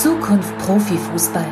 Zukunft 0.00 0.56
Profifußball. 0.58 1.48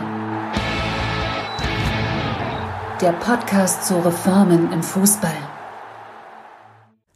Der 3.01 3.11
Podcast 3.15 3.89
zu 3.89 3.99
Reformen 3.99 4.73
im 4.73 4.85
Fußball. 4.85 5.35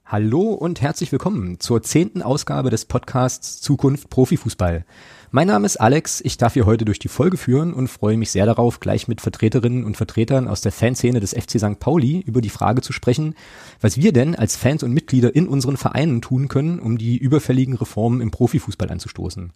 Hallo 0.05 0.55
und 0.55 0.81
herzlich 0.81 1.13
willkommen 1.13 1.61
zur 1.61 1.85
zehnten 1.85 2.23
Ausgabe 2.23 2.71
des 2.71 2.85
Podcasts 2.85 3.61
Zukunft 3.61 4.11
Profifußball. 4.11 4.85
Mein 5.33 5.47
Name 5.47 5.65
ist 5.65 5.77
Alex, 5.77 6.21
ich 6.25 6.39
darf 6.39 6.55
hier 6.55 6.67
heute 6.67 6.85
durch 6.85 6.99
die 6.99 7.07
Folge 7.07 7.37
führen 7.37 7.73
und 7.73 7.87
freue 7.87 8.17
mich 8.17 8.33
sehr 8.33 8.47
darauf, 8.47 8.81
gleich 8.81 9.07
mit 9.07 9.21
Vertreterinnen 9.21 9.85
und 9.85 9.97
Vertretern 9.97 10.49
aus 10.49 10.61
der 10.61 10.73
Fanszene 10.73 11.21
des 11.21 11.35
FC 11.35 11.61
St. 11.61 11.79
Pauli 11.79 12.25
über 12.27 12.41
die 12.41 12.51
Frage 12.51 12.83
zu 12.83 12.93
sprechen, 12.93 13.37
was 13.81 13.97
wir 13.97 14.13
denn 14.13 14.35
als 14.35 14.57
Fans 14.57 14.83
und 14.83 14.93
Mitglieder 14.93 15.33
in 15.33 15.47
unseren 15.47 15.77
Vereinen 15.77 16.21
tun 16.21 16.49
können, 16.49 16.81
um 16.81 16.99
die 16.99 17.17
überfälligen 17.17 17.77
Reformen 17.77 18.21
im 18.21 18.33
Profifußball 18.33 18.91
anzustoßen. 18.91 19.53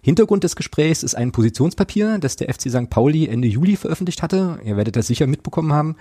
Hintergrund 0.00 0.44
des 0.44 0.54
Gesprächs 0.54 1.02
ist 1.02 1.16
ein 1.16 1.32
Positionspapier, 1.32 2.20
das 2.20 2.36
der 2.36 2.54
FC 2.54 2.70
St. 2.70 2.88
Pauli 2.88 3.26
Ende 3.26 3.48
Juli 3.48 3.74
veröffentlicht 3.74 4.22
hatte. 4.22 4.60
Ihr 4.64 4.76
werdet 4.76 4.94
das 4.94 5.08
sicher 5.08 5.26
mitbekommen 5.26 5.72
haben 5.72 5.96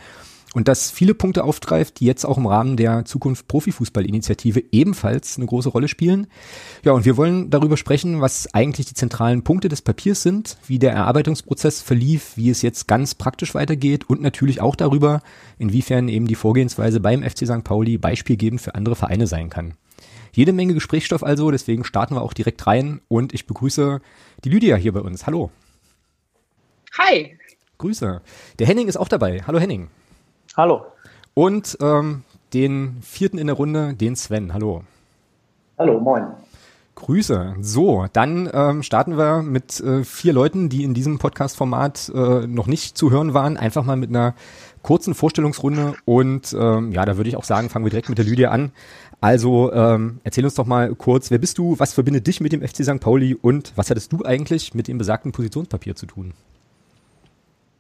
und 0.55 0.69
das 0.69 0.89
viele 0.89 1.13
Punkte 1.13 1.43
aufgreift, 1.43 1.99
die 1.99 2.05
jetzt 2.05 2.23
auch 2.23 2.37
im 2.37 2.47
Rahmen 2.47 2.77
der 2.77 3.03
Zukunft 3.03 3.49
Profifußball-Initiative 3.49 4.63
ebenfalls 4.71 5.35
eine 5.35 5.47
große 5.47 5.67
Rolle 5.67 5.89
spielen. 5.89 6.27
Ja, 6.81 6.93
und 6.93 7.03
wir 7.03 7.17
wollen 7.17 7.49
darüber 7.49 7.75
sprechen, 7.75 8.21
was 8.21 8.53
eigentlich 8.53 8.85
die 8.85 8.93
zentralen 8.93 9.43
Punkte 9.43 9.67
des 9.67 9.81
Papiers 9.81 10.23
sind, 10.23 10.57
wie 10.65 10.79
der 10.79 10.93
Erarbeitungsprozess 10.93 11.81
verlief, 11.81 12.37
wie 12.37 12.49
es 12.49 12.61
jetzt 12.61 12.87
ganz 12.87 13.15
praktisch 13.15 13.53
weitergeht 13.53 14.09
und 14.09 14.21
natürlich 14.21 14.61
auch 14.61 14.77
darüber, 14.77 15.21
inwiefern 15.59 16.07
eben 16.07 16.25
die 16.25 16.35
Vorgehensweise 16.35 17.01
beim 17.01 17.21
FC 17.21 17.45
St. 17.45 17.65
Pauli 17.65 17.97
beispielgebend 17.97 18.61
für 18.61 18.75
andere 18.75 18.95
Vereine 18.95 19.27
sein 19.27 19.49
kann. 19.49 19.73
Jede 20.31 20.53
Menge 20.53 20.73
Gesprächsstoff 20.73 21.23
also, 21.23 21.51
deswegen 21.51 21.83
starten 21.83 22.15
wir 22.15 22.21
auch 22.21 22.33
direkt 22.33 22.65
rein 22.65 23.01
und 23.09 23.33
ich 23.33 23.45
begrüße 23.45 23.99
die 24.45 24.49
Lydia 24.49 24.77
hier 24.77 24.93
bei 24.93 25.01
uns. 25.01 25.27
Hallo. 25.27 25.51
Hi. 26.97 27.37
Grüße. 27.77 28.21
Der 28.59 28.67
Henning 28.67 28.87
ist 28.87 28.95
auch 28.95 29.09
dabei. 29.09 29.43
Hallo 29.45 29.59
Henning. 29.59 29.89
Hallo. 30.57 30.85
Und 31.33 31.77
ähm, 31.81 32.23
den 32.53 32.99
vierten 33.01 33.37
in 33.37 33.47
der 33.47 33.57
Runde, 33.57 33.93
den 33.93 34.15
Sven. 34.15 34.53
Hallo. 34.53 34.83
Hallo, 35.77 35.99
moin. 35.99 36.27
Grüße. 36.95 37.55
So, 37.59 38.05
dann 38.13 38.49
ähm, 38.53 38.81
starten 38.81 39.17
wir 39.17 39.41
mit 39.41 39.81
äh, 39.81 40.05
vier 40.05 40.31
Leuten, 40.31 40.69
die 40.69 40.85
in 40.85 40.93
diesem 40.93 41.19
Podcast-Format 41.19 42.09
äh, 42.15 42.47
noch 42.47 42.67
nicht 42.67 42.97
zu 42.97 43.11
hören 43.11 43.33
waren. 43.33 43.57
Einfach 43.57 43.83
mal 43.83 43.97
mit 43.97 44.11
einer 44.11 44.33
kurzen 44.81 45.13
Vorstellungsrunde. 45.13 45.95
Und 46.05 46.55
ähm, 46.57 46.93
ja, 46.93 47.03
da 47.03 47.17
würde 47.17 47.29
ich 47.29 47.35
auch 47.35 47.43
sagen, 47.43 47.69
fangen 47.69 47.83
wir 47.83 47.89
direkt 47.89 48.07
mit 48.07 48.17
der 48.17 48.25
Lydia 48.25 48.51
an. 48.51 48.71
Also 49.19 49.73
ähm, 49.73 50.21
erzähl 50.23 50.45
uns 50.45 50.55
doch 50.55 50.65
mal 50.65 50.95
kurz, 50.95 51.31
wer 51.31 51.37
bist 51.37 51.57
du, 51.57 51.77
was 51.79 51.93
verbindet 51.93 52.27
dich 52.27 52.39
mit 52.39 52.53
dem 52.53 52.65
FC 52.65 52.85
St. 52.85 53.01
Pauli 53.01 53.35
und 53.35 53.73
was 53.75 53.89
hattest 53.89 54.13
du 54.13 54.23
eigentlich 54.23 54.73
mit 54.73 54.87
dem 54.87 54.97
besagten 54.97 55.33
Positionspapier 55.33 55.97
zu 55.97 56.05
tun? 56.05 56.31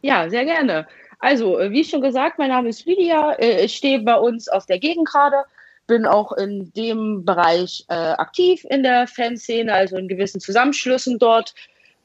Ja, 0.01 0.29
sehr 0.29 0.43
gerne. 0.43 0.85
Also, 1.19 1.59
äh, 1.59 1.71
wie 1.71 1.83
schon 1.83 2.01
gesagt, 2.01 2.39
mein 2.39 2.49
Name 2.49 2.69
ist 2.69 2.85
Lydia. 2.85 3.33
Äh, 3.33 3.65
ich 3.65 3.75
stehe 3.75 3.99
bei 3.99 4.15
uns 4.15 4.47
auf 4.47 4.65
der 4.65 4.79
Gegend 4.79 5.07
gerade, 5.07 5.43
bin 5.87 6.05
auch 6.05 6.31
in 6.33 6.71
dem 6.73 7.25
Bereich 7.25 7.85
äh, 7.89 7.93
aktiv 7.93 8.65
in 8.69 8.83
der 8.83 9.07
Fanszene, 9.07 9.73
also 9.73 9.97
in 9.97 10.07
gewissen 10.07 10.39
Zusammenschlüssen 10.39 11.19
dort. 11.19 11.53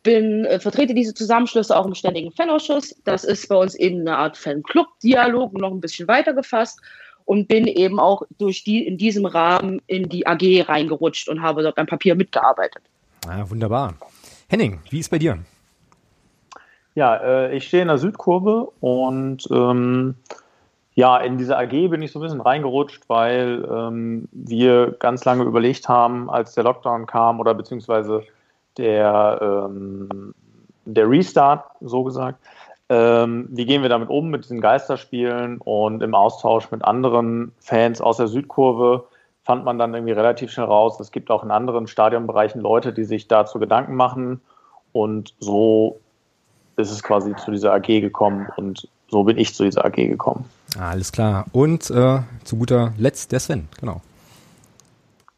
Bin, 0.03 0.47
äh, 0.47 0.61
vertrete 0.61 0.95
diese 0.95 1.13
Zusammenschlüsse 1.13 1.77
auch 1.77 1.87
im 1.87 1.95
ständigen 1.95 2.33
Fanausschuss. 2.33 2.97
Das 3.05 3.25
ist 3.25 3.49
bei 3.49 3.57
uns 3.57 3.75
eben 3.75 4.01
eine 4.01 4.17
Art 4.17 4.37
Fanclub-Dialog, 4.37 5.53
noch 5.55 5.73
ein 5.73 5.81
bisschen 5.81 6.09
weiter 6.09 6.33
gefasst. 6.33 6.81
Und 7.27 7.47
bin 7.47 7.67
eben 7.67 8.01
auch 8.01 8.23
durch 8.39 8.65
die, 8.65 8.85
in 8.85 8.99
diesem 8.99 9.25
Rahmen 9.25 9.81
in 9.87 10.09
die 10.09 10.27
AG 10.27 10.69
reingerutscht 10.69 11.29
und 11.29 11.43
habe 11.43 11.63
dort 11.63 11.77
beim 11.77 11.87
Papier 11.87 12.17
mitgearbeitet. 12.17 12.83
Ah, 13.29 13.45
wunderbar. 13.49 13.95
Henning, 14.49 14.81
wie 14.91 14.99
ist 14.99 15.11
bei 15.11 15.19
dir? 15.19 15.39
Ja, 17.01 17.17
äh, 17.17 17.57
ich 17.57 17.67
stehe 17.67 17.81
in 17.81 17.89
der 17.89 17.97
Südkurve 17.97 18.69
und 18.81 19.49
ähm, 19.51 20.17
ja, 20.95 21.17
in 21.17 21.39
diese 21.39 21.57
AG 21.57 21.71
bin 21.89 22.03
ich 22.03 22.13
so 22.13 22.19
ein 22.19 22.23
bisschen 22.23 22.43
reingerutscht, 22.43 23.05
weil 23.09 23.67
ähm, 23.73 24.29
wir 24.33 24.91
ganz 24.99 25.25
lange 25.25 25.45
überlegt 25.45 25.89
haben, 25.89 26.29
als 26.29 26.53
der 26.53 26.65
Lockdown 26.65 27.07
kam 27.07 27.41
oder 27.41 27.55
beziehungsweise 27.55 28.23
der, 28.77 29.39
ähm, 29.41 30.35
der 30.85 31.09
Restart, 31.09 31.65
so 31.81 32.05
gesagt, 32.05 32.39
ähm, 32.91 33.49
wie 33.51 33.65
gehen 33.65 33.81
wir 33.81 33.89
damit 33.89 34.11
um 34.11 34.29
mit 34.29 34.45
diesen 34.45 34.61
Geisterspielen 34.61 35.57
und 35.57 36.03
im 36.03 36.15
Austausch 36.15 36.71
mit 36.71 36.85
anderen 36.85 37.53
Fans 37.61 38.03
aus 38.03 38.19
der 38.19 38.29
Südkurve 38.29 39.07
fand 39.43 39.65
man 39.65 39.79
dann 39.79 39.95
irgendwie 39.95 40.13
relativ 40.13 40.51
schnell 40.51 40.67
raus, 40.67 41.01
es 41.01 41.13
gibt 41.13 41.31
auch 41.31 41.45
in 41.45 41.51
anderen 41.51 41.87
Stadionbereichen 41.87 42.61
Leute, 42.61 42.93
die 42.93 43.05
sich 43.05 43.27
dazu 43.27 43.59
Gedanken 43.59 43.95
machen 43.95 44.43
und 44.93 45.35
so 45.39 45.99
ist 46.77 46.91
es 46.91 47.03
quasi 47.03 47.35
zu 47.37 47.51
dieser 47.51 47.73
AG 47.73 47.87
gekommen 47.87 48.49
und 48.57 48.89
so 49.09 49.25
bin 49.25 49.39
ich 49.39 49.55
zu 49.55 49.65
dieser 49.65 49.85
AG 49.85 49.97
gekommen. 49.97 50.45
Alles 50.79 51.13
klar. 51.13 51.47
Und 51.53 51.91
äh, 51.91 52.21
zu 52.45 52.57
guter 52.57 52.93
Letzt 52.97 53.33
der 53.33 53.41
Sven, 53.41 53.69
genau. 53.81 54.01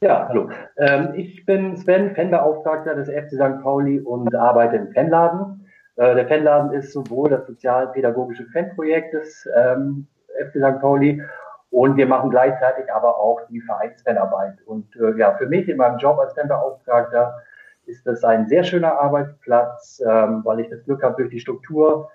Ja, 0.01 0.27
hallo. 0.29 0.51
Ähm, 0.77 1.15
ich 1.15 1.47
bin 1.47 1.77
Sven, 1.77 2.15
Fanbeauftragter 2.15 2.95
des 2.95 3.09
FC 3.09 3.35
St. 3.35 3.63
Pauli 3.63 4.01
und 4.01 4.35
arbeite 4.35 4.77
im 4.77 4.93
Fanladen. 4.93 5.69
Äh, 5.97 6.17
der 6.17 6.27
Fanladen 6.27 6.73
ist 6.73 6.93
sowohl 6.93 7.31
das 7.31 7.47
sozialpädagogische 7.47 8.45
Fanprojekt 8.53 9.15
des 9.15 9.49
ähm, 9.57 10.07
FC 10.45 10.59
St. 10.59 10.81
Pauli 10.81 11.23
und 11.71 11.97
wir 11.97 12.07
machen 12.07 12.31
gleichzeitig 12.31 12.93
aber 12.93 13.17
auch 13.17 13.41
die 13.49 13.61
Vereinsfanarbeit. 13.61 14.59
Und 14.67 14.95
äh, 14.97 15.17
ja, 15.17 15.35
für 15.37 15.47
mich 15.47 15.69
in 15.69 15.79
meinem 15.79 15.99
Job 15.99 16.19
als 16.19 16.35
Fanbeauftragter 16.35 17.41
ist 17.87 18.07
das 18.07 18.25
ein 18.25 18.49
sehr 18.49 18.65
schöner 18.65 19.01
Arbeitsplatz, 19.01 20.03
ähm, 20.07 20.43
weil 20.45 20.61
ich 20.61 20.69
das 20.69 20.85
Glück 20.85 21.03
habe, 21.03 21.17
durch 21.17 21.31
die 21.31 21.41
Struktur 21.41 22.11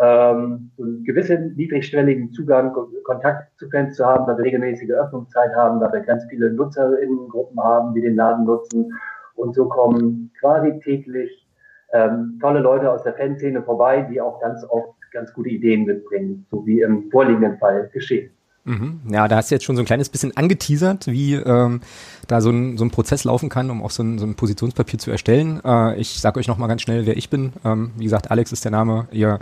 ähm, 0.00 0.70
einen 0.78 1.04
gewissen 1.04 1.54
niedrigschwelligen 1.56 2.32
Zugang, 2.32 2.74
Kontakt 3.04 3.58
zu 3.58 3.68
Fans 3.70 3.96
zu 3.96 4.06
haben, 4.06 4.26
da 4.26 4.36
wir 4.36 4.44
regelmäßige 4.44 4.90
Öffnungszeit 4.90 5.54
haben, 5.54 5.80
da 5.80 5.92
wir 5.92 6.00
ganz 6.00 6.24
viele 6.30 6.52
Nutzerinnengruppen 6.52 7.62
haben, 7.62 7.94
die 7.94 8.00
den 8.00 8.16
Laden 8.16 8.44
nutzen. 8.44 8.92
Und 9.34 9.54
so 9.54 9.68
kommen 9.68 10.32
quasi 10.40 10.78
täglich 10.80 11.46
ähm, 11.92 12.38
tolle 12.40 12.60
Leute 12.60 12.90
aus 12.90 13.02
der 13.02 13.14
Fanszene 13.14 13.62
vorbei, 13.62 14.02
die 14.02 14.20
auch 14.20 14.40
ganz 14.40 14.64
oft 14.68 14.94
ganz 15.12 15.32
gute 15.34 15.50
Ideen 15.50 15.84
mitbringen, 15.84 16.46
so 16.50 16.64
wie 16.64 16.80
im 16.82 17.10
vorliegenden 17.10 17.58
Fall 17.58 17.90
geschehen. 17.92 18.30
Mhm. 18.64 19.00
Ja, 19.10 19.26
da 19.26 19.36
hast 19.36 19.50
du 19.50 19.54
jetzt 19.54 19.64
schon 19.64 19.76
so 19.76 19.82
ein 19.82 19.86
kleines 19.86 20.10
bisschen 20.10 20.36
angeteasert, 20.36 21.06
wie 21.06 21.34
ähm, 21.34 21.80
da 22.28 22.40
so 22.40 22.50
ein, 22.50 22.76
so 22.76 22.84
ein 22.84 22.90
Prozess 22.90 23.24
laufen 23.24 23.48
kann, 23.48 23.70
um 23.70 23.82
auch 23.82 23.90
so 23.90 24.02
ein, 24.02 24.18
so 24.18 24.26
ein 24.26 24.34
Positionspapier 24.34 24.98
zu 24.98 25.10
erstellen. 25.10 25.60
Äh, 25.64 25.98
ich 25.98 26.20
sage 26.20 26.38
euch 26.38 26.46
nochmal 26.46 26.68
ganz 26.68 26.82
schnell, 26.82 27.06
wer 27.06 27.16
ich 27.16 27.30
bin. 27.30 27.54
Ähm, 27.64 27.92
wie 27.96 28.04
gesagt, 28.04 28.30
Alex 28.30 28.52
ist 28.52 28.64
der 28.64 28.70
Name. 28.70 29.08
Ihr 29.12 29.38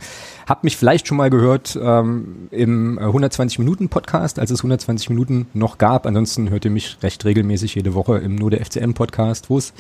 habt 0.47 0.63
mich 0.63 0.77
vielleicht 0.77 1.09
schon 1.09 1.17
mal 1.17 1.31
gehört 1.31 1.79
ähm, 1.81 2.49
im 2.53 2.99
120-Minuten-Podcast, 2.99 4.39
als 4.39 4.51
es 4.53 4.61
120 4.61 5.11
Minuten 5.11 5.47
noch 5.53 5.79
gab. 5.79 6.07
Ansonsten 6.07 6.51
hört 6.51 6.65
ihr 6.65 6.71
mich 6.71 6.99
recht 7.03 7.25
regelmäßig 7.25 7.75
jede 7.75 7.95
Woche 7.95 8.19
im 8.19 8.37
Nur 8.37 8.51
der 8.51 8.65
FCM-Podcast, 8.65 9.51
wo 9.51 9.59
es 9.59 9.73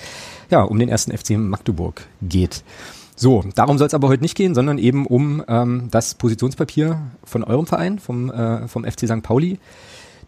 ja 0.50 0.62
um 0.62 0.78
den 0.78 0.88
ersten 0.88 1.16
FC 1.16 1.30
Magdeburg 1.38 2.02
geht. 2.22 2.64
So, 3.20 3.42
darum 3.56 3.78
soll 3.78 3.88
es 3.88 3.94
aber 3.94 4.06
heute 4.06 4.22
nicht 4.22 4.36
gehen, 4.36 4.54
sondern 4.54 4.78
eben 4.78 5.04
um 5.04 5.42
ähm, 5.48 5.88
das 5.90 6.14
Positionspapier 6.14 7.02
von 7.24 7.42
eurem 7.42 7.66
Verein, 7.66 7.98
vom, 7.98 8.30
äh, 8.30 8.68
vom 8.68 8.84
FC 8.84 9.08
St. 9.08 9.24
Pauli. 9.24 9.58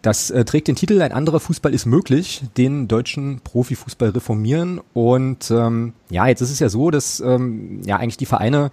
Das 0.01 0.29
äh, 0.29 0.43
trägt 0.43 0.67
den 0.67 0.75
Titel 0.75 1.01
Ein 1.01 1.13
anderer 1.13 1.39
Fußball 1.39 1.73
ist 1.73 1.85
möglich, 1.85 2.41
den 2.57 2.89
deutschen 2.89 3.39
Profifußball 3.45 4.09
reformieren. 4.09 4.81
Und 4.93 5.49
ähm, 5.51 5.93
ja, 6.09 6.27
jetzt 6.27 6.41
ist 6.41 6.51
es 6.51 6.59
ja 6.59 6.67
so, 6.67 6.91
dass 6.91 7.21
ähm, 7.21 7.81
ja 7.85 7.95
eigentlich 7.95 8.17
die 8.17 8.25
Vereine 8.25 8.71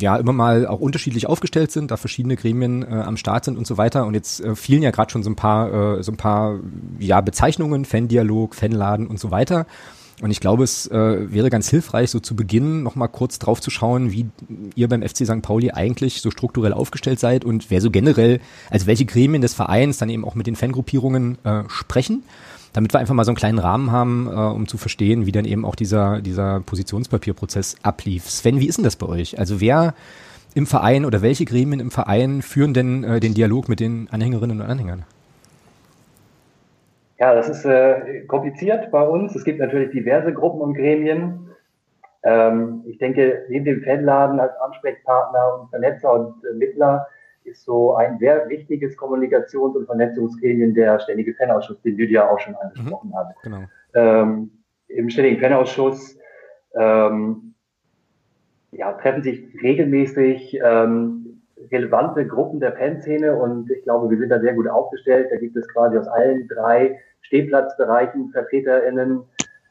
ja 0.00 0.16
immer 0.16 0.32
mal 0.32 0.66
auch 0.66 0.80
unterschiedlich 0.80 1.26
aufgestellt 1.26 1.72
sind, 1.72 1.90
da 1.90 1.98
verschiedene 1.98 2.36
Gremien 2.36 2.84
äh, 2.84 3.02
am 3.04 3.18
Start 3.18 3.44
sind 3.44 3.58
und 3.58 3.66
so 3.66 3.76
weiter. 3.76 4.06
Und 4.06 4.14
jetzt 4.14 4.40
äh, 4.40 4.56
fielen 4.56 4.82
ja 4.82 4.92
gerade 4.92 5.10
schon 5.10 5.22
so 5.22 5.28
ein 5.28 5.36
paar, 5.36 5.98
äh, 5.98 6.02
so 6.02 6.10
ein 6.10 6.16
paar 6.16 6.58
ja, 7.00 7.20
Bezeichnungen, 7.20 7.84
Fandialog, 7.84 8.54
Fanladen 8.54 9.06
und 9.06 9.20
so 9.20 9.30
weiter. 9.30 9.66
Und 10.22 10.30
ich 10.30 10.40
glaube, 10.40 10.64
es 10.64 10.86
äh, 10.86 11.32
wäre 11.32 11.50
ganz 11.50 11.68
hilfreich, 11.68 12.10
so 12.10 12.20
zu 12.20 12.34
Beginn 12.34 12.82
nochmal 12.82 13.08
kurz 13.08 13.38
drauf 13.38 13.60
zu 13.60 13.70
schauen, 13.70 14.12
wie 14.12 14.26
ihr 14.74 14.88
beim 14.88 15.02
FC 15.02 15.26
St. 15.26 15.42
Pauli 15.42 15.72
eigentlich 15.72 16.22
so 16.22 16.30
strukturell 16.30 16.72
aufgestellt 16.72 17.20
seid 17.20 17.44
und 17.44 17.70
wer 17.70 17.82
so 17.82 17.90
generell, 17.90 18.40
also 18.70 18.86
welche 18.86 19.04
Gremien 19.04 19.42
des 19.42 19.52
Vereins 19.52 19.98
dann 19.98 20.08
eben 20.08 20.24
auch 20.24 20.34
mit 20.34 20.46
den 20.46 20.56
Fangruppierungen 20.56 21.36
äh, 21.44 21.64
sprechen, 21.68 22.22
damit 22.72 22.94
wir 22.94 23.00
einfach 23.00 23.14
mal 23.14 23.24
so 23.24 23.30
einen 23.30 23.36
kleinen 23.36 23.58
Rahmen 23.58 23.92
haben, 23.92 24.26
äh, 24.26 24.30
um 24.30 24.66
zu 24.66 24.78
verstehen, 24.78 25.26
wie 25.26 25.32
dann 25.32 25.44
eben 25.44 25.66
auch 25.66 25.74
dieser, 25.74 26.22
dieser 26.22 26.60
Positionspapierprozess 26.60 27.76
ablief. 27.82 28.30
Sven, 28.30 28.58
wie 28.58 28.68
ist 28.68 28.76
denn 28.78 28.84
das 28.84 28.96
bei 28.96 29.06
euch? 29.06 29.38
Also 29.38 29.60
wer 29.60 29.94
im 30.54 30.66
Verein 30.66 31.04
oder 31.04 31.20
welche 31.20 31.44
Gremien 31.44 31.80
im 31.80 31.90
Verein 31.90 32.40
führen 32.40 32.72
denn 32.72 33.04
äh, 33.04 33.20
den 33.20 33.34
Dialog 33.34 33.68
mit 33.68 33.80
den 33.80 34.08
Anhängerinnen 34.10 34.62
und 34.62 34.66
Anhängern? 34.66 35.04
Ja, 37.18 37.34
das 37.34 37.48
ist 37.48 37.64
äh, 37.64 38.24
kompliziert 38.26 38.90
bei 38.90 39.02
uns. 39.02 39.34
Es 39.34 39.44
gibt 39.44 39.58
natürlich 39.58 39.90
diverse 39.90 40.32
Gruppen 40.32 40.60
und 40.60 40.74
Gremien. 40.74 41.50
Ähm, 42.22 42.82
ich 42.86 42.98
denke, 42.98 43.46
neben 43.48 43.64
dem 43.64 43.82
Fanladen 43.82 44.38
als 44.38 44.54
Ansprechpartner 44.58 45.60
und 45.60 45.70
Vernetzer 45.70 46.12
und 46.12 46.44
äh, 46.44 46.54
Mittler 46.54 47.06
ist 47.44 47.64
so 47.64 47.94
ein 47.94 48.18
sehr 48.18 48.48
wichtiges 48.48 48.96
Kommunikations- 48.98 49.76
und 49.76 49.86
Vernetzungsgremien 49.86 50.74
der 50.74 50.98
Ständige 50.98 51.34
Fanausschuss, 51.34 51.80
den 51.82 51.96
Lydia 51.96 52.28
auch 52.28 52.40
schon 52.40 52.56
angesprochen 52.56 53.10
mhm, 53.10 53.16
hat. 53.16 53.34
Genau. 53.42 53.62
Ähm, 53.94 54.50
Im 54.88 55.08
Ständigen 55.08 55.40
Fanausschuss 55.40 56.18
ähm, 56.74 57.54
ja, 58.72 58.92
treffen 58.92 59.22
sich 59.22 59.42
regelmäßig 59.62 60.58
ähm, 60.62 61.25
relevante 61.70 62.26
Gruppen 62.26 62.60
der 62.60 62.72
Fanszene 62.72 63.36
und 63.36 63.70
ich 63.70 63.82
glaube, 63.82 64.10
wir 64.10 64.18
sind 64.18 64.30
da 64.30 64.40
sehr 64.40 64.54
gut 64.54 64.68
aufgestellt. 64.68 65.28
Da 65.30 65.36
gibt 65.36 65.56
es 65.56 65.68
quasi 65.68 65.98
aus 65.98 66.08
allen 66.08 66.48
drei 66.48 66.98
Stehplatzbereichen 67.22 68.30
VertreterInnen. 68.30 69.22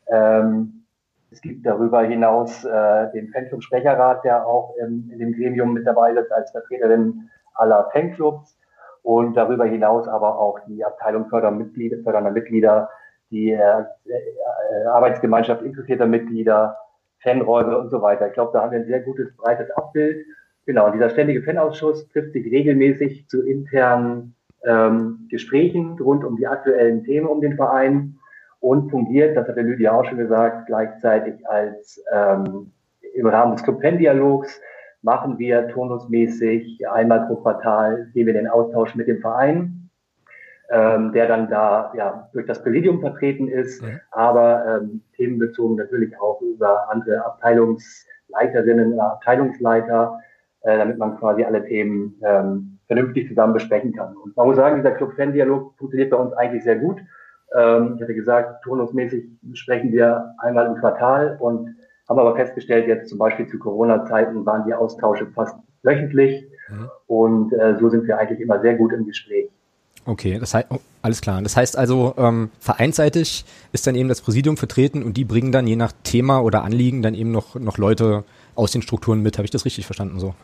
Ähm, 0.08 0.86
es 1.32 1.42
gibt 1.42 1.66
darüber 1.66 2.02
hinaus 2.04 2.64
äh, 2.64 3.12
den 3.12 3.30
Fanclub 3.30 3.64
Sprecherrat, 3.64 4.24
der 4.24 4.46
auch 4.46 4.76
ähm, 4.82 5.10
in 5.12 5.20
dem 5.20 5.34
Gremium 5.34 5.74
mit 5.74 5.86
dabei 5.86 6.12
ist 6.14 6.32
als 6.32 6.52
Vertreterin 6.52 7.30
aller 7.56 7.90
Fanclubs 7.92 8.58
und 9.04 9.36
darüber 9.36 9.66
hinaus 9.66 10.08
aber 10.08 10.40
auch 10.40 10.60
die 10.68 10.84
Abteilung 10.84 11.28
Fördermitglieder, 11.30 11.98
fördernder 12.04 12.32
Mitglieder, 12.32 12.90
die 13.32 13.52
äh, 13.52 13.82
äh, 14.06 14.86
Arbeitsgemeinschaft 14.88 15.62
interessierter 15.62 16.06
Mitglieder, 16.06 16.78
Fanräume 17.22 17.78
und 17.78 17.90
so 17.90 18.02
weiter. 18.02 18.28
Ich 18.28 18.34
glaube, 18.34 18.52
da 18.54 18.62
haben 18.62 18.72
wir 18.72 18.80
ein 18.80 18.86
sehr 18.86 19.02
gutes, 19.02 19.36
breites 19.36 19.70
Abbild. 19.72 20.26
Genau, 20.66 20.90
dieser 20.90 21.10
ständige 21.10 21.44
Fanausschuss 21.44 22.08
trifft 22.10 22.34
sich 22.34 22.46
regelmäßig 22.46 23.28
zu 23.28 23.46
internen 23.46 24.36
ähm, 24.66 25.28
Gesprächen 25.30 25.98
rund 26.00 26.24
um 26.24 26.38
die 26.38 26.48
aktuellen 26.48 27.04
Themen 27.04 27.28
um 27.28 27.42
den 27.42 27.56
Verein 27.56 28.18
und 28.60 28.90
fungiert, 28.90 29.38
das 29.38 29.48
hat 29.48 29.58
der 29.58 29.64
Lydia 29.64 29.92
auch 29.92 30.06
schon 30.06 30.18
gesagt, 30.18 30.66
gleichzeitig 30.66 31.48
als 31.48 32.04
ähm, 32.12 32.72
im 33.14 33.28
Rahmen 33.28 33.54
des 33.54 33.64
Club-Fan-Dialogs 33.64 34.60
machen 35.04 35.38
wir 35.38 35.68
turnusmäßig 35.68 36.90
einmal 36.90 37.28
pro 37.28 37.36
Quartal 37.36 38.10
gehen 38.14 38.26
wir 38.26 38.34
den 38.34 38.48
Austausch 38.48 38.96
mit 38.96 39.08
dem 39.08 39.22
Verein, 39.22 39.90
ähm, 40.72 41.12
der 41.14 41.28
dann 41.28 41.48
da 41.48 41.94
ja 41.96 42.28
durch 42.34 42.48
das 42.48 42.64
Präsidium 42.64 43.02
vertreten 43.02 43.48
ist, 43.48 43.84
mhm. 43.84 44.00
aber 44.10 44.82
ähm, 44.82 45.02
themenbezogen 45.16 45.76
natürlich 45.76 46.20
auch 46.20 46.42
über 46.42 46.90
andere 46.90 47.24
Abteilungsleiterinnen 47.24 48.94
oder 48.94 49.12
Abteilungsleiter, 49.14 50.20
äh, 50.66 50.78
damit 50.78 50.98
man 50.98 51.18
quasi 51.18 51.44
alle 51.44 51.64
Themen 51.64 52.20
ähm, 52.24 52.80
vernünftig 52.88 53.28
zusammen 53.28 53.54
besprechen 53.54 53.94
kann. 53.94 54.16
Und 54.18 54.36
man 54.36 54.48
muss 54.48 54.56
sagen, 54.56 54.78
dieser 54.78 54.92
Club-Fan-Dialog 54.92 55.76
funktioniert 55.78 56.10
bei 56.10 56.18
uns 56.18 56.34
eigentlich 56.34 56.64
sehr 56.64 56.78
gut. 56.78 57.00
Ähm, 57.56 57.94
ich 57.96 58.02
hatte 58.02 58.16
gesagt, 58.16 58.64
turnusmäßig 58.64 59.26
sprechen 59.54 59.92
wir 59.92 60.34
einmal 60.40 60.66
im 60.66 60.76
Quartal 60.76 61.38
und 61.40 61.76
haben 62.10 62.20
aber 62.20 62.36
festgestellt, 62.36 62.88
jetzt 62.88 63.10
zum 63.10 63.18
Beispiel 63.18 63.48
zu 63.48 63.60
Corona-Zeiten 63.60 64.46
waren 64.46 64.66
die 64.66 64.74
Austausche 64.74 65.28
fast 65.28 65.56
wöchentlich 65.84 66.48
mhm. 66.70 66.90
und 67.08 67.54
äh, 67.54 67.78
so 67.80 67.90
sind 67.90 68.08
wir 68.08 68.18
eigentlich 68.18 68.40
immer 68.40 68.60
sehr 68.60 68.76
gut 68.76 68.92
im 68.92 69.06
Gespräch. 69.06 69.50
Okay, 70.08 70.38
das 70.40 70.54
heißt, 70.54 70.68
oh, 70.70 70.80
alles 71.02 71.22
klar. 71.22 71.42
Das 71.42 71.58
heißt 71.58 71.78
also, 71.78 72.14
ähm, 72.18 72.50
vereinsseitig 72.60 73.46
ist 73.72 73.88
dann 73.88 73.96
eben 73.96 74.10
das 74.10 74.22
Präsidium 74.22 74.56
vertreten 74.56 75.02
und 75.02 75.18
die 75.18 75.26
bringen 75.26 75.52
dann 75.52 75.66
je 75.66 75.76
nach 75.76 75.92
Thema 76.04 76.42
oder 76.42 76.64
Anliegen 76.64 77.02
dann 77.02 77.16
eben 77.16 77.32
noch, 77.32 77.56
noch 77.56 77.78
Leute 77.78 78.24
aus 78.54 78.72
den 78.72 78.84
Strukturen 78.84 79.22
mit. 79.22 79.38
Habe 79.38 79.46
ich 79.46 79.52
das 79.52 79.66
richtig 79.66 79.86
verstanden 79.86 80.20
so? 80.20 80.36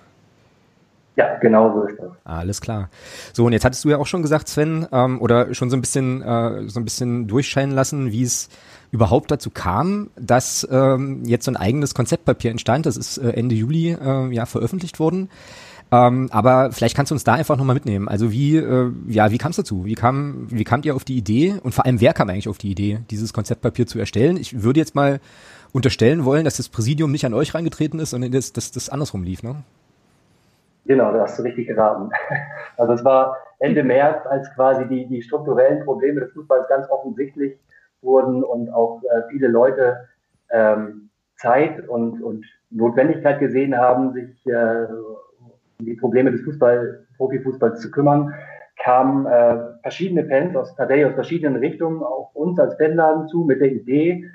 Ja, 1.15 1.37
genau 1.39 1.73
so 1.73 1.83
ist 1.83 1.99
das. 1.99 2.09
Alles 2.23 2.61
klar. 2.61 2.89
So, 3.33 3.45
und 3.45 3.53
jetzt 3.53 3.65
hattest 3.65 3.83
du 3.83 3.89
ja 3.89 3.97
auch 3.97 4.07
schon 4.07 4.21
gesagt, 4.21 4.47
Sven, 4.47 4.87
ähm, 4.91 5.21
oder 5.21 5.53
schon 5.53 5.69
so 5.69 5.75
ein 5.75 5.81
bisschen, 5.81 6.21
äh, 6.21 6.69
so 6.69 6.79
ein 6.79 6.85
bisschen 6.85 7.27
durchscheinen 7.27 7.75
lassen, 7.75 8.11
wie 8.11 8.23
es 8.23 8.49
überhaupt 8.91 9.31
dazu 9.31 9.49
kam, 9.49 10.09
dass 10.15 10.67
ähm, 10.71 11.23
jetzt 11.25 11.45
so 11.45 11.51
ein 11.51 11.57
eigenes 11.57 11.93
Konzeptpapier 11.93 12.51
entstand. 12.51 12.85
Das 12.85 12.97
ist 12.97 13.17
äh, 13.17 13.31
Ende 13.31 13.55
Juli 13.55 13.91
äh, 13.91 14.33
ja 14.33 14.45
veröffentlicht 14.45 14.99
worden. 14.99 15.29
Ähm, 15.93 16.29
aber 16.31 16.71
vielleicht 16.71 16.95
kannst 16.95 17.11
du 17.11 17.15
uns 17.15 17.25
da 17.25 17.33
einfach 17.33 17.57
nochmal 17.57 17.73
mitnehmen. 17.73 18.07
Also 18.07 18.31
wie, 18.31 18.55
äh, 18.55 18.91
ja, 19.07 19.31
wie 19.31 19.37
kam 19.37 19.49
es 19.49 19.57
dazu? 19.57 19.83
Wie 19.83 19.95
kam, 19.95 20.47
wie 20.49 20.63
kamt 20.63 20.85
ihr 20.85 20.95
auf 20.95 21.03
die 21.03 21.17
Idee? 21.17 21.55
Und 21.61 21.73
vor 21.73 21.85
allem, 21.85 21.99
wer 21.99 22.13
kam 22.13 22.29
eigentlich 22.29 22.47
auf 22.47 22.57
die 22.57 22.71
Idee, 22.71 22.99
dieses 23.09 23.33
Konzeptpapier 23.33 23.87
zu 23.87 23.99
erstellen? 23.99 24.37
Ich 24.37 24.63
würde 24.63 24.79
jetzt 24.79 24.95
mal 24.95 25.19
unterstellen 25.73 26.23
wollen, 26.23 26.45
dass 26.45 26.57
das 26.57 26.69
Präsidium 26.69 27.11
nicht 27.11 27.25
an 27.25 27.33
euch 27.33 27.53
reingetreten 27.53 27.99
ist, 27.99 28.11
sondern 28.11 28.31
dass 28.31 28.53
das 28.53 28.89
andersrum 28.89 29.23
lief, 29.23 29.43
ne? 29.43 29.63
Genau, 30.85 31.11
da 31.13 31.21
hast 31.21 31.37
du 31.39 31.43
richtig 31.43 31.67
geraten. 31.67 32.09
Also 32.77 32.93
es 32.93 33.05
war 33.05 33.37
Ende 33.59 33.83
März, 33.83 34.25
als 34.25 34.51
quasi 34.55 34.87
die, 34.87 35.05
die 35.05 35.21
strukturellen 35.21 35.83
Probleme 35.85 36.21
des 36.21 36.31
Fußballs 36.33 36.67
ganz 36.67 36.89
offensichtlich 36.89 37.59
wurden 38.01 38.43
und 38.43 38.73
auch 38.73 39.01
äh, 39.03 39.21
viele 39.29 39.49
Leute 39.49 40.07
ähm, 40.49 41.09
Zeit 41.35 41.87
und, 41.87 42.23
und 42.23 42.45
Notwendigkeit 42.71 43.39
gesehen 43.39 43.77
haben, 43.77 44.13
sich 44.13 44.45
äh, 44.47 44.85
um 45.79 45.85
die 45.85 45.95
Probleme 45.95 46.31
des 46.31 46.41
Fußball, 46.41 47.05
Profifußballs 47.17 47.81
zu 47.81 47.91
kümmern, 47.91 48.33
kamen 48.77 49.27
äh, 49.27 49.57
verschiedene 49.81 50.25
Fans 50.25 50.55
aus 50.55 50.75
tatsächlich 50.75 51.07
aus 51.07 51.13
verschiedenen 51.13 51.57
Richtungen 51.57 52.01
auf 52.01 52.33
uns 52.35 52.59
als 52.59 52.75
Fanladen 52.75 53.27
zu 53.27 53.43
mit 53.43 53.61
der 53.61 53.71
Idee, 53.71 54.25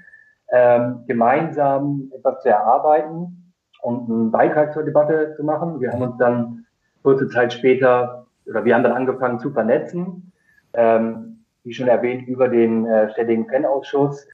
ähm, 0.53 1.05
gemeinsam 1.07 2.13
etwas 2.15 2.43
zu 2.43 2.49
erarbeiten, 2.49 3.46
und 3.83 4.11
einen 4.11 4.31
Beitrag 4.31 4.73
zur 4.73 4.83
Debatte 4.83 5.35
zu 5.37 5.45
machen. 5.45 5.81
Wir 5.81 5.93
haben 5.93 6.03
uns 6.03 6.19
dann 6.19 6.67
kurze 7.03 7.29
Zeit 7.29 7.53
später, 7.53 8.27
oder 8.47 8.65
wir 8.65 8.75
haben 8.75 8.83
dann 8.83 8.93
angefangen 8.93 9.39
zu 9.39 9.51
vernetzen, 9.51 10.33
ähm, 10.73 11.45
wie 11.65 11.73
schon 11.73 11.89
erwähnt, 11.89 12.27
über 12.29 12.49
den 12.49 12.87
äh, 12.87 13.11
ständigen 13.11 13.49
Fanausschuss. 13.49 14.27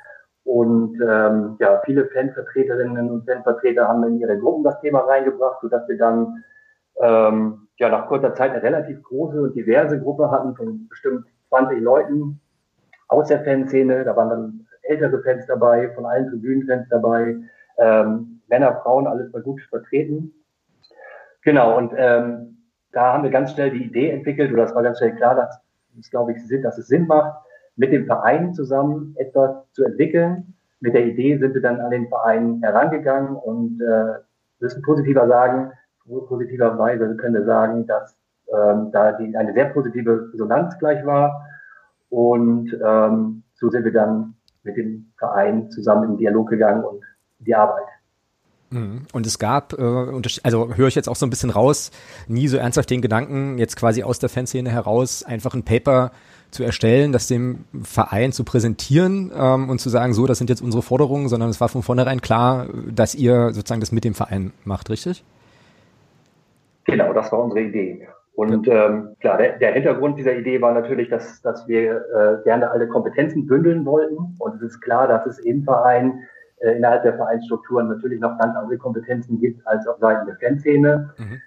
Und 0.44 0.98
ähm, 1.00 1.56
ja, 1.60 1.80
viele 1.84 2.06
Fanvertreterinnen 2.06 3.10
und 3.10 3.26
Fanvertreter 3.26 3.86
haben 3.86 4.04
in 4.04 4.18
ihre 4.18 4.38
Gruppen 4.38 4.64
das 4.64 4.80
Thema 4.80 5.00
reingebracht, 5.00 5.60
sodass 5.60 5.86
wir 5.88 5.98
dann 5.98 6.42
ähm, 7.00 7.68
ja 7.78 7.88
nach 7.88 8.06
kurzer 8.06 8.34
Zeit 8.34 8.50
eine 8.50 8.62
relativ 8.62 9.02
große 9.02 9.40
und 9.40 9.54
diverse 9.54 10.00
Gruppe 10.00 10.30
hatten 10.30 10.56
von 10.56 10.88
bestimmt 10.88 11.26
20 11.48 11.80
Leuten 11.80 12.40
aus 13.08 13.28
der 13.28 13.44
Fanszene. 13.44 14.04
Da 14.04 14.16
waren 14.16 14.30
dann 14.30 14.66
ältere 14.82 15.22
Fans 15.22 15.46
dabei, 15.46 15.90
von 15.94 16.06
allen 16.06 16.28
Tribünenfans 16.28 16.88
dabei, 16.88 17.36
ähm, 17.78 18.40
Männer, 18.52 18.80
Frauen, 18.82 19.06
alles 19.06 19.32
mal 19.32 19.42
gut 19.42 19.62
vertreten. 19.62 20.32
Genau, 21.40 21.76
und 21.78 21.92
ähm, 21.96 22.58
da 22.92 23.14
haben 23.14 23.24
wir 23.24 23.30
ganz 23.30 23.52
schnell 23.52 23.70
die 23.70 23.84
Idee 23.84 24.10
entwickelt, 24.10 24.52
oder 24.52 24.64
es 24.64 24.74
war 24.74 24.82
ganz 24.82 24.98
schnell 24.98 25.16
klar, 25.16 25.34
dass 25.34 25.58
es, 25.98 26.10
glaube 26.10 26.32
ich, 26.32 26.46
Sinn, 26.46 26.62
dass 26.62 26.76
es 26.76 26.86
Sinn 26.86 27.06
macht, 27.06 27.32
mit 27.76 27.92
dem 27.92 28.04
Verein 28.04 28.52
zusammen 28.52 29.14
etwas 29.18 29.56
zu 29.72 29.84
entwickeln. 29.84 30.54
Mit 30.80 30.94
der 30.94 31.06
Idee 31.06 31.38
sind 31.38 31.54
wir 31.54 31.62
dann 31.62 31.80
an 31.80 31.90
den 31.90 32.08
Verein 32.08 32.60
herangegangen 32.62 33.36
und 33.36 33.80
äh, 33.80 34.18
müssen 34.60 34.82
positiver 34.82 35.26
sagen, 35.26 35.72
positiverweise 36.28 37.16
können 37.16 37.34
wir 37.34 37.44
sagen, 37.44 37.86
dass 37.86 38.16
ähm, 38.52 38.90
da 38.92 39.12
die, 39.12 39.34
eine 39.34 39.54
sehr 39.54 39.66
positive 39.66 40.30
Resonanz 40.32 40.78
gleich 40.78 41.04
war. 41.06 41.46
Und 42.10 42.76
ähm, 42.84 43.44
so 43.54 43.70
sind 43.70 43.84
wir 43.84 43.92
dann 43.92 44.34
mit 44.62 44.76
dem 44.76 45.10
Verein 45.16 45.70
zusammen 45.70 46.10
in 46.10 46.16
Dialog 46.18 46.50
gegangen 46.50 46.84
und 46.84 47.02
die 47.38 47.54
Arbeit. 47.54 47.86
Mhm. 48.72 49.02
Und 49.12 49.26
es 49.26 49.38
gab, 49.38 49.74
äh, 49.74 49.82
also 50.42 50.74
höre 50.74 50.88
ich 50.88 50.94
jetzt 50.94 51.08
auch 51.08 51.16
so 51.16 51.26
ein 51.26 51.30
bisschen 51.30 51.50
raus, 51.50 51.90
nie 52.26 52.48
so 52.48 52.56
ernsthaft 52.56 52.90
den 52.90 53.02
Gedanken, 53.02 53.58
jetzt 53.58 53.76
quasi 53.76 54.02
aus 54.02 54.18
der 54.18 54.28
Fanszene 54.28 54.70
heraus 54.70 55.22
einfach 55.22 55.54
ein 55.54 55.62
Paper 55.62 56.10
zu 56.50 56.64
erstellen, 56.64 57.12
das 57.12 57.28
dem 57.28 57.64
Verein 57.82 58.32
zu 58.32 58.44
präsentieren 58.44 59.32
ähm, 59.34 59.70
und 59.70 59.80
zu 59.80 59.88
sagen, 59.88 60.12
so, 60.12 60.26
das 60.26 60.38
sind 60.38 60.50
jetzt 60.50 60.62
unsere 60.62 60.82
Forderungen, 60.82 61.28
sondern 61.28 61.48
es 61.48 61.60
war 61.60 61.68
von 61.68 61.82
vornherein 61.82 62.20
klar, 62.20 62.66
dass 62.90 63.14
ihr 63.14 63.52
sozusagen 63.52 63.80
das 63.80 63.92
mit 63.92 64.04
dem 64.04 64.14
Verein 64.14 64.52
macht, 64.64 64.90
richtig? 64.90 65.24
Genau, 66.84 67.12
das 67.12 67.32
war 67.32 67.38
unsere 67.38 67.62
Idee. 67.62 68.06
Und 68.34 68.66
ja. 68.66 68.86
ähm, 68.86 69.16
klar, 69.20 69.38
der, 69.38 69.58
der, 69.58 69.72
Hintergrund 69.72 70.18
dieser 70.18 70.34
Idee 70.34 70.60
war 70.60 70.72
natürlich, 70.72 71.10
dass, 71.10 71.42
dass 71.42 71.68
wir 71.68 71.96
äh, 71.96 72.42
gerne 72.44 72.70
alle 72.70 72.88
Kompetenzen 72.88 73.46
bündeln 73.46 73.84
wollten. 73.84 74.36
Und 74.38 74.56
es 74.56 74.62
ist 74.62 74.80
klar, 74.80 75.06
dass 75.06 75.26
es 75.26 75.38
im 75.38 75.64
Verein 75.64 76.22
äh, 76.62 76.76
innerhalb 76.76 77.02
der 77.02 77.14
Vereinsstrukturen 77.14 77.88
natürlich 77.88 78.20
noch 78.20 78.38
ganz 78.38 78.56
andere 78.56 78.78
Kompetenzen 78.78 79.40
gibt 79.40 79.66
als 79.66 79.86
auf 79.86 79.98
Seiten 79.98 80.26
der 80.26 80.36
Fanszene. 80.36 81.10
Mhm. 81.18 81.40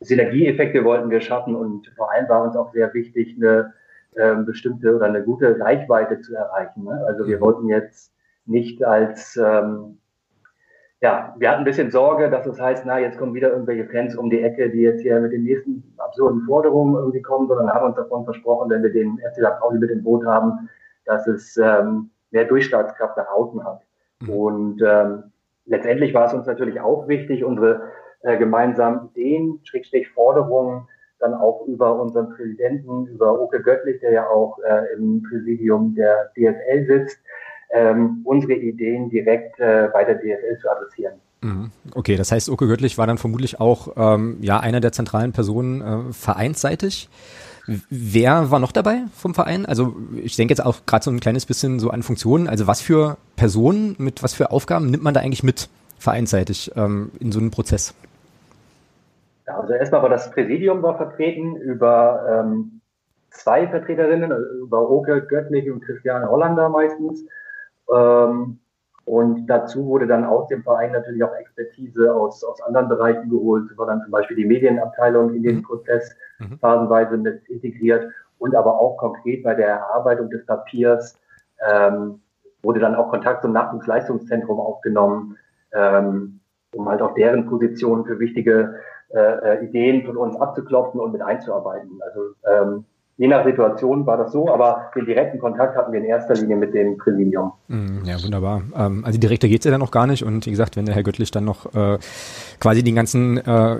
Synergieeffekte 0.00 0.84
wollten 0.84 1.10
wir 1.10 1.20
schaffen 1.20 1.54
und 1.54 1.88
vor 1.96 2.10
allem 2.12 2.28
war 2.28 2.42
uns 2.42 2.56
auch 2.56 2.72
sehr 2.72 2.92
wichtig, 2.92 3.36
eine 3.36 3.72
äh, 4.14 4.34
bestimmte 4.36 4.94
oder 4.94 5.06
eine 5.06 5.22
gute 5.22 5.58
Reichweite 5.58 6.20
zu 6.20 6.34
erreichen. 6.34 6.84
Ne? 6.84 7.02
Also 7.06 7.26
wir 7.26 7.36
mhm. 7.36 7.40
wollten 7.40 7.68
jetzt 7.68 8.12
nicht 8.44 8.84
als 8.84 9.36
ähm, 9.36 9.98
ja, 11.02 11.34
wir 11.36 11.50
hatten 11.50 11.62
ein 11.62 11.64
bisschen 11.64 11.90
Sorge, 11.90 12.30
dass 12.30 12.46
es 12.46 12.60
heißt, 12.60 12.84
na, 12.86 13.00
jetzt 13.00 13.18
kommen 13.18 13.34
wieder 13.34 13.50
irgendwelche 13.50 13.86
Fans 13.86 14.14
um 14.14 14.30
die 14.30 14.40
Ecke, 14.40 14.70
die 14.70 14.82
jetzt 14.82 15.02
hier 15.02 15.18
mit 15.18 15.32
den 15.32 15.42
nächsten 15.42 15.82
absurden 15.98 16.42
Forderungen 16.42 16.94
irgendwie 16.94 17.22
kommen, 17.22 17.48
sondern 17.48 17.70
haben 17.70 17.86
uns 17.86 17.96
davon 17.96 18.24
versprochen, 18.24 18.70
wenn 18.70 18.84
wir 18.84 18.92
den 18.92 19.18
FC 19.18 19.44
St. 19.44 19.60
Pauli 19.60 19.80
mit 19.80 19.90
dem 19.90 20.04
Boot 20.04 20.24
haben, 20.24 20.68
dass 21.04 21.26
es 21.26 21.56
ähm, 21.56 22.10
mehr 22.30 22.44
Durchschlagskraft 22.44 23.16
nach 23.16 23.28
außen 23.30 23.64
hat. 23.64 23.80
Mhm. 24.22 24.30
Und 24.30 24.82
ähm, 24.86 25.22
letztendlich 25.66 26.14
war 26.14 26.26
es 26.26 26.34
uns 26.34 26.46
natürlich 26.46 26.80
auch 26.80 27.08
wichtig, 27.08 27.44
unsere 27.44 27.82
äh, 28.22 28.36
gemeinsamen 28.38 29.10
Ideen, 29.10 29.60
Schrägstrich 29.64 30.08
Forderungen, 30.10 30.86
dann 31.18 31.34
auch 31.34 31.66
über 31.66 32.00
unseren 32.00 32.30
Präsidenten, 32.30 33.06
über 33.06 33.40
Oke 33.40 33.62
Göttlich, 33.62 34.00
der 34.00 34.12
ja 34.12 34.28
auch 34.28 34.58
äh, 34.58 34.94
im 34.96 35.22
Präsidium 35.22 35.94
der 35.94 36.32
DSL 36.34 36.86
sitzt, 36.86 37.18
ähm, 37.70 38.22
unsere 38.24 38.54
Ideen 38.54 39.08
direkt 39.08 39.58
äh, 39.60 39.88
bei 39.92 40.04
der 40.04 40.18
DSL 40.18 40.58
zu 40.60 40.70
adressieren. 40.70 41.14
Mhm. 41.42 41.70
Okay, 41.94 42.16
das 42.16 42.32
heißt, 42.32 42.50
Oke 42.50 42.66
Göttlich 42.66 42.98
war 42.98 43.06
dann 43.06 43.18
vermutlich 43.18 43.60
auch 43.60 43.92
ähm, 43.96 44.38
ja 44.40 44.60
einer 44.60 44.80
der 44.80 44.92
zentralen 44.92 45.32
Personen 45.32 45.80
äh, 45.80 46.12
vereinsseitig. 46.12 47.08
Wer 47.66 48.50
war 48.50 48.58
noch 48.58 48.72
dabei 48.72 49.02
vom 49.14 49.34
Verein? 49.34 49.66
Also 49.66 49.94
ich 50.16 50.36
denke 50.36 50.52
jetzt 50.52 50.64
auch 50.64 50.84
gerade 50.86 51.04
so 51.04 51.10
ein 51.10 51.20
kleines 51.20 51.46
bisschen 51.46 51.78
so 51.78 51.90
an 51.90 52.02
Funktionen. 52.02 52.48
Also 52.48 52.66
was 52.66 52.80
für 52.80 53.16
Personen 53.36 53.94
mit 53.98 54.22
was 54.22 54.34
für 54.34 54.50
Aufgaben 54.50 54.90
nimmt 54.90 55.04
man 55.04 55.14
da 55.14 55.20
eigentlich 55.20 55.44
mit 55.44 55.68
vereinsseitig 55.98 56.72
ähm, 56.74 57.12
in 57.20 57.30
so 57.30 57.38
einem 57.38 57.50
Prozess? 57.50 57.94
Ja, 59.46 59.60
also 59.60 59.72
erstmal 59.74 60.02
war 60.02 60.08
das 60.08 60.30
Präsidium 60.30 60.82
war 60.82 60.96
vertreten 60.96 61.56
über 61.56 62.44
ähm, 62.44 62.80
zwei 63.30 63.68
Vertreterinnen, 63.68 64.32
also 64.32 64.46
über 64.64 64.90
Oke 64.90 65.22
Göttlich 65.22 65.70
und 65.70 65.84
Christiane 65.84 66.28
Hollander 66.28 66.68
meistens. 66.68 67.24
Ähm, 67.92 68.58
und 69.04 69.46
dazu 69.46 69.86
wurde 69.86 70.06
dann 70.06 70.24
aus 70.24 70.48
dem 70.48 70.62
Verein 70.62 70.92
natürlich 70.92 71.24
auch 71.24 71.34
Expertise 71.34 72.14
aus, 72.14 72.44
aus 72.44 72.62
anderen 72.62 72.88
Bereichen 72.88 73.28
geholt, 73.30 73.76
war 73.76 73.86
dann 73.86 74.02
zum 74.02 74.12
Beispiel 74.12 74.36
die 74.36 74.44
Medienabteilung 74.44 75.34
in 75.34 75.42
den 75.42 75.56
mhm. 75.56 75.62
Prozess 75.62 76.16
mhm. 76.38 76.58
phasenweise 76.58 77.16
mit 77.16 77.48
integriert 77.48 78.12
und 78.38 78.54
aber 78.54 78.78
auch 78.78 78.96
konkret 78.96 79.42
bei 79.42 79.54
der 79.54 79.68
Erarbeitung 79.68 80.30
des 80.30 80.46
Papiers 80.46 81.18
ähm, 81.68 82.20
wurde 82.62 82.80
dann 82.80 82.94
auch 82.94 83.10
Kontakt 83.10 83.42
zum 83.42 83.52
Nachwuchsleistungszentrum 83.52 84.60
aufgenommen, 84.60 85.36
ähm, 85.72 86.40
um 86.74 86.88
halt 86.88 87.02
auch 87.02 87.14
deren 87.14 87.46
Position 87.46 88.04
für 88.04 88.20
wichtige 88.20 88.76
äh, 89.10 89.18
äh 89.18 89.64
Ideen 89.64 90.06
von 90.06 90.16
uns 90.16 90.36
abzuklopfen 90.36 91.00
und 91.00 91.12
mit 91.12 91.22
einzuarbeiten. 91.22 92.00
Also 92.02 92.20
ähm, 92.46 92.84
Je 93.18 93.28
nach 93.28 93.44
Situation 93.44 94.06
war 94.06 94.16
das 94.16 94.32
so, 94.32 94.48
aber 94.48 94.90
den 94.96 95.04
direkten 95.04 95.38
Kontakt 95.38 95.76
hatten 95.76 95.92
wir 95.92 96.00
in 96.00 96.06
erster 96.06 96.34
Linie 96.34 96.56
mit 96.56 96.72
dem 96.72 96.96
Präsidium. 96.96 97.52
Mm, 97.68 98.04
ja, 98.04 98.22
wunderbar. 98.22 98.62
Ähm, 98.74 99.04
also 99.04 99.18
direkter 99.18 99.48
geht's 99.48 99.66
ja 99.66 99.70
dann 99.70 99.80
noch 99.80 99.90
gar 99.90 100.06
nicht. 100.06 100.24
Und 100.24 100.46
wie 100.46 100.50
gesagt, 100.50 100.76
wenn 100.76 100.86
der 100.86 100.94
Herr 100.94 101.02
Göttlich 101.02 101.30
dann 101.30 101.44
noch 101.44 101.74
äh, 101.74 101.98
quasi 102.58 102.82
die 102.82 102.92
ganzen, 102.92 103.36
äh, 103.36 103.76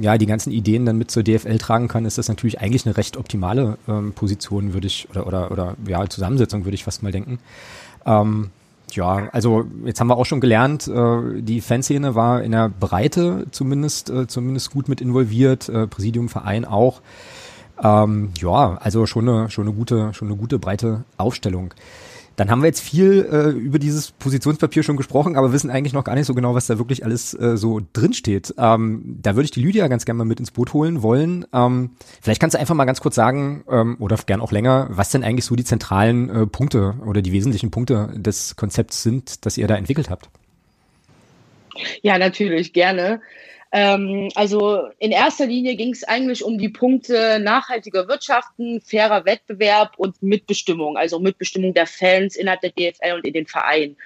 ja, 0.00 0.18
die 0.18 0.26
ganzen 0.26 0.52
Ideen 0.52 0.86
dann 0.86 0.98
mit 0.98 1.10
zur 1.10 1.24
DFL 1.24 1.58
tragen 1.58 1.88
kann, 1.88 2.04
ist 2.04 2.16
das 2.16 2.28
natürlich 2.28 2.60
eigentlich 2.60 2.86
eine 2.86 2.96
recht 2.96 3.16
optimale 3.16 3.76
ähm, 3.88 4.12
Position, 4.12 4.72
würde 4.72 4.86
ich, 4.86 5.08
oder, 5.10 5.26
oder, 5.26 5.50
oder 5.50 5.74
ja, 5.86 6.08
Zusammensetzung, 6.08 6.64
würde 6.64 6.76
ich 6.76 6.84
fast 6.84 7.02
mal 7.02 7.10
denken. 7.10 7.40
Ähm, 8.06 8.50
ja, 8.92 9.28
also 9.32 9.64
jetzt 9.84 10.00
haben 10.00 10.08
wir 10.08 10.16
auch 10.16 10.26
schon 10.26 10.40
gelernt, 10.40 10.88
äh, 10.88 11.40
die 11.40 11.60
Fanszene 11.60 12.14
war 12.14 12.42
in 12.42 12.52
der 12.52 12.68
Breite 12.68 13.46
zumindest, 13.50 14.10
äh, 14.10 14.26
zumindest 14.26 14.72
gut 14.72 14.88
mit 14.88 15.00
involviert, 15.00 15.68
äh, 15.68 15.86
Präsidium, 15.86 16.28
Verein 16.28 16.64
auch. 16.64 17.00
Ähm, 17.82 18.30
ja, 18.40 18.76
also 18.80 19.06
schon 19.06 19.28
eine, 19.28 19.50
schon 19.50 19.66
eine 19.66 19.74
gute, 19.74 20.12
schon 20.14 20.28
eine 20.28 20.36
gute 20.36 20.58
breite 20.58 21.04
Aufstellung. 21.16 21.74
Dann 22.36 22.50
haben 22.50 22.62
wir 22.62 22.68
jetzt 22.68 22.80
viel 22.80 23.28
äh, 23.30 23.50
über 23.50 23.78
dieses 23.78 24.12
Positionspapier 24.12 24.82
schon 24.82 24.96
gesprochen, 24.96 25.36
aber 25.36 25.52
wissen 25.52 25.68
eigentlich 25.68 25.92
noch 25.92 26.04
gar 26.04 26.14
nicht 26.14 26.24
so 26.24 26.34
genau, 26.34 26.54
was 26.54 26.66
da 26.66 26.78
wirklich 26.78 27.04
alles 27.04 27.34
äh, 27.34 27.58
so 27.58 27.80
drinsteht. 27.92 28.54
Ähm, 28.56 29.18
da 29.20 29.34
würde 29.34 29.44
ich 29.44 29.50
die 29.50 29.60
Lydia 29.60 29.88
ganz 29.88 30.06
gerne 30.06 30.18
mal 30.18 30.24
mit 30.24 30.40
ins 30.40 30.50
Boot 30.50 30.72
holen 30.72 31.02
wollen. 31.02 31.44
Ähm, 31.52 31.90
vielleicht 32.22 32.40
kannst 32.40 32.54
du 32.54 32.58
einfach 32.58 32.74
mal 32.74 32.86
ganz 32.86 33.02
kurz 33.02 33.14
sagen, 33.14 33.62
ähm, 33.68 33.96
oder 33.98 34.16
gern 34.24 34.40
auch 34.40 34.52
länger, 34.52 34.86
was 34.90 35.10
denn 35.10 35.22
eigentlich 35.22 35.44
so 35.44 35.54
die 35.54 35.64
zentralen 35.64 36.30
äh, 36.30 36.46
Punkte 36.46 36.94
oder 37.04 37.20
die 37.20 37.32
wesentlichen 37.32 37.70
Punkte 37.70 38.10
des 38.14 38.56
Konzepts 38.56 39.02
sind, 39.02 39.44
das 39.44 39.58
ihr 39.58 39.68
da 39.68 39.76
entwickelt 39.76 40.08
habt. 40.08 40.30
Ja, 42.00 42.16
natürlich, 42.16 42.72
gerne. 42.72 43.20
Ähm, 43.72 44.30
also 44.34 44.88
in 44.98 45.12
erster 45.12 45.46
Linie 45.46 45.76
ging 45.76 45.92
es 45.92 46.02
eigentlich 46.04 46.42
um 46.42 46.58
die 46.58 46.68
Punkte 46.68 47.38
nachhaltiger 47.40 48.08
Wirtschaften, 48.08 48.80
fairer 48.80 49.24
Wettbewerb 49.24 49.92
und 49.96 50.20
Mitbestimmung, 50.22 50.96
also 50.96 51.20
Mitbestimmung 51.20 51.72
der 51.72 51.86
Fans 51.86 52.36
innerhalb 52.36 52.62
der 52.62 52.72
DFL 52.72 53.14
und 53.14 53.26
in 53.26 53.32
den 53.32 53.46
Vereinen. 53.46 53.96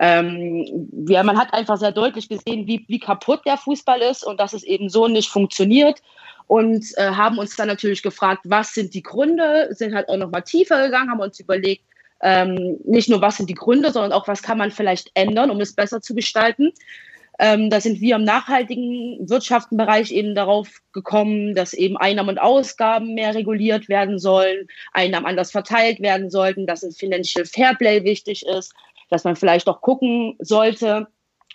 Ähm, 0.00 0.88
ja, 1.08 1.22
man 1.22 1.38
hat 1.38 1.54
einfach 1.54 1.76
sehr 1.76 1.92
deutlich 1.92 2.28
gesehen, 2.28 2.66
wie, 2.66 2.84
wie 2.88 2.98
kaputt 2.98 3.42
der 3.46 3.56
Fußball 3.56 4.00
ist 4.00 4.24
und 4.24 4.40
dass 4.40 4.52
es 4.52 4.64
eben 4.64 4.88
so 4.88 5.06
nicht 5.06 5.28
funktioniert 5.28 6.02
und 6.48 6.84
äh, 6.96 7.12
haben 7.12 7.38
uns 7.38 7.54
dann 7.54 7.68
natürlich 7.68 8.02
gefragt, 8.02 8.42
was 8.44 8.74
sind 8.74 8.94
die 8.94 9.02
Gründe, 9.02 9.68
sind 9.70 9.94
halt 9.94 10.08
auch 10.08 10.16
nochmal 10.16 10.42
tiefer 10.42 10.82
gegangen, 10.84 11.10
haben 11.10 11.20
uns 11.20 11.38
überlegt, 11.38 11.84
ähm, 12.20 12.78
nicht 12.84 13.08
nur 13.08 13.20
was 13.20 13.36
sind 13.36 13.50
die 13.50 13.54
Gründe, 13.54 13.92
sondern 13.92 14.12
auch 14.12 14.26
was 14.26 14.42
kann 14.42 14.58
man 14.58 14.70
vielleicht 14.70 15.10
ändern, 15.14 15.50
um 15.50 15.60
es 15.60 15.74
besser 15.74 16.00
zu 16.00 16.14
gestalten. 16.14 16.72
Ähm, 17.38 17.70
da 17.70 17.80
sind 17.80 18.00
wir 18.00 18.16
im 18.16 18.24
nachhaltigen 18.24 19.28
Wirtschaftenbereich 19.28 20.12
eben 20.12 20.34
darauf 20.34 20.68
gekommen, 20.92 21.54
dass 21.54 21.72
eben 21.72 21.96
Einnahmen 21.96 22.30
und 22.30 22.38
Ausgaben 22.38 23.14
mehr 23.14 23.34
reguliert 23.34 23.88
werden 23.88 24.18
sollen, 24.18 24.68
Einnahmen 24.92 25.26
anders 25.26 25.50
verteilt 25.50 26.00
werden 26.00 26.30
sollten, 26.30 26.66
dass 26.66 26.82
ein 26.82 26.92
Financial 26.92 27.44
Fairplay 27.46 28.04
wichtig 28.04 28.44
ist, 28.46 28.74
dass 29.10 29.24
man 29.24 29.36
vielleicht 29.36 29.68
auch 29.68 29.80
gucken 29.80 30.36
sollte, 30.40 31.08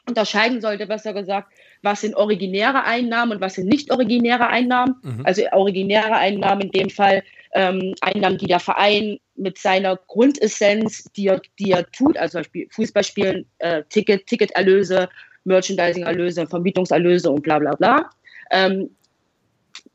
unterscheiden 0.08 0.62
sollte, 0.62 0.88
besser 0.88 1.14
gesagt, 1.14 1.52
was 1.84 2.02
sind 2.02 2.16
originäre 2.16 2.84
Einnahmen 2.84 3.34
und 3.34 3.42
was 3.42 3.56
sind 3.56 3.68
nicht 3.68 3.92
originäre 3.92 4.48
Einnahmen. 4.48 4.96
Mhm. 5.04 5.22
Also 5.26 5.44
originäre 5.52 6.16
Einnahmen 6.16 6.62
in 6.62 6.72
dem 6.72 6.90
Fall 6.90 7.24
ähm, 7.54 7.94
Einnahmen, 8.02 8.38
die 8.38 8.48
der 8.48 8.60
Verein 8.60 9.20
mit 9.36 9.58
seiner 9.58 9.98
Grundessenz, 10.08 11.04
die 11.16 11.28
er, 11.28 11.42
die 11.60 11.72
er 11.72 11.90
tut, 11.92 12.18
also 12.18 12.42
Fußballspielen, 12.72 13.46
äh, 13.60 13.84
Ticket, 13.90 14.28
Ticketerlöse, 14.28 15.10
Merchandising-Erlöse, 15.48 16.48
Vermietungserlöse 16.48 17.32
und 17.32 17.42
bla 17.42 17.60
bla 17.60 17.76
bla. 17.76 18.10
Ähm, 18.52 18.90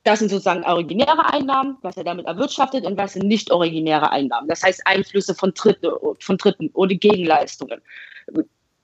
das 0.04 0.18
sind 0.18 0.30
sozusagen 0.30 0.64
originäre 0.64 1.32
Einnahmen, 1.32 1.76
was 1.82 1.96
er 1.96 2.04
damit 2.04 2.26
erwirtschaftet 2.26 2.84
und 2.84 2.96
was 2.96 3.12
sind 3.12 3.26
nicht 3.26 3.50
originäre 3.52 4.10
Einnahmen. 4.10 4.48
Das 4.48 4.62
heißt 4.62 4.82
Einflüsse 4.84 5.34
von, 5.34 5.54
Dritte, 5.54 5.92
von 6.18 6.36
Dritten 6.36 6.70
oder 6.74 6.94
Gegenleistungen, 6.94 7.80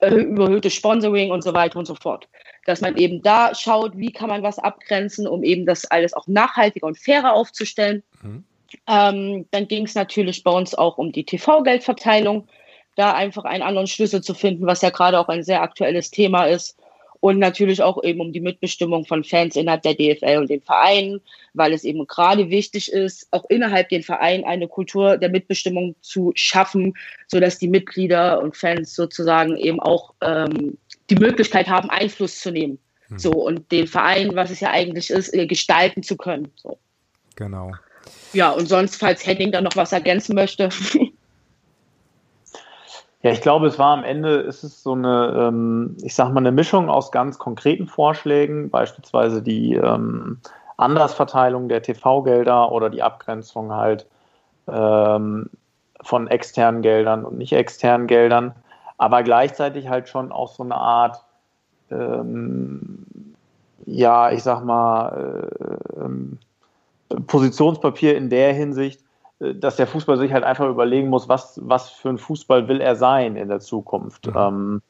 überhöhte 0.00 0.70
Sponsoring 0.70 1.32
und 1.32 1.42
so 1.42 1.54
weiter 1.54 1.78
und 1.78 1.87
so 1.87 1.96
fort. 1.96 2.28
Dass 2.66 2.80
man 2.80 2.96
eben 2.96 3.20
da 3.22 3.52
schaut, 3.54 3.96
wie 3.96 4.12
kann 4.12 4.28
man 4.28 4.42
was 4.44 4.60
abgrenzen, 4.60 5.26
um 5.26 5.42
eben 5.42 5.66
das 5.66 5.84
alles 5.87 6.14
auch 6.14 6.28
nachhaltiger 6.28 6.87
und 6.87 6.98
fairer 6.98 7.32
aufzustellen. 7.32 8.04
Mhm. 8.22 8.44
Ähm, 8.87 9.46
dann 9.50 9.66
ging 9.66 9.87
es 9.87 9.94
natürlich 9.94 10.44
bei 10.44 10.52
uns 10.52 10.75
auch 10.75 10.98
um 10.98 11.10
die 11.10 11.25
TV-Geldverteilung 11.25 12.46
da 12.98 13.14
einfach 13.14 13.44
einen 13.44 13.62
anderen 13.62 13.86
Schlüssel 13.86 14.22
zu 14.22 14.34
finden, 14.34 14.66
was 14.66 14.82
ja 14.82 14.90
gerade 14.90 15.18
auch 15.18 15.28
ein 15.28 15.44
sehr 15.44 15.62
aktuelles 15.62 16.10
Thema 16.10 16.44
ist. 16.44 16.76
Und 17.20 17.40
natürlich 17.40 17.82
auch 17.82 18.02
eben 18.04 18.20
um 18.20 18.32
die 18.32 18.40
Mitbestimmung 18.40 19.04
von 19.04 19.24
Fans 19.24 19.56
innerhalb 19.56 19.82
der 19.82 19.94
DFL 19.94 20.38
und 20.38 20.50
den 20.50 20.60
Vereinen, 20.60 21.20
weil 21.52 21.72
es 21.72 21.82
eben 21.82 22.06
gerade 22.06 22.48
wichtig 22.48 22.92
ist, 22.92 23.26
auch 23.32 23.44
innerhalb 23.48 23.88
den 23.88 24.04
Vereinen 24.04 24.44
eine 24.44 24.68
Kultur 24.68 25.16
der 25.16 25.28
Mitbestimmung 25.28 25.96
zu 26.00 26.30
schaffen, 26.36 26.94
sodass 27.26 27.58
die 27.58 27.66
Mitglieder 27.66 28.40
und 28.40 28.56
Fans 28.56 28.94
sozusagen 28.94 29.56
eben 29.56 29.80
auch 29.80 30.14
ähm, 30.20 30.78
die 31.10 31.16
Möglichkeit 31.16 31.66
haben, 31.68 31.90
Einfluss 31.90 32.40
zu 32.40 32.52
nehmen. 32.52 32.78
Hm. 33.08 33.18
So 33.18 33.32
und 33.32 33.72
den 33.72 33.88
Verein, 33.88 34.36
was 34.36 34.50
es 34.50 34.60
ja 34.60 34.70
eigentlich 34.70 35.10
ist, 35.10 35.34
äh, 35.34 35.46
gestalten 35.46 36.04
zu 36.04 36.16
können. 36.16 36.52
So. 36.54 36.78
Genau. 37.34 37.72
Ja, 38.32 38.50
und 38.50 38.68
sonst, 38.68 38.96
falls 38.96 39.26
Henning 39.26 39.50
da 39.50 39.60
noch 39.60 39.74
was 39.74 39.92
ergänzen 39.92 40.36
möchte. 40.36 40.68
Ja, 43.22 43.32
ich 43.32 43.40
glaube, 43.40 43.66
es 43.66 43.78
war 43.80 43.96
am 43.96 44.04
Ende, 44.04 44.37
ist 44.37 44.62
es 44.62 44.82
so 44.82 44.92
eine, 44.92 45.48
ähm, 45.48 45.96
ich 46.02 46.14
sag 46.14 46.32
mal, 46.32 46.38
eine 46.40 46.52
Mischung 46.52 46.88
aus 46.88 47.10
ganz 47.10 47.38
konkreten 47.38 47.88
Vorschlägen, 47.88 48.70
beispielsweise 48.70 49.42
die 49.42 49.75
ähm, 49.75 50.38
Andersverteilung 50.76 51.68
der 51.68 51.82
TV-Gelder 51.82 52.70
oder 52.70 52.90
die 52.90 53.02
Abgrenzung 53.02 53.72
halt 53.72 54.06
ähm, 54.68 55.50
von 56.00 56.28
externen 56.28 56.82
Geldern 56.82 57.25
und 57.25 57.38
nicht 57.38 57.52
externen 57.52 58.06
Geldern, 58.06 58.54
aber 58.98 59.25
gleichzeitig 59.25 59.88
halt 59.88 60.08
schon 60.08 60.30
auch 60.30 60.52
so 60.52 60.62
eine 60.62 60.76
Art, 60.76 61.25
ja, 63.87 64.30
ich 64.30 64.42
sag 64.42 64.62
mal, 64.62 65.48
äh, 67.10 67.16
Positionspapier 67.26 68.14
in 68.14 68.28
der 68.28 68.52
Hinsicht, 68.52 69.00
dass 69.40 69.76
der 69.76 69.87
Fußball 69.87 70.18
sich 70.18 70.33
halt 70.33 70.45
einfach 70.45 70.68
überlegen 70.68 71.09
muss, 71.09 71.28
was, 71.28 71.61
was 71.62 71.90
für 71.90 72.09
ein 72.09 72.18
Fußball 72.18 72.68
will 72.68 72.80
er 72.80 72.97
sein 72.97 73.37
in 73.37 73.49
der 73.49 73.61
Zukunft. 73.61 74.26
Mhm. 74.26 74.37
Ähm, 74.37 74.83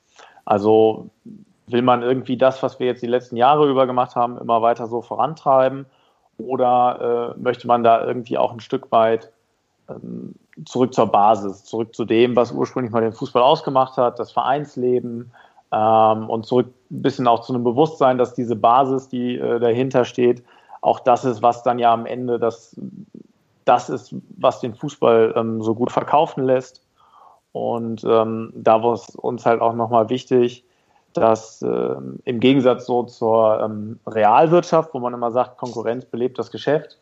also 0.44 1.10
will 1.66 1.82
man 1.82 2.02
irgendwie 2.02 2.38
das, 2.38 2.62
was 2.62 2.80
wir 2.80 2.86
jetzt 2.86 3.02
die 3.02 3.08
letzten 3.08 3.36
Jahre 3.36 3.68
über 3.68 3.86
gemacht 3.86 4.16
haben, 4.16 4.38
immer 4.38 4.62
weiter 4.62 4.86
so 4.86 5.02
vorantreiben? 5.02 5.86
Oder 6.38 7.34
äh, 7.36 7.40
möchte 7.40 7.66
man 7.66 7.82
da 7.82 8.04
irgendwie 8.04 8.38
auch 8.38 8.52
ein 8.52 8.60
Stück 8.60 8.90
weit 8.90 9.30
ähm, 9.88 10.34
zurück 10.64 10.94
zur 10.94 11.06
Basis, 11.06 11.64
zurück 11.64 11.94
zu 11.94 12.04
dem, 12.04 12.36
was 12.36 12.52
ursprünglich 12.52 12.92
mal 12.92 13.02
den 13.02 13.12
Fußball 13.12 13.42
ausgemacht 13.42 13.96
hat, 13.96 14.18
das 14.18 14.32
Vereinsleben 14.32 15.30
ähm, 15.72 16.30
und 16.30 16.46
zurück 16.46 16.68
ein 16.90 17.02
bisschen 17.02 17.26
auch 17.26 17.40
zu 17.40 17.52
einem 17.52 17.64
Bewusstsein, 17.64 18.18
dass 18.18 18.34
diese 18.34 18.56
Basis, 18.56 19.08
die 19.08 19.36
äh, 19.36 19.60
dahinter 19.60 20.04
steht, 20.04 20.42
auch 20.80 21.00
das 21.00 21.24
ist, 21.24 21.42
was 21.42 21.62
dann 21.62 21.78
ja 21.78 21.92
am 21.92 22.06
Ende 22.06 22.38
das 22.38 22.76
das 23.68 23.90
ist, 23.90 24.14
was 24.36 24.60
den 24.60 24.74
Fußball 24.74 25.34
ähm, 25.36 25.62
so 25.62 25.74
gut 25.74 25.92
verkaufen 25.92 26.44
lässt. 26.44 26.82
Und 27.52 28.04
ähm, 28.04 28.52
da 28.54 28.82
war 28.82 28.94
es 28.94 29.14
uns 29.16 29.44
halt 29.44 29.60
auch 29.60 29.74
nochmal 29.74 30.08
wichtig, 30.10 30.64
dass 31.12 31.62
äh, 31.62 31.94
im 32.24 32.40
Gegensatz 32.40 32.86
so 32.86 33.02
zur 33.04 33.60
ähm, 33.62 33.98
Realwirtschaft, 34.06 34.92
wo 34.94 35.00
man 35.00 35.14
immer 35.14 35.30
sagt, 35.30 35.58
Konkurrenz 35.58 36.04
belebt 36.04 36.38
das 36.38 36.50
Geschäft, 36.50 36.98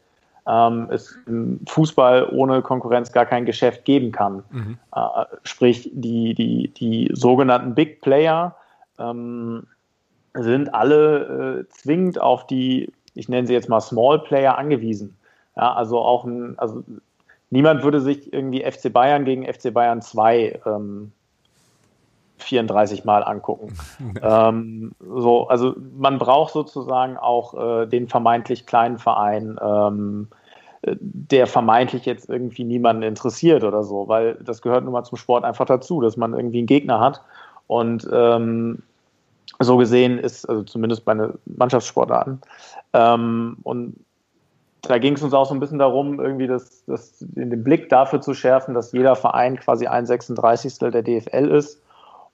ähm, 0.49 0.88
es 0.90 1.16
im 1.26 1.61
Fußball 1.68 2.28
ohne 2.32 2.62
Konkurrenz 2.62 3.12
gar 3.12 3.26
kein 3.26 3.44
Geschäft 3.44 3.85
geben 3.85 4.12
kann. 4.12 4.42
Mhm. 4.50 4.78
Äh, 4.94 5.00
sprich, 5.42 5.90
die, 5.92 6.35
die, 6.35 6.68
die 6.68 7.11
sogenannten 7.12 7.75
Big 7.75 8.00
Player 8.00 8.54
ähm, 8.99 9.66
sind 10.35 10.73
alle 10.73 11.64
äh, 11.66 11.68
zwingend 11.68 12.20
auf 12.20 12.46
die, 12.46 12.92
ich 13.14 13.28
nenne 13.28 13.46
sie 13.46 13.54
jetzt 13.54 13.68
mal 13.68 13.80
Small 13.80 14.20
Player 14.20 14.56
angewiesen. 14.56 15.15
Ja, 15.56 15.72
also 15.72 15.98
auch 16.00 16.25
ein, 16.25 16.58
also 16.58 16.84
niemand 17.50 17.82
würde 17.82 18.00
sich 18.00 18.32
irgendwie 18.32 18.62
FC 18.62 18.92
Bayern 18.92 19.25
gegen 19.25 19.50
FC 19.50 19.72
Bayern 19.72 20.02
2 20.02 20.60
ähm, 20.66 21.12
34 22.38 23.04
Mal 23.04 23.22
angucken. 23.22 23.75
ähm, 24.22 24.92
so, 25.00 25.48
also 25.48 25.75
man 25.98 26.18
braucht 26.18 26.52
sozusagen 26.52 27.16
auch 27.16 27.54
äh, 27.54 27.86
den 27.86 28.08
vermeintlich 28.08 28.66
kleinen 28.66 28.98
Verein, 28.98 29.58
ähm, 29.62 30.28
der 30.82 31.46
vermeintlich 31.46 32.04
jetzt 32.04 32.28
irgendwie 32.28 32.64
niemanden 32.64 33.02
interessiert 33.02 33.64
oder 33.64 33.82
so, 33.82 34.06
weil 34.08 34.34
das 34.36 34.62
gehört 34.62 34.84
nun 34.84 34.92
mal 34.92 35.04
zum 35.04 35.18
Sport 35.18 35.44
einfach 35.44 35.64
dazu, 35.64 36.00
dass 36.00 36.16
man 36.16 36.34
irgendwie 36.34 36.58
einen 36.58 36.66
Gegner 36.66 37.00
hat. 37.00 37.22
Und 37.66 38.08
ähm, 38.12 38.82
so 39.58 39.76
gesehen 39.78 40.18
ist, 40.18 40.48
also 40.48 40.62
zumindest 40.62 41.04
bei 41.04 41.14
den 41.14 41.32
Mannschaftssportarten. 41.46 42.40
Ähm, 42.92 43.56
und 43.62 43.96
da 44.83 44.99
ging 44.99 45.14
es 45.14 45.23
uns 45.23 45.35
auch 45.35 45.47
so 45.47 45.54
ein 45.54 45.61
bisschen 45.61 45.78
darum, 45.78 46.21
irgendwie 46.21 46.47
das, 46.47 46.85
das, 46.87 47.16
den 47.21 47.64
Blick 47.64 47.88
dafür 47.88 48.21
zu 48.21 48.35
schärfen, 48.35 48.75
dass 48.75 48.92
jeder 48.92 49.16
Verein 49.16 49.59
quasi 49.59 49.87
ein 49.87 50.06
36. 50.06 50.78
der 50.78 51.02
DFL 51.02 51.49
ist 51.49 51.80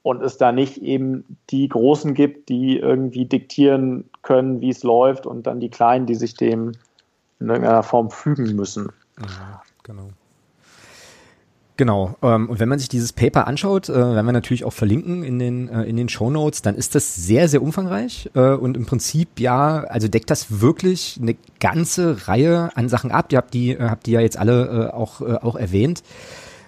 und 0.02 0.22
es 0.22 0.36
da 0.36 0.52
nicht 0.52 0.82
eben 0.82 1.38
die 1.50 1.68
Großen 1.68 2.14
gibt, 2.14 2.48
die 2.48 2.78
irgendwie 2.78 3.24
diktieren 3.24 4.08
können, 4.22 4.60
wie 4.60 4.70
es 4.70 4.82
läuft 4.82 5.26
und 5.26 5.46
dann 5.46 5.60
die 5.60 5.70
Kleinen, 5.70 6.06
die 6.06 6.14
sich 6.14 6.34
dem 6.34 6.72
in 7.40 7.48
irgendeiner 7.48 7.82
Form 7.82 8.10
fügen 8.10 8.54
müssen. 8.54 8.92
Ja, 9.18 9.62
genau. 9.82 10.08
Genau. 11.78 12.16
Ähm, 12.22 12.50
und 12.50 12.60
wenn 12.60 12.68
man 12.68 12.78
sich 12.78 12.88
dieses 12.88 13.12
Paper 13.12 13.46
anschaut, 13.46 13.88
äh, 13.88 13.94
werden 13.94 14.26
wir 14.26 14.32
natürlich 14.32 14.64
auch 14.64 14.72
verlinken 14.72 15.24
in 15.24 15.38
den 15.38 15.68
äh, 15.68 15.84
in 15.84 15.96
den 15.96 16.08
Show 16.08 16.30
Notes, 16.30 16.60
dann 16.60 16.74
ist 16.74 16.94
das 16.94 17.14
sehr 17.14 17.48
sehr 17.48 17.62
umfangreich 17.62 18.30
äh, 18.34 18.50
und 18.50 18.76
im 18.76 18.84
Prinzip 18.84 19.40
ja, 19.40 19.84
also 19.84 20.06
deckt 20.08 20.30
das 20.30 20.60
wirklich 20.60 21.18
eine 21.20 21.34
ganze 21.60 22.28
Reihe 22.28 22.70
an 22.76 22.88
Sachen 22.88 23.10
ab. 23.10 23.32
Ihr 23.32 23.38
habt 23.38 23.54
die 23.54 23.70
äh, 23.70 23.88
habt 23.88 24.06
die 24.06 24.12
ja 24.12 24.20
jetzt 24.20 24.36
alle 24.36 24.90
äh, 24.90 24.94
auch 24.94 25.22
äh, 25.22 25.36
auch 25.36 25.56
erwähnt. 25.56 26.02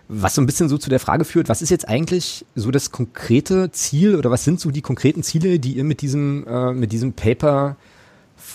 Was 0.09 0.35
so 0.35 0.43
ein 0.43 0.47
bisschen 0.47 0.69
so 0.69 0.79
zu 0.79 0.91
der 0.91 1.01
Frage 1.01 1.25
führt, 1.25 1.49
was 1.49 1.63
ist 1.63 1.71
jetzt 1.71 1.89
eigentlich 1.89 2.45
so 2.55 2.71
das 2.71 2.91
konkrete 2.91 3.71
Ziel 3.73 4.17
oder 4.17 4.31
was 4.31 4.45
sind 4.45 4.61
so 4.61 4.71
die 4.71 4.83
konkreten 4.83 5.23
Ziele, 5.23 5.59
die 5.59 5.75
ihr 5.75 5.85
mit 5.85 6.01
diesem 6.01 6.47
äh, 6.47 6.73
mit 6.73 6.93
diesem 6.93 7.13
Paper 7.13 7.77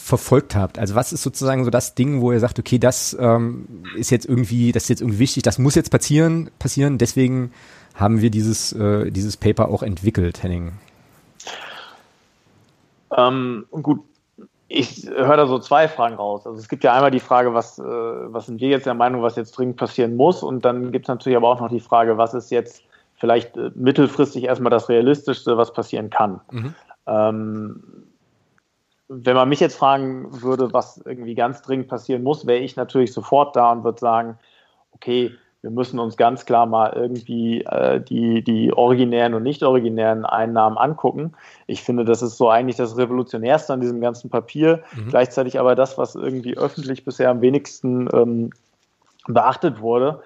verfolgt 0.09 0.55
habt. 0.55 0.77
Also 0.77 0.95
was 0.95 1.13
ist 1.13 1.23
sozusagen 1.23 1.63
so 1.63 1.69
das 1.69 1.95
Ding, 1.95 2.21
wo 2.21 2.31
ihr 2.31 2.39
sagt, 2.39 2.59
okay, 2.59 2.79
das 2.79 3.15
ähm, 3.19 3.83
ist 3.95 4.09
jetzt 4.09 4.25
irgendwie, 4.25 4.71
das 4.71 4.83
ist 4.83 4.89
jetzt 4.89 5.01
irgendwie 5.01 5.19
wichtig, 5.19 5.43
das 5.43 5.57
muss 5.57 5.75
jetzt 5.75 5.91
passieren, 5.91 6.49
passieren. 6.59 6.97
Deswegen 6.97 7.51
haben 7.95 8.21
wir 8.21 8.29
dieses 8.29 8.73
äh, 8.73 9.11
dieses 9.11 9.37
Paper 9.37 9.69
auch 9.69 9.83
entwickelt, 9.83 10.43
Henning. 10.43 10.73
Ähm, 13.15 13.65
gut, 13.71 14.01
ich 14.67 15.07
höre 15.07 15.37
da 15.37 15.47
so 15.47 15.59
zwei 15.59 15.87
Fragen 15.87 16.15
raus. 16.15 16.45
Also 16.45 16.59
es 16.59 16.69
gibt 16.69 16.83
ja 16.83 16.93
einmal 16.93 17.11
die 17.11 17.19
Frage, 17.19 17.53
was, 17.53 17.79
äh, 17.79 17.83
was 17.83 18.45
sind 18.45 18.61
wir 18.61 18.69
jetzt 18.69 18.85
der 18.85 18.93
Meinung, 18.93 19.21
was 19.21 19.35
jetzt 19.35 19.51
dringend 19.57 19.77
passieren 19.77 20.15
muss? 20.15 20.43
Und 20.43 20.63
dann 20.63 20.91
gibt 20.91 21.05
es 21.05 21.09
natürlich 21.09 21.35
aber 21.35 21.49
auch 21.49 21.59
noch 21.59 21.69
die 21.69 21.79
Frage, 21.79 22.17
was 22.17 22.33
ist 22.33 22.51
jetzt 22.51 22.83
vielleicht 23.15 23.57
äh, 23.57 23.71
mittelfristig 23.75 24.43
erstmal 24.43 24.69
das 24.69 24.87
Realistischste, 24.87 25.57
was 25.57 25.73
passieren 25.73 26.09
kann. 26.09 26.39
Mhm. 26.51 26.75
Ähm, 27.07 27.83
wenn 29.09 29.35
man 29.35 29.49
mich 29.49 29.59
jetzt 29.59 29.75
fragen 29.75 30.41
würde, 30.43 30.71
was 30.71 31.01
irgendwie 31.03 31.33
ganz 31.33 31.63
dringend 31.63 31.87
passieren 31.87 32.23
muss, 32.23 32.45
wäre 32.45 32.59
ich 32.59 32.75
natürlich 32.75 33.11
sofort 33.11 33.55
da 33.55 33.71
und 33.71 33.83
würde 33.83 33.99
sagen, 33.99 34.37
okay, 34.91 35.31
wir 35.61 35.71
müssen 35.71 35.99
uns 35.99 36.15
ganz 36.15 36.45
klar 36.45 36.67
mal 36.67 36.93
irgendwie 36.95 37.63
äh, 37.63 37.99
die, 37.99 38.43
die 38.43 38.71
originären 38.71 39.33
und 39.33 39.43
nicht 39.43 39.63
originären 39.63 40.25
Einnahmen 40.25 40.77
angucken. 40.77 41.33
Ich 41.67 41.83
finde, 41.83 42.05
das 42.05 42.21
ist 42.21 42.37
so 42.37 42.49
eigentlich 42.49 42.77
das 42.77 42.97
Revolutionärste 42.97 43.73
an 43.73 43.81
diesem 43.81 43.99
ganzen 43.99 44.29
Papier, 44.29 44.83
mhm. 44.95 45.09
gleichzeitig 45.09 45.59
aber 45.59 45.75
das, 45.75 45.97
was 45.97 46.15
irgendwie 46.15 46.55
öffentlich 46.55 47.03
bisher 47.03 47.29
am 47.29 47.41
wenigsten 47.41 48.07
ähm, 48.13 48.51
beachtet 49.27 49.81
wurde, 49.81 50.21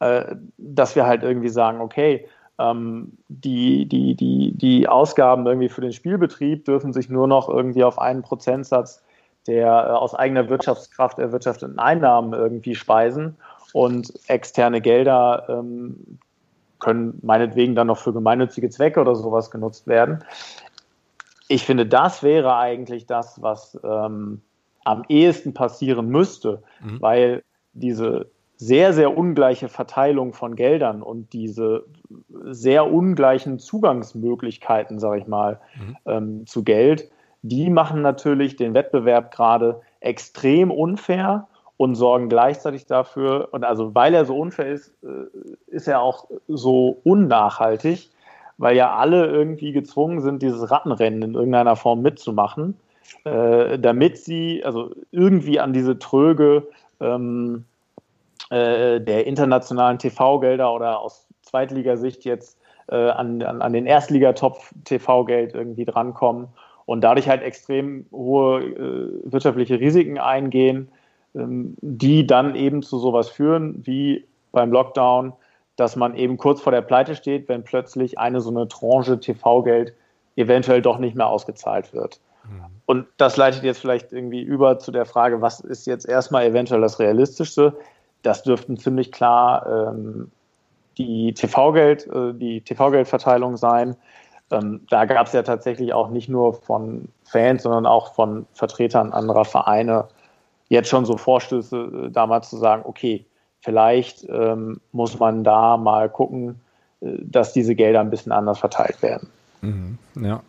äh, 0.00 0.34
dass 0.56 0.96
wir 0.96 1.06
halt 1.06 1.22
irgendwie 1.22 1.50
sagen, 1.50 1.80
okay, 1.80 2.26
die, 2.58 3.86
die, 3.86 4.14
die, 4.14 4.52
die 4.54 4.88
Ausgaben 4.88 5.46
irgendwie 5.46 5.68
für 5.68 5.80
den 5.80 5.92
Spielbetrieb 5.92 6.64
dürfen 6.64 6.92
sich 6.92 7.08
nur 7.08 7.26
noch 7.26 7.48
irgendwie 7.48 7.82
auf 7.82 7.98
einen 7.98 8.22
Prozentsatz 8.22 9.02
der 9.46 9.66
äh, 9.66 9.90
aus 9.90 10.14
eigener 10.14 10.48
Wirtschaftskraft 10.48 11.18
erwirtschafteten 11.18 11.78
Einnahmen 11.78 12.32
irgendwie 12.32 12.74
speisen 12.74 13.36
und 13.72 14.12
externe 14.28 14.80
Gelder 14.80 15.46
ähm, 15.48 16.18
können 16.78 17.18
meinetwegen 17.22 17.74
dann 17.74 17.86
noch 17.86 17.98
für 17.98 18.12
gemeinnützige 18.12 18.70
Zwecke 18.70 19.00
oder 19.00 19.14
sowas 19.14 19.50
genutzt 19.50 19.86
werden. 19.86 20.24
Ich 21.48 21.64
finde, 21.64 21.86
das 21.86 22.22
wäre 22.22 22.56
eigentlich 22.56 23.06
das, 23.06 23.40
was 23.40 23.78
ähm, 23.84 24.40
am 24.84 25.04
ehesten 25.08 25.54
passieren 25.54 26.08
müsste, 26.08 26.62
mhm. 26.80 27.00
weil 27.00 27.42
diese 27.72 28.30
sehr, 28.56 28.92
sehr 28.92 29.16
ungleiche 29.16 29.68
Verteilung 29.68 30.32
von 30.34 30.56
Geldern 30.56 31.02
und 31.02 31.32
diese 31.32 31.84
sehr 32.44 32.90
ungleichen 32.90 33.58
Zugangsmöglichkeiten, 33.58 34.98
sage 34.98 35.20
ich 35.20 35.26
mal, 35.26 35.60
mhm. 35.76 35.96
ähm, 36.06 36.46
zu 36.46 36.64
Geld, 36.64 37.10
die 37.42 37.70
machen 37.70 38.02
natürlich 38.02 38.56
den 38.56 38.74
Wettbewerb 38.74 39.32
gerade 39.32 39.80
extrem 40.00 40.70
unfair 40.70 41.48
und 41.76 41.96
sorgen 41.96 42.28
gleichzeitig 42.28 42.86
dafür, 42.86 43.48
und 43.50 43.64
also 43.64 43.94
weil 43.94 44.14
er 44.14 44.24
so 44.24 44.36
unfair 44.36 44.66
ist, 44.66 44.94
äh, 45.02 45.26
ist 45.66 45.88
er 45.88 46.00
auch 46.00 46.28
so 46.46 47.00
unnachhaltig, 47.02 48.10
weil 48.58 48.76
ja 48.76 48.94
alle 48.94 49.26
irgendwie 49.26 49.72
gezwungen 49.72 50.20
sind, 50.20 50.42
dieses 50.42 50.70
Rattenrennen 50.70 51.22
in 51.22 51.34
irgendeiner 51.34 51.74
Form 51.74 52.02
mitzumachen, 52.02 52.76
äh, 53.24 53.78
damit 53.78 54.18
sie 54.18 54.62
also 54.64 54.90
irgendwie 55.10 55.58
an 55.58 55.72
diese 55.72 55.98
Tröge 55.98 56.68
ähm, 57.00 57.64
äh, 58.50 59.00
der 59.00 59.26
internationalen 59.26 59.98
TV-Gelder 59.98 60.72
oder 60.72 61.00
aus 61.00 61.26
Zweitligasicht 61.42 62.24
jetzt 62.24 62.58
äh, 62.88 63.10
an, 63.10 63.42
an, 63.42 63.62
an 63.62 63.72
den 63.72 63.86
Erstligatopf 63.86 64.72
TV-Geld 64.84 65.54
irgendwie 65.54 65.84
drankommen 65.84 66.48
und 66.86 67.02
dadurch 67.02 67.28
halt 67.28 67.42
extrem 67.42 68.06
hohe 68.12 68.62
äh, 68.62 69.32
wirtschaftliche 69.32 69.78
Risiken 69.80 70.18
eingehen, 70.18 70.88
ähm, 71.34 71.76
die 71.80 72.26
dann 72.26 72.54
eben 72.54 72.82
zu 72.82 72.98
sowas 72.98 73.28
führen 73.28 73.86
wie 73.86 74.26
beim 74.50 74.72
Lockdown, 74.72 75.32
dass 75.76 75.96
man 75.96 76.14
eben 76.14 76.36
kurz 76.36 76.60
vor 76.60 76.72
der 76.72 76.82
Pleite 76.82 77.14
steht, 77.14 77.48
wenn 77.48 77.64
plötzlich 77.64 78.18
eine 78.18 78.40
so 78.40 78.50
eine 78.50 78.68
Tranche 78.68 79.18
TV-Geld 79.18 79.94
eventuell 80.36 80.82
doch 80.82 80.98
nicht 80.98 81.16
mehr 81.16 81.28
ausgezahlt 81.28 81.92
wird. 81.92 82.20
Mhm. 82.44 82.64
Und 82.86 83.06
das 83.16 83.36
leitet 83.36 83.62
jetzt 83.62 83.80
vielleicht 83.80 84.12
irgendwie 84.12 84.42
über 84.42 84.78
zu 84.78 84.90
der 84.92 85.06
Frage, 85.06 85.40
was 85.40 85.60
ist 85.60 85.86
jetzt 85.86 86.08
erstmal 86.08 86.44
eventuell 86.44 86.80
das 86.80 86.98
Realistischste? 86.98 87.74
das 88.22 88.42
dürften 88.42 88.76
ziemlich 88.76 89.12
klar 89.12 89.66
ähm, 89.66 90.30
die 90.98 91.34
TV-Geld, 91.34 92.06
äh, 92.06 92.34
die 92.34 92.60
TV-Geldverteilung 92.60 93.56
sein. 93.56 93.96
Ähm, 94.50 94.86
da 94.90 95.04
gab 95.04 95.26
es 95.26 95.32
ja 95.32 95.42
tatsächlich 95.42 95.92
auch 95.94 96.08
nicht 96.08 96.28
nur 96.28 96.54
von 96.54 97.08
Fans, 97.24 97.62
sondern 97.62 97.86
auch 97.86 98.14
von 98.14 98.46
Vertretern 98.52 99.12
anderer 99.12 99.44
Vereine 99.44 100.08
jetzt 100.68 100.88
schon 100.88 101.04
so 101.04 101.16
Vorstöße, 101.16 102.06
äh, 102.06 102.10
damals 102.10 102.50
zu 102.50 102.56
sagen, 102.56 102.82
okay, 102.86 103.26
vielleicht 103.60 104.26
ähm, 104.28 104.80
muss 104.92 105.18
man 105.18 105.44
da 105.44 105.76
mal 105.76 106.08
gucken, 106.08 106.60
äh, 107.00 107.18
dass 107.20 107.52
diese 107.52 107.74
Gelder 107.74 108.00
ein 108.00 108.10
bisschen 108.10 108.32
anders 108.32 108.58
verteilt 108.58 109.02
werden. 109.02 109.28
Mhm, 109.62 109.98
ja. 110.20 110.42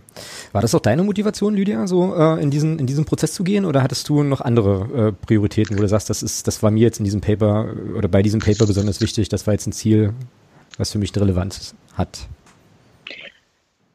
War 0.53 0.61
das 0.61 0.73
auch 0.73 0.79
deine 0.79 1.03
Motivation, 1.03 1.53
Lydia, 1.53 1.85
so 1.85 2.15
äh, 2.15 2.41
in 2.41 2.49
diesen 2.49 2.79
in 2.79 2.87
diesen 2.87 3.05
Prozess 3.05 3.33
zu 3.33 3.43
gehen, 3.43 3.63
oder 3.63 3.83
hattest 3.83 4.09
du 4.09 4.23
noch 4.23 4.41
andere 4.41 5.09
äh, 5.09 5.25
Prioritäten, 5.25 5.77
wo 5.77 5.81
du 5.81 5.87
sagst, 5.87 6.09
das 6.09 6.23
ist, 6.23 6.47
das 6.47 6.63
war 6.63 6.71
mir 6.71 6.81
jetzt 6.81 6.97
in 6.97 7.05
diesem 7.05 7.21
Paper 7.21 7.73
oder 7.95 8.07
bei 8.07 8.23
diesem 8.23 8.39
Paper 8.39 8.65
besonders 8.65 9.01
wichtig, 9.01 9.29
das 9.29 9.45
war 9.45 9.53
jetzt 9.53 9.67
ein 9.67 9.71
Ziel, 9.71 10.13
was 10.77 10.91
für 10.91 10.97
mich 10.97 11.15
Relevanz 11.15 11.75
hat? 11.93 12.27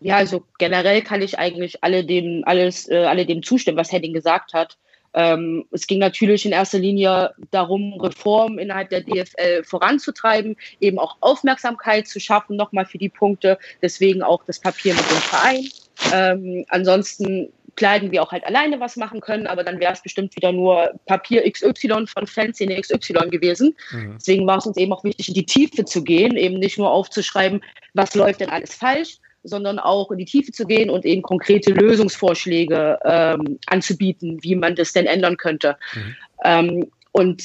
Ja, 0.00 0.16
also 0.16 0.44
generell 0.59 1.02
kann 1.02 1.20
ich 1.20 1.37
eigentlich 1.37 1.83
alle 1.83 2.04
dem 2.04 2.44
alles 2.46 2.88
äh, 2.88 3.04
alle 3.04 3.26
dem 3.26 3.42
zustimmen, 3.42 3.76
was 3.76 3.90
Henning 3.90 4.12
gesagt 4.12 4.54
hat. 4.54 4.78
Ähm, 5.18 5.64
es 5.72 5.88
ging 5.88 5.98
natürlich 5.98 6.46
in 6.46 6.52
erster 6.52 6.78
Linie 6.78 7.35
darum, 7.50 8.00
Reformen 8.00 8.61
innerhalb 8.61 8.90
der 8.90 9.00
DFL 9.00 9.64
voranzutreiben, 9.64 10.57
eben 10.81 11.00
auch 11.00 11.16
Aufmerksamkeit 11.20 12.07
zu 12.07 12.20
schaffen, 12.20 12.54
nochmal 12.54 12.87
für 12.87 12.98
die 12.98 13.09
Punkte. 13.09 13.59
Deswegen 13.83 14.22
auch 14.22 14.44
das 14.44 14.61
Papier 14.61 14.94
mit 14.94 15.11
dem 15.11 15.16
Verein. 15.16 15.68
Ähm, 16.14 16.64
ansonsten 16.68 17.52
kleiden 17.74 18.12
wir 18.12 18.22
auch 18.22 18.31
halt 18.31 18.44
alleine 18.44 18.78
was 18.78 18.96
machen 18.96 19.20
können, 19.20 19.48
aber 19.48 19.64
dann 19.64 19.81
wäre 19.81 19.92
es 19.92 20.02
bestimmt 20.02 20.37
wieder 20.37 20.52
nur 20.52 20.92
Papier 21.07 21.50
XY 21.50 22.07
von 22.07 22.28
Fanszene 22.28 22.81
XY 22.81 23.28
gewesen. 23.28 23.74
Mhm. 23.90 24.14
Deswegen 24.18 24.46
war 24.46 24.59
es 24.59 24.66
uns 24.66 24.76
eben 24.76 24.92
auch 24.92 25.02
wichtig, 25.02 25.28
in 25.28 25.35
die 25.35 25.46
Tiefe 25.46 25.85
zu 25.85 26.04
gehen, 26.04 26.37
eben 26.37 26.61
nicht 26.61 26.78
nur 26.78 26.90
aufzuschreiben, 26.92 27.61
was 27.94 28.14
läuft 28.14 28.40
denn 28.40 28.50
alles 28.50 28.74
falsch, 28.74 29.18
sondern 29.42 29.79
auch 29.79 30.11
in 30.11 30.18
die 30.18 30.24
Tiefe 30.24 30.53
zu 30.53 30.66
gehen 30.66 30.90
und 30.90 31.05
eben 31.05 31.22
konkrete 31.22 31.72
Lösungsvorschläge 31.72 32.98
ähm, 33.05 33.59
anzubieten, 33.66 34.38
wie 34.42 34.57
man 34.57 34.74
das 34.74 34.92
denn 34.92 35.07
ändern 35.07 35.37
könnte. 35.37 35.77
Mhm. 35.94 36.16
Ähm, 36.44 36.90
und 37.12 37.42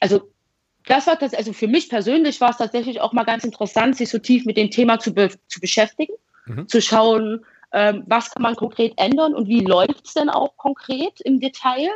also 0.00 0.22
das 0.86 1.06
war 1.06 1.16
das, 1.16 1.34
also 1.34 1.52
für 1.52 1.68
mich 1.68 1.88
persönlich 1.88 2.40
war 2.40 2.50
es 2.50 2.58
tatsächlich 2.58 3.00
auch 3.00 3.12
mal 3.12 3.24
ganz 3.24 3.44
interessant, 3.44 3.96
sich 3.96 4.10
so 4.10 4.18
tief 4.18 4.44
mit 4.44 4.56
dem 4.56 4.70
Thema 4.70 4.98
zu, 4.98 5.14
be 5.14 5.30
zu 5.48 5.60
beschäftigen, 5.60 6.14
mhm. 6.46 6.68
zu 6.68 6.82
schauen, 6.82 7.44
ähm, 7.72 8.04
was 8.06 8.30
kann 8.30 8.42
man 8.42 8.54
konkret 8.54 8.92
ändern 8.96 9.34
und 9.34 9.48
wie 9.48 9.60
läuft 9.60 10.06
es 10.06 10.14
denn 10.14 10.28
auch 10.28 10.56
konkret 10.56 11.20
im 11.22 11.40
Detail. 11.40 11.88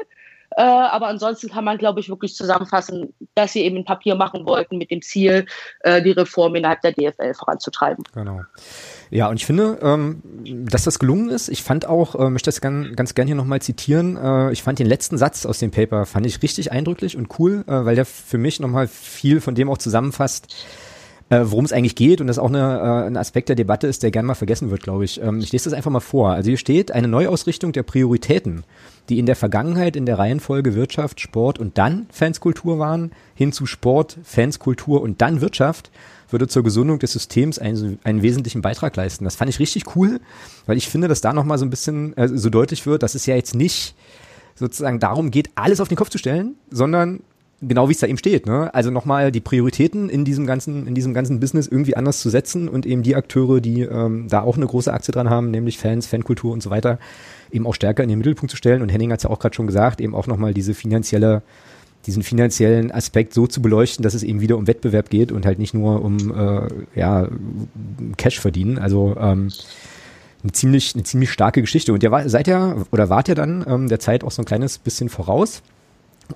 Äh, 0.58 0.62
aber 0.62 1.06
ansonsten 1.06 1.48
kann 1.48 1.62
man, 1.62 1.78
glaube 1.78 2.00
ich, 2.00 2.08
wirklich 2.08 2.34
zusammenfassen, 2.34 3.14
dass 3.36 3.52
sie 3.52 3.60
eben 3.60 3.76
ein 3.76 3.84
Papier 3.84 4.16
machen 4.16 4.44
wollten 4.44 4.76
mit 4.76 4.90
dem 4.90 5.02
Ziel, 5.02 5.46
äh, 5.82 6.02
die 6.02 6.10
Reform 6.10 6.56
innerhalb 6.56 6.80
der 6.80 6.90
DFL 6.90 7.32
voranzutreiben. 7.34 8.02
Genau. 8.12 8.40
Ja, 9.08 9.28
und 9.28 9.36
ich 9.36 9.46
finde, 9.46 9.78
ähm, 9.80 10.20
dass 10.68 10.82
das 10.82 10.98
gelungen 10.98 11.28
ist. 11.28 11.48
Ich 11.48 11.62
fand 11.62 11.86
auch, 11.86 12.16
äh, 12.16 12.28
möchte 12.28 12.48
das 12.48 12.60
ganz, 12.60 12.96
ganz 12.96 13.14
gern 13.14 13.28
hier 13.28 13.36
nochmal 13.36 13.62
zitieren, 13.62 14.16
äh, 14.16 14.50
ich 14.50 14.64
fand 14.64 14.80
den 14.80 14.88
letzten 14.88 15.16
Satz 15.16 15.46
aus 15.46 15.60
dem 15.60 15.70
Paper, 15.70 16.06
fand 16.06 16.26
ich 16.26 16.42
richtig 16.42 16.72
eindrücklich 16.72 17.16
und 17.16 17.38
cool, 17.38 17.62
äh, 17.68 17.84
weil 17.84 17.94
der 17.94 18.04
für 18.04 18.38
mich 18.38 18.58
nochmal 18.58 18.88
viel 18.88 19.40
von 19.40 19.54
dem 19.54 19.70
auch 19.70 19.78
zusammenfasst, 19.78 20.56
äh, 21.30 21.42
worum 21.44 21.66
es 21.66 21.72
eigentlich 21.72 21.94
geht 21.94 22.20
und 22.20 22.26
das 22.26 22.40
auch 22.40 22.48
eine, 22.48 22.58
äh, 22.58 23.06
ein 23.06 23.16
Aspekt 23.16 23.48
der 23.48 23.54
Debatte 23.54 23.86
ist, 23.86 24.02
der 24.02 24.10
gern 24.10 24.26
mal 24.26 24.34
vergessen 24.34 24.72
wird, 24.72 24.82
glaube 24.82 25.04
ich. 25.04 25.22
Ähm, 25.22 25.38
ich 25.38 25.52
lese 25.52 25.70
das 25.70 25.72
einfach 25.72 25.92
mal 25.92 26.00
vor. 26.00 26.32
Also 26.32 26.48
hier 26.48 26.58
steht 26.58 26.90
eine 26.90 27.06
Neuausrichtung 27.06 27.70
der 27.70 27.84
Prioritäten, 27.84 28.64
die 29.08 29.18
in 29.18 29.26
der 29.26 29.36
Vergangenheit 29.36 29.96
in 29.96 30.06
der 30.06 30.18
Reihenfolge 30.18 30.74
Wirtschaft, 30.74 31.20
Sport 31.20 31.58
und 31.58 31.78
dann 31.78 32.06
Fanskultur 32.10 32.78
waren, 32.78 33.12
hin 33.34 33.52
zu 33.52 33.66
Sport, 33.66 34.18
Fanskultur 34.22 35.00
und 35.00 35.22
dann 35.22 35.40
Wirtschaft, 35.40 35.90
würde 36.30 36.48
zur 36.48 36.62
Gesundung 36.62 36.98
des 36.98 37.12
Systems 37.12 37.58
einen, 37.58 37.98
einen 38.04 38.22
wesentlichen 38.22 38.60
Beitrag 38.60 38.94
leisten. 38.96 39.24
Das 39.24 39.36
fand 39.36 39.48
ich 39.48 39.58
richtig 39.58 39.96
cool, 39.96 40.20
weil 40.66 40.76
ich 40.76 40.88
finde, 40.88 41.08
dass 41.08 41.20
da 41.20 41.32
nochmal 41.32 41.58
so 41.58 41.64
ein 41.64 41.70
bisschen 41.70 42.16
äh, 42.16 42.28
so 42.28 42.50
deutlich 42.50 42.86
wird, 42.86 43.02
dass 43.02 43.14
es 43.14 43.24
ja 43.26 43.34
jetzt 43.34 43.54
nicht 43.54 43.94
sozusagen 44.54 44.98
darum 44.98 45.30
geht, 45.30 45.50
alles 45.54 45.80
auf 45.80 45.88
den 45.88 45.96
Kopf 45.96 46.10
zu 46.10 46.18
stellen, 46.18 46.56
sondern 46.70 47.20
genau 47.60 47.88
wie 47.88 47.92
es 47.92 47.98
da 47.98 48.06
eben 48.06 48.18
steht, 48.18 48.46
ne? 48.46 48.72
Also 48.72 48.90
nochmal 48.90 49.32
die 49.32 49.40
Prioritäten 49.40 50.08
in 50.08 50.24
diesem 50.24 50.46
ganzen, 50.46 50.86
in 50.86 50.94
diesem 50.94 51.12
ganzen 51.12 51.40
Business 51.40 51.66
irgendwie 51.66 51.96
anders 51.96 52.20
zu 52.20 52.30
setzen 52.30 52.68
und 52.68 52.86
eben 52.86 53.02
die 53.02 53.16
Akteure, 53.16 53.60
die 53.60 53.82
ähm, 53.82 54.28
da 54.28 54.42
auch 54.42 54.56
eine 54.56 54.66
große 54.66 54.92
Aktie 54.92 55.12
dran 55.12 55.28
haben, 55.28 55.50
nämlich 55.50 55.78
Fans, 55.78 56.06
Fankultur 56.06 56.52
und 56.52 56.62
so 56.62 56.70
weiter, 56.70 56.98
eben 57.50 57.66
auch 57.66 57.74
stärker 57.74 58.02
in 58.02 58.08
den 58.08 58.18
Mittelpunkt 58.18 58.50
zu 58.50 58.56
stellen. 58.56 58.82
Und 58.82 58.90
Henning 58.90 59.10
hat 59.10 59.18
es 59.18 59.24
ja 59.24 59.30
auch 59.30 59.40
gerade 59.40 59.54
schon 59.54 59.66
gesagt, 59.66 60.00
eben 60.00 60.14
auch 60.14 60.28
nochmal 60.28 60.54
diese 60.54 60.72
finanzielle, 60.72 61.42
diesen 62.06 62.22
finanziellen 62.22 62.92
Aspekt 62.92 63.34
so 63.34 63.48
zu 63.48 63.60
beleuchten, 63.60 64.04
dass 64.04 64.14
es 64.14 64.22
eben 64.22 64.40
wieder 64.40 64.56
um 64.56 64.68
Wettbewerb 64.68 65.10
geht 65.10 65.32
und 65.32 65.44
halt 65.44 65.58
nicht 65.58 65.74
nur 65.74 66.04
um 66.04 66.32
äh, 66.32 66.68
ja, 66.94 67.28
Cash 68.16 68.38
verdienen. 68.38 68.78
Also 68.78 69.16
ähm, 69.18 69.50
eine 70.44 70.52
ziemlich, 70.52 70.94
eine 70.94 71.02
ziemlich 71.02 71.32
starke 71.32 71.60
Geschichte. 71.60 71.92
Und 71.92 72.04
ihr 72.04 72.12
war, 72.12 72.28
seid 72.28 72.46
ja 72.46 72.76
oder 72.92 73.10
wart 73.10 73.26
ja 73.26 73.34
dann 73.34 73.64
ähm, 73.68 73.88
der 73.88 73.98
Zeit 73.98 74.22
auch 74.22 74.30
so 74.30 74.42
ein 74.42 74.44
kleines 74.44 74.78
bisschen 74.78 75.08
voraus 75.08 75.62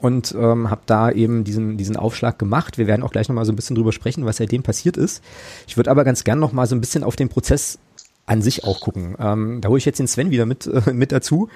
und 0.01 0.35
ähm, 0.39 0.71
habe 0.71 0.83
da 0.87 1.11
eben 1.11 1.45
diesen, 1.45 1.77
diesen 1.77 1.97
Aufschlag 1.97 2.39
gemacht. 2.39 2.79
Wir 2.79 2.87
werden 2.87 3.03
auch 3.03 3.13
gleich 3.13 3.29
nochmal 3.29 3.45
so 3.45 3.53
ein 3.53 3.57
bisschen 3.57 3.77
drüber 3.77 3.93
sprechen, 3.93 4.25
was 4.25 4.37
seitdem 4.39 4.63
passiert 4.63 4.97
ist. 4.97 5.23
Ich 5.67 5.77
würde 5.77 5.91
aber 5.91 6.05
ganz 6.05 6.25
gern 6.25 6.39
nochmal 6.39 6.67
so 6.67 6.75
ein 6.75 6.81
bisschen 6.81 7.05
auf 7.05 7.17
den 7.17 7.29
Prozess 7.29 7.79
an 8.27 8.43
sich 8.43 8.65
auch 8.65 8.81
gucken. 8.81 9.17
Ähm, 9.19 9.61
da 9.61 9.69
hole 9.69 9.79
ich 9.79 9.85
jetzt 9.85 9.99
den 9.99 10.07
Sven 10.07 10.31
wieder 10.31 10.47
mit, 10.47 10.67
äh, 10.67 10.93
mit 10.93 11.13
dazu. 11.13 11.49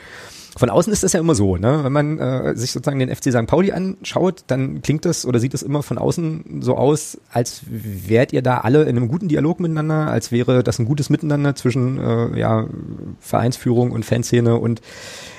Von 0.59 0.71
außen 0.71 0.91
ist 0.91 1.03
das 1.03 1.13
ja 1.13 1.21
immer 1.21 1.35
so, 1.35 1.57
ne? 1.57 1.85
Wenn 1.85 1.93
man 1.93 2.19
äh, 2.19 2.57
sich 2.57 2.73
sozusagen 2.73 2.99
den 2.99 3.15
FC 3.15 3.31
St. 3.31 3.47
Pauli 3.47 3.73
anschaut, 3.73 4.45
dann 4.47 4.81
klingt 4.81 5.05
das 5.05 5.27
oder 5.27 5.39
sieht 5.39 5.53
das 5.53 5.63
immer 5.63 5.83
von 5.83 5.99
außen 5.99 6.63
so 6.63 6.77
aus, 6.77 7.19
als 7.31 7.61
wärt 7.69 8.33
ihr 8.33 8.41
da 8.41 8.59
alle 8.59 8.85
in 8.85 8.97
einem 8.97 9.09
guten 9.09 9.29
Dialog 9.29 9.61
miteinander, 9.61 10.09
als 10.09 10.33
wäre 10.33 10.65
das 10.65 10.79
ein 10.79 10.87
gutes 10.87 11.11
Miteinander 11.11 11.55
zwischen 11.57 11.99
äh, 11.99 12.39
ja, 12.39 12.67
Vereinsführung 13.21 13.91
und 13.91 14.07
Fanszene 14.07 14.57
und 14.57 14.81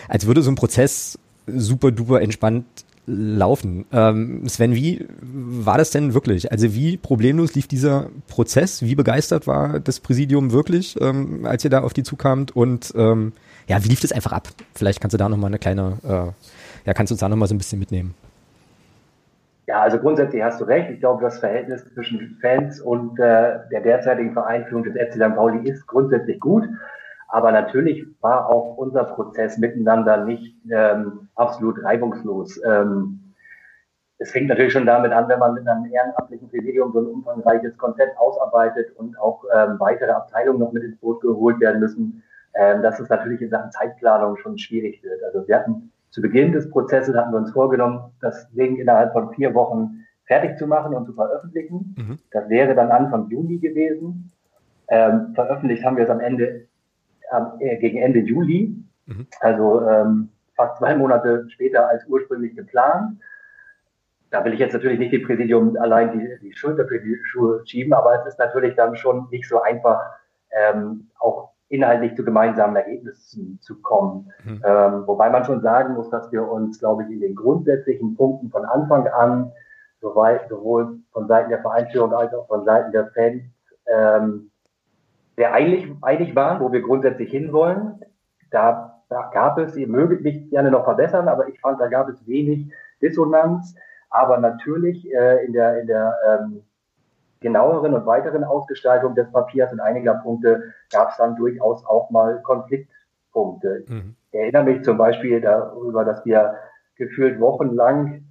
als 0.08 0.28
würde 0.28 0.44
so 0.44 0.52
ein 0.52 0.56
Prozess 0.56 1.18
super 1.48 1.92
duper 1.92 2.22
entspannt 2.22 2.66
laufen. 3.08 3.86
Ähm, 3.92 4.48
Sven, 4.48 4.76
wie 4.76 5.08
war 5.22 5.78
das 5.78 5.92
denn 5.92 6.14
wirklich? 6.14 6.52
Also 6.52 6.76
wie 6.76 6.98
problemlos 6.98 7.56
lief 7.56 7.68
dieser 7.68 8.10
Prozess? 8.28 8.82
Wie 8.84 8.96
begeistert 8.96 9.48
war 9.48 9.80
das 9.80 10.02
Präsidium 10.02 10.52
wirklich, 10.52 11.00
ähm, 11.02 11.46
als 11.46 11.64
ihr 11.64 11.70
da 11.70 11.82
auf 11.82 11.94
die 11.94 12.04
zukamt? 12.04 12.56
Und 12.56 12.94
ähm, 12.96 13.32
ja, 13.68 13.84
wie 13.84 13.88
lief 13.88 14.02
das 14.02 14.12
einfach 14.12 14.34
ab? 14.34 14.50
Vielleicht 14.76 15.00
kannst 15.00 15.14
du 15.14 15.18
da 15.18 15.30
nochmal 15.30 15.48
eine 15.48 15.58
kleine, 15.58 15.98
äh, 16.04 16.86
ja, 16.86 16.94
kannst 16.94 17.12
du 17.12 17.14
uns 17.14 17.22
da 17.22 17.30
nochmal 17.30 17.48
so 17.48 17.56
ein 17.56 17.58
bisschen 17.58 17.80
mitnehmen. 17.80 18.14
Ja, 19.68 19.82
also 19.82 20.00
grundsätzlich 20.00 20.44
hast 20.44 20.62
du 20.62 20.66
recht. 20.66 20.90
Ich 20.92 21.00
glaube, 21.00 21.24
das 21.24 21.40
Verhältnis 21.40 21.84
zwischen 21.94 22.38
Fans 22.42 22.80
und 22.82 23.20
äh, 23.20 23.60
der 23.72 23.82
derzeitigen 23.84 24.34
Vereinführung 24.34 24.84
des 24.84 24.94
FC 24.94 25.16
St. 25.16 25.36
Pauli 25.36 25.70
ist 25.70 25.88
grundsätzlich 25.88 26.40
gut. 26.40 26.64
Aber 27.28 27.52
natürlich 27.52 28.06
war 28.22 28.50
auch 28.50 28.78
unser 28.78 29.04
Prozess 29.04 29.58
miteinander 29.58 30.24
nicht 30.24 30.56
ähm, 30.72 31.28
absolut 31.36 31.84
reibungslos. 31.84 32.60
Ähm, 32.66 33.34
es 34.20 34.32
fängt 34.32 34.48
natürlich 34.48 34.74
schon 34.74 34.86
damit 34.86 35.12
an, 35.12 35.28
wenn 35.28 35.40
man 35.40 35.54
mit 35.54 35.68
einem 35.68 35.86
ehrenamtlichen 35.92 36.50
Präsidium 36.50 36.92
so 36.92 37.00
ein 37.00 37.06
umfangreiches 37.06 37.78
Konzept 37.78 38.18
ausarbeitet 38.18 38.96
und 38.96 39.20
auch 39.20 39.44
ähm, 39.54 39.80
weitere 39.80 40.12
Abteilungen 40.12 40.60
noch 40.60 40.72
mit 40.72 40.84
ins 40.84 40.98
Boot 40.98 41.22
geholt 41.22 41.60
werden 41.60 41.80
müssen, 41.80 42.24
ähm, 42.56 42.82
dass 42.82 43.00
es 43.00 43.10
natürlich 43.10 43.42
in 43.42 43.50
Sachen 43.50 43.72
Zeitplanung 43.72 44.38
schon 44.38 44.58
schwierig 44.58 45.04
wird. 45.04 45.24
Also 45.24 45.48
wir 45.48 45.56
hatten 45.56 45.92
zu 46.10 46.22
Beginn 46.22 46.54
des 46.54 46.70
Prozesses 46.70 47.16
hatten 47.16 47.32
wir 47.32 47.38
uns 47.38 47.52
vorgenommen, 47.52 48.12
das 48.22 48.50
Ding 48.52 48.78
innerhalb 48.78 49.14
von 49.14 49.32
vier 49.34 49.54
Wochen 49.54 50.06
fertig 50.26 50.58
zu 50.58 50.66
machen 50.66 50.96
und 50.96 51.06
zu 51.06 51.14
veröffentlichen. 51.14 51.96
Mhm. 51.98 52.20
Das 52.32 52.50
wäre 52.50 52.74
dann 52.74 52.90
Anfang 52.90 53.30
Juni 53.30 53.60
gewesen. 53.60 54.32
Ähm, 54.88 55.34
veröffentlicht 55.36 55.84
haben 55.84 55.98
wir 55.98 56.06
es 56.06 56.10
am 56.10 56.22
Ende 56.22 56.68
äh, 57.60 57.78
gegen 57.78 57.98
Ende 57.98 58.20
Juli, 58.20 58.76
mhm. 59.06 59.28
also 59.40 59.88
ähm, 59.88 60.30
fast 60.56 60.78
zwei 60.78 60.96
Monate 60.96 61.46
später 61.50 61.88
als 61.88 62.06
ursprünglich 62.08 62.56
geplant. 62.56 63.20
Da 64.30 64.44
will 64.44 64.54
ich 64.54 64.60
jetzt 64.60 64.74
natürlich 64.74 65.00
nicht 65.00 65.14
dem 65.14 65.24
Präsidium 65.24 65.78
allein 65.78 66.20
die, 66.20 66.48
die 66.48 66.54
Schulter 66.54 66.86
für 66.88 67.00
die 67.00 67.18
Schuhe 67.26 67.62
schieben, 67.66 67.94
aber 67.94 68.20
es 68.20 68.26
ist 68.26 68.40
natürlich 68.40 68.76
dann 68.76 68.96
schon 68.98 69.28
nicht 69.32 69.48
so 69.48 69.62
einfach, 69.62 70.02
ähm, 70.52 71.10
auch 71.20 71.52
inhaltlich 71.70 72.16
zu 72.16 72.24
gemeinsamen 72.24 72.76
Ergebnissen 72.76 73.60
zu 73.62 73.82
kommen. 73.82 74.32
Mhm. 74.44 74.62
Ähm, 74.66 75.08
wobei 75.08 75.30
man 75.30 75.44
schon 75.44 75.62
sagen 75.62 75.94
muss, 75.96 76.10
dass 76.10 76.32
wir 76.32 76.48
uns, 76.48 76.80
glaube 76.80 77.04
ich, 77.04 77.10
in 77.10 77.22
den 77.22 77.36
grundsätzlichen 77.36 78.16
Punkten 78.16 78.50
von 78.50 78.66
Anfang 78.66 79.08
an, 79.08 79.52
soweit, 80.00 80.48
sowohl 80.50 81.00
von 81.12 81.28
Seiten 81.28 81.50
der 81.50 81.62
Vereinführung 81.62 82.14
als 82.14 82.34
auch 82.34 82.48
von 82.48 82.64
Seiten 82.64 82.92
der 82.92 83.08
Fans, 83.08 83.44
ähm, 83.88 84.52
sehr 85.38 85.54
einig, 85.54 85.88
einig 86.02 86.36
waren, 86.36 86.60
wo 86.60 86.72
wir 86.72 86.82
grundsätzlich 86.82 87.30
hinwollen. 87.30 88.02
Da, 88.50 89.02
da 89.08 89.30
gab 89.34 89.60
es, 89.60 89.76
ihr 89.78 89.88
möget 89.88 90.22
mich 90.22 90.50
gerne 90.50 90.72
noch 90.72 90.84
verbessern, 90.84 91.28
aber 91.28 91.48
ich 91.48 91.60
fand, 91.62 91.80
da 91.80 91.88
gab 91.88 92.10
es 92.10 92.28
wenig 92.28 92.72
Dissonanz. 93.02 93.76
Aber 94.10 94.40
natürlich 94.40 95.10
äh, 95.14 95.46
in 95.46 95.54
der, 95.54 95.80
in 95.80 95.88
der 95.88 96.16
ähm, 96.28 96.64
genaueren 97.40 97.94
und 97.94 98.06
weiteren 98.06 98.44
Ausgestaltung 98.44 99.14
des 99.14 99.32
Papiers 99.32 99.72
und 99.72 99.80
einiger 99.80 100.16
Punkte 100.16 100.74
gab 100.92 101.12
es 101.12 101.18
dann 101.18 101.36
durchaus 101.36 101.86
auch 101.86 102.10
mal 102.10 102.42
Konfliktpunkte. 102.42 103.86
Mhm. 103.88 104.16
Ich 104.32 104.40
erinnere 104.40 104.64
mich 104.64 104.84
zum 104.84 104.98
Beispiel 104.98 105.40
darüber, 105.40 106.04
dass 106.04 106.26
wir 106.26 106.56
gefühlt 106.96 107.40
wochenlang 107.40 108.26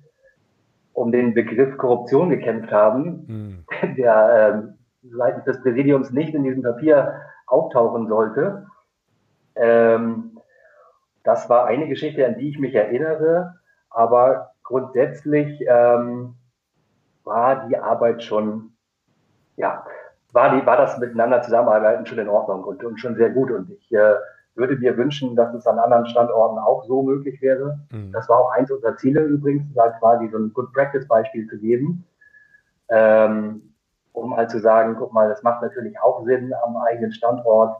um 0.93 1.13
den 1.13 1.35
Begriff 1.35 1.77
Korruption 1.77 2.31
gekämpft 2.31 2.73
haben, 2.73 3.27
mhm. 3.29 3.65
der 3.97 4.55
ähm, 4.55 4.76
seitens 5.11 5.45
des 5.45 5.61
Präsidiums 5.63 6.11
nicht 6.11 6.35
in 6.35 6.45
diesem 6.45 6.63
Papier 6.63 7.21
auftauchen 7.47 8.09
sollte. 8.09 8.67
Ähm, 9.55 10.39
das 11.25 11.49
war 11.49 11.67
eine 11.67 11.89
Geschichte, 11.89 12.27
an 12.27 12.37
die 12.39 12.51
ich 12.51 12.59
mich 12.59 12.75
erinnere, 12.75 13.55
aber 13.91 14.53
grundsätzlich 14.63 15.65
ähm, 15.67 16.35
war 17.25 17.67
die 17.67 17.77
Arbeit 17.77 18.23
schon, 18.23 18.73
ja, 19.57 19.85
war, 20.33 20.55
die, 20.55 20.67
war 20.67 20.77
das 20.77 20.99
miteinander 20.99 21.43
zusammenarbeiten 21.43 22.07
schon 22.07 22.19
in 22.19 22.29
Ordnung 22.29 22.65
und, 22.65 22.85
und 22.85 23.01
schon 23.01 23.17
sehr 23.17 23.31
gut. 23.31 23.51
Und 23.51 23.71
ich 23.71 23.93
äh, 23.93 24.15
würde 24.55 24.77
mir 24.77 24.97
wünschen, 24.97 25.35
dass 25.35 25.55
es 25.55 25.67
an 25.67 25.79
anderen 25.79 26.07
Standorten 26.07 26.59
auch 26.59 26.85
so 26.85 27.03
möglich 27.03 27.41
wäre. 27.43 27.79
Mhm. 27.91 28.13
Das 28.13 28.29
war 28.29 28.39
auch 28.39 28.53
eins 28.53 28.71
unserer 28.71 28.97
Ziele 28.97 29.23
übrigens, 29.23 29.73
da 29.75 29.91
quasi 29.91 30.29
so 30.29 30.39
ein 30.39 30.53
Good 30.53 30.73
Practice 30.73 31.09
Beispiel 31.09 31.49
zu 31.49 31.59
geben. 31.59 32.05
Ähm, 32.89 33.75
um 34.17 34.37
halt 34.37 34.51
zu 34.51 34.59
sagen, 34.59 34.97
guck 34.99 35.13
mal, 35.13 35.29
das 35.29 35.43
macht 35.43 35.63
natürlich 35.63 36.01
auch 36.01 36.25
Sinn 36.25 36.53
am 36.65 36.77
eigenen 36.79 37.13
Standort, 37.13 37.77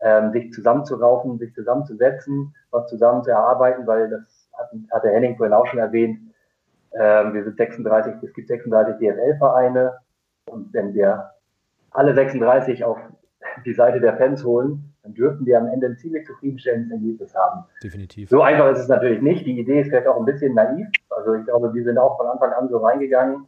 ähm, 0.00 0.32
sich 0.32 0.52
zusammenzuraufen, 0.52 1.38
sich 1.38 1.52
zusammenzusetzen, 1.52 2.54
was 2.70 2.88
zusammen 2.88 3.24
zu 3.24 3.30
erarbeiten, 3.30 3.86
weil 3.86 4.08
das 4.08 4.48
hat, 4.56 4.70
hat 4.92 5.04
der 5.04 5.12
Henning 5.12 5.36
vorhin 5.36 5.52
auch 5.52 5.66
schon 5.66 5.80
erwähnt. 5.80 6.20
Ähm, 6.92 7.34
wir 7.34 7.44
sind 7.44 7.56
36, 7.56 8.14
es 8.22 8.32
gibt 8.32 8.48
36 8.48 8.96
DFL-Vereine 8.96 9.98
und 10.46 10.72
wenn 10.72 10.94
wir 10.94 11.30
alle 11.90 12.14
36 12.14 12.84
auf 12.84 12.98
die 13.66 13.74
Seite 13.74 14.00
der 14.00 14.16
Fans 14.16 14.44
holen, 14.44 14.94
dann 15.02 15.14
dürften 15.14 15.44
wir 15.44 15.58
am 15.58 15.66
Ende 15.66 15.88
ein 15.88 15.96
ziemlich 15.96 16.26
zufriedenstellendes 16.26 16.92
Ergebnis 16.92 17.34
haben. 17.34 17.64
Definitiv. 17.82 18.28
So 18.28 18.42
einfach 18.42 18.70
ist 18.70 18.80
es 18.80 18.88
natürlich 18.88 19.22
nicht. 19.22 19.44
Die 19.44 19.58
Idee 19.58 19.80
ist 19.80 19.88
vielleicht 19.88 20.06
auch 20.06 20.18
ein 20.18 20.24
bisschen 20.24 20.54
naiv. 20.54 20.86
Also 21.10 21.34
ich 21.34 21.44
glaube, 21.44 21.74
wir 21.74 21.84
sind 21.84 21.98
auch 21.98 22.16
von 22.16 22.28
Anfang 22.28 22.52
an 22.52 22.68
so 22.68 22.78
reingegangen, 22.78 23.46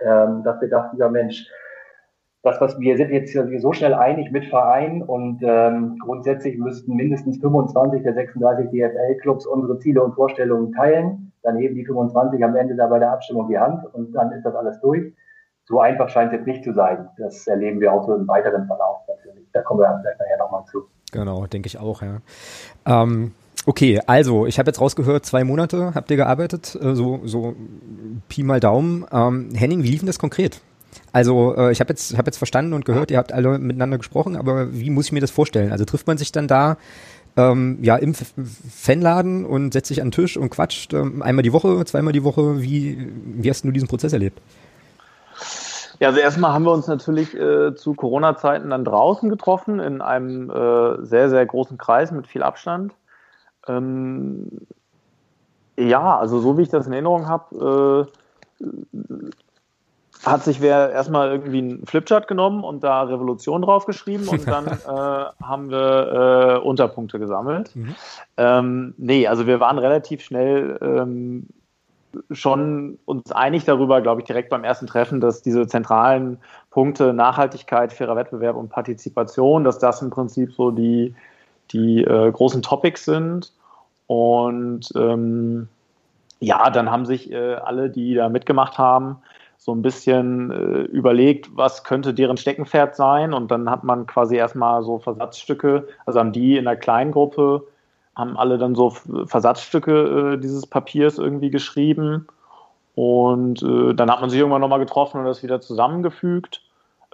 ähm, 0.00 0.42
dass 0.42 0.60
wir 0.60 0.68
dachten, 0.68 0.96
ja 0.96 1.08
Mensch, 1.08 1.48
das, 2.42 2.60
was 2.60 2.78
wir 2.78 2.96
sind 2.96 3.10
jetzt 3.10 3.32
so 3.32 3.72
schnell 3.72 3.94
einig 3.94 4.30
mit 4.30 4.46
Verein 4.46 5.02
und 5.02 5.40
ähm, 5.42 5.98
grundsätzlich 6.04 6.56
müssten 6.56 6.94
mindestens 6.94 7.38
25 7.38 8.02
der 8.02 8.14
36 8.14 8.70
DFL-Clubs 8.70 9.46
unsere 9.46 9.78
Ziele 9.80 10.02
und 10.04 10.14
Vorstellungen 10.14 10.72
teilen. 10.72 11.32
Dann 11.42 11.56
heben 11.56 11.74
die 11.74 11.84
25 11.84 12.42
am 12.44 12.54
Ende 12.54 12.76
da 12.76 12.86
bei 12.86 12.98
der 12.98 13.12
Abstimmung 13.12 13.48
die 13.48 13.58
Hand 13.58 13.84
und 13.92 14.12
dann 14.12 14.32
ist 14.32 14.44
das 14.44 14.54
alles 14.54 14.80
durch. 14.80 15.12
So 15.64 15.80
einfach 15.80 16.08
scheint 16.08 16.32
es 16.32 16.38
jetzt 16.38 16.46
nicht 16.46 16.64
zu 16.64 16.72
sein. 16.72 17.08
Das 17.18 17.46
erleben 17.46 17.80
wir 17.80 17.92
auch 17.92 18.06
so 18.06 18.14
im 18.14 18.26
weiteren 18.28 18.66
Verlauf 18.66 19.02
natürlich. 19.08 19.46
Da 19.52 19.62
kommen 19.62 19.80
wir 19.80 19.88
dann 19.88 20.00
vielleicht 20.00 20.20
nachher 20.20 20.38
nochmal 20.38 20.64
zu. 20.66 20.84
Genau, 21.12 21.46
denke 21.46 21.66
ich 21.66 21.78
auch, 21.78 22.02
ja. 22.02 22.18
Ähm 22.86 23.32
Okay, 23.66 24.00
also 24.06 24.46
ich 24.46 24.58
habe 24.58 24.70
jetzt 24.70 24.80
rausgehört, 24.80 25.26
zwei 25.26 25.44
Monate 25.44 25.92
habt 25.94 26.10
ihr 26.10 26.16
gearbeitet, 26.16 26.78
äh, 26.80 26.94
so, 26.94 27.20
so 27.24 27.54
Pi 28.30 28.42
mal 28.42 28.60
Daumen. 28.60 29.04
Ähm, 29.12 29.50
Henning, 29.54 29.82
wie 29.82 29.88
lief 29.90 29.98
denn 29.98 30.06
das 30.06 30.18
konkret? 30.18 30.62
Also 31.12 31.54
äh, 31.56 31.72
ich 31.72 31.80
habe 31.80 31.90
jetzt, 31.90 32.16
hab 32.16 32.26
jetzt 32.26 32.38
verstanden 32.38 32.72
und 32.72 32.84
gehört, 32.84 33.10
ihr 33.10 33.18
habt 33.18 33.32
alle 33.32 33.58
miteinander 33.58 33.98
gesprochen, 33.98 34.36
aber 34.36 34.72
wie 34.72 34.90
muss 34.90 35.06
ich 35.06 35.12
mir 35.12 35.20
das 35.20 35.30
vorstellen? 35.30 35.72
Also 35.72 35.84
trifft 35.84 36.06
man 36.06 36.18
sich 36.18 36.32
dann 36.32 36.48
da 36.48 36.76
ähm, 37.36 37.78
ja 37.82 37.96
im 37.96 38.14
Fanladen 38.14 39.44
und 39.44 39.72
setzt 39.72 39.88
sich 39.88 40.02
an 40.02 40.08
den 40.08 40.12
Tisch 40.12 40.36
und 40.36 40.50
quatscht 40.50 40.92
ähm, 40.92 41.22
einmal 41.22 41.42
die 41.42 41.52
Woche, 41.52 41.84
zweimal 41.84 42.12
die 42.12 42.24
Woche? 42.24 42.60
Wie, 42.60 43.10
wie 43.24 43.48
hast 43.48 43.64
du 43.64 43.70
diesen 43.70 43.88
Prozess 43.88 44.12
erlebt? 44.12 44.40
Ja, 46.00 46.08
also 46.08 46.20
erstmal 46.20 46.52
haben 46.52 46.64
wir 46.64 46.72
uns 46.72 46.86
natürlich 46.86 47.34
äh, 47.34 47.74
zu 47.74 47.94
Corona-Zeiten 47.94 48.70
dann 48.70 48.84
draußen 48.84 49.28
getroffen, 49.30 49.80
in 49.80 50.00
einem 50.00 50.50
äh, 50.50 51.04
sehr, 51.04 51.28
sehr 51.28 51.44
großen 51.44 51.76
Kreis 51.76 52.12
mit 52.12 52.26
viel 52.28 52.42
Abstand. 52.42 52.94
Ähm, 53.66 54.48
ja, 55.76 56.18
also 56.18 56.40
so 56.40 56.56
wie 56.56 56.62
ich 56.62 56.68
das 56.68 56.86
in 56.86 56.92
Erinnerung 56.92 57.28
habe, 57.28 58.08
äh, 58.60 58.64
hat 60.24 60.44
sich 60.44 60.60
wer 60.60 60.90
erstmal 60.90 61.30
irgendwie 61.30 61.58
einen 61.58 61.86
Flipchart 61.86 62.28
genommen 62.28 62.64
und 62.64 62.82
da 62.82 63.02
Revolution 63.02 63.62
draufgeschrieben 63.62 64.28
und 64.28 64.46
dann 64.46 64.66
äh, 64.66 65.44
haben 65.44 65.70
wir 65.70 66.60
äh, 66.62 66.66
Unterpunkte 66.66 67.18
gesammelt. 67.18 67.74
Mhm. 67.74 67.94
Ähm, 68.36 68.94
nee, 68.96 69.26
also 69.26 69.46
wir 69.46 69.60
waren 69.60 69.78
relativ 69.78 70.22
schnell 70.22 70.78
ähm, 70.80 71.46
schon 72.30 72.98
uns 73.04 73.30
einig 73.32 73.64
darüber, 73.64 74.00
glaube 74.00 74.20
ich, 74.20 74.26
direkt 74.26 74.50
beim 74.50 74.64
ersten 74.64 74.86
Treffen, 74.86 75.20
dass 75.20 75.42
diese 75.42 75.66
zentralen 75.66 76.38
Punkte 76.70 77.12
Nachhaltigkeit, 77.12 77.92
fairer 77.92 78.16
Wettbewerb 78.16 78.56
und 78.56 78.70
Partizipation, 78.70 79.64
dass 79.64 79.78
das 79.78 80.02
im 80.02 80.10
Prinzip 80.10 80.52
so 80.52 80.70
die, 80.70 81.14
die 81.70 82.02
äh, 82.02 82.30
großen 82.30 82.62
Topics 82.62 83.04
sind. 83.04 83.52
Und 84.06 84.90
ähm, 84.96 85.68
ja, 86.40 86.70
dann 86.70 86.90
haben 86.90 87.04
sich 87.04 87.30
äh, 87.30 87.54
alle, 87.54 87.90
die 87.90 88.14
da 88.14 88.28
mitgemacht 88.28 88.78
haben, 88.78 89.18
so 89.58 89.74
ein 89.74 89.82
bisschen 89.82 90.50
äh, 90.52 90.82
überlegt, 90.82 91.56
was 91.56 91.82
könnte 91.82 92.14
deren 92.14 92.36
Steckenpferd 92.36 92.94
sein. 92.94 93.34
Und 93.34 93.50
dann 93.50 93.68
hat 93.68 93.84
man 93.84 94.06
quasi 94.06 94.36
erstmal 94.36 94.82
so 94.84 94.98
Versatzstücke, 94.98 95.88
also 96.06 96.20
haben 96.20 96.32
die 96.32 96.56
in 96.56 96.66
einer 96.66 96.76
kleinen 96.76 97.10
Gruppe, 97.10 97.66
haben 98.14 98.38
alle 98.38 98.56
dann 98.56 98.76
so 98.76 98.90
Versatzstücke 99.26 100.34
äh, 100.34 100.38
dieses 100.38 100.66
Papiers 100.66 101.18
irgendwie 101.18 101.50
geschrieben. 101.50 102.28
Und 102.94 103.62
äh, 103.62 103.94
dann 103.94 104.10
hat 104.10 104.20
man 104.20 104.30
sich 104.30 104.38
irgendwann 104.38 104.60
nochmal 104.60 104.78
getroffen 104.78 105.18
und 105.18 105.26
das 105.26 105.42
wieder 105.42 105.60
zusammengefügt. 105.60 106.62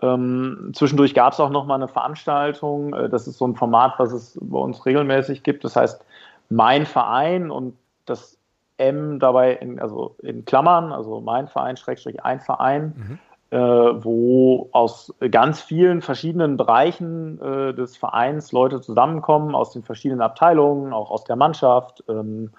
Ähm, 0.02 0.72
zwischendurch 0.74 1.14
gab 1.14 1.32
es 1.32 1.40
auch 1.40 1.50
nochmal 1.50 1.76
eine 1.76 1.88
Veranstaltung. 1.88 2.92
Äh, 2.94 3.08
das 3.08 3.26
ist 3.26 3.38
so 3.38 3.46
ein 3.46 3.54
Format, 3.54 3.94
was 3.98 4.12
es 4.12 4.38
bei 4.40 4.58
uns 4.58 4.84
regelmäßig 4.84 5.42
gibt. 5.42 5.64
Das 5.64 5.76
heißt, 5.76 6.04
mein 6.50 6.84
Verein 6.84 7.50
und 7.50 7.74
das 8.04 8.38
M 8.76 9.18
dabei 9.18 9.52
in, 9.52 9.80
also 9.80 10.16
in 10.22 10.44
Klammern, 10.44 10.92
also 10.92 11.20
mein 11.20 11.48
Verein, 11.48 11.76
Schrägstrich 11.76 12.24
ein 12.24 12.40
Verein, 12.40 12.94
mhm. 12.96 13.18
äh, 13.50 14.04
wo 14.04 14.68
aus 14.72 15.14
ganz 15.30 15.62
vielen 15.62 16.02
verschiedenen 16.02 16.56
Bereichen 16.56 17.40
äh, 17.40 17.74
des 17.74 17.96
Vereins 17.96 18.52
Leute 18.52 18.80
zusammenkommen, 18.80 19.54
aus 19.54 19.72
den 19.72 19.82
verschiedenen 19.82 20.20
Abteilungen, 20.20 20.92
auch 20.92 21.10
aus 21.10 21.24
der 21.24 21.36
Mannschaft, 21.36 22.02
ähm, 22.08 22.50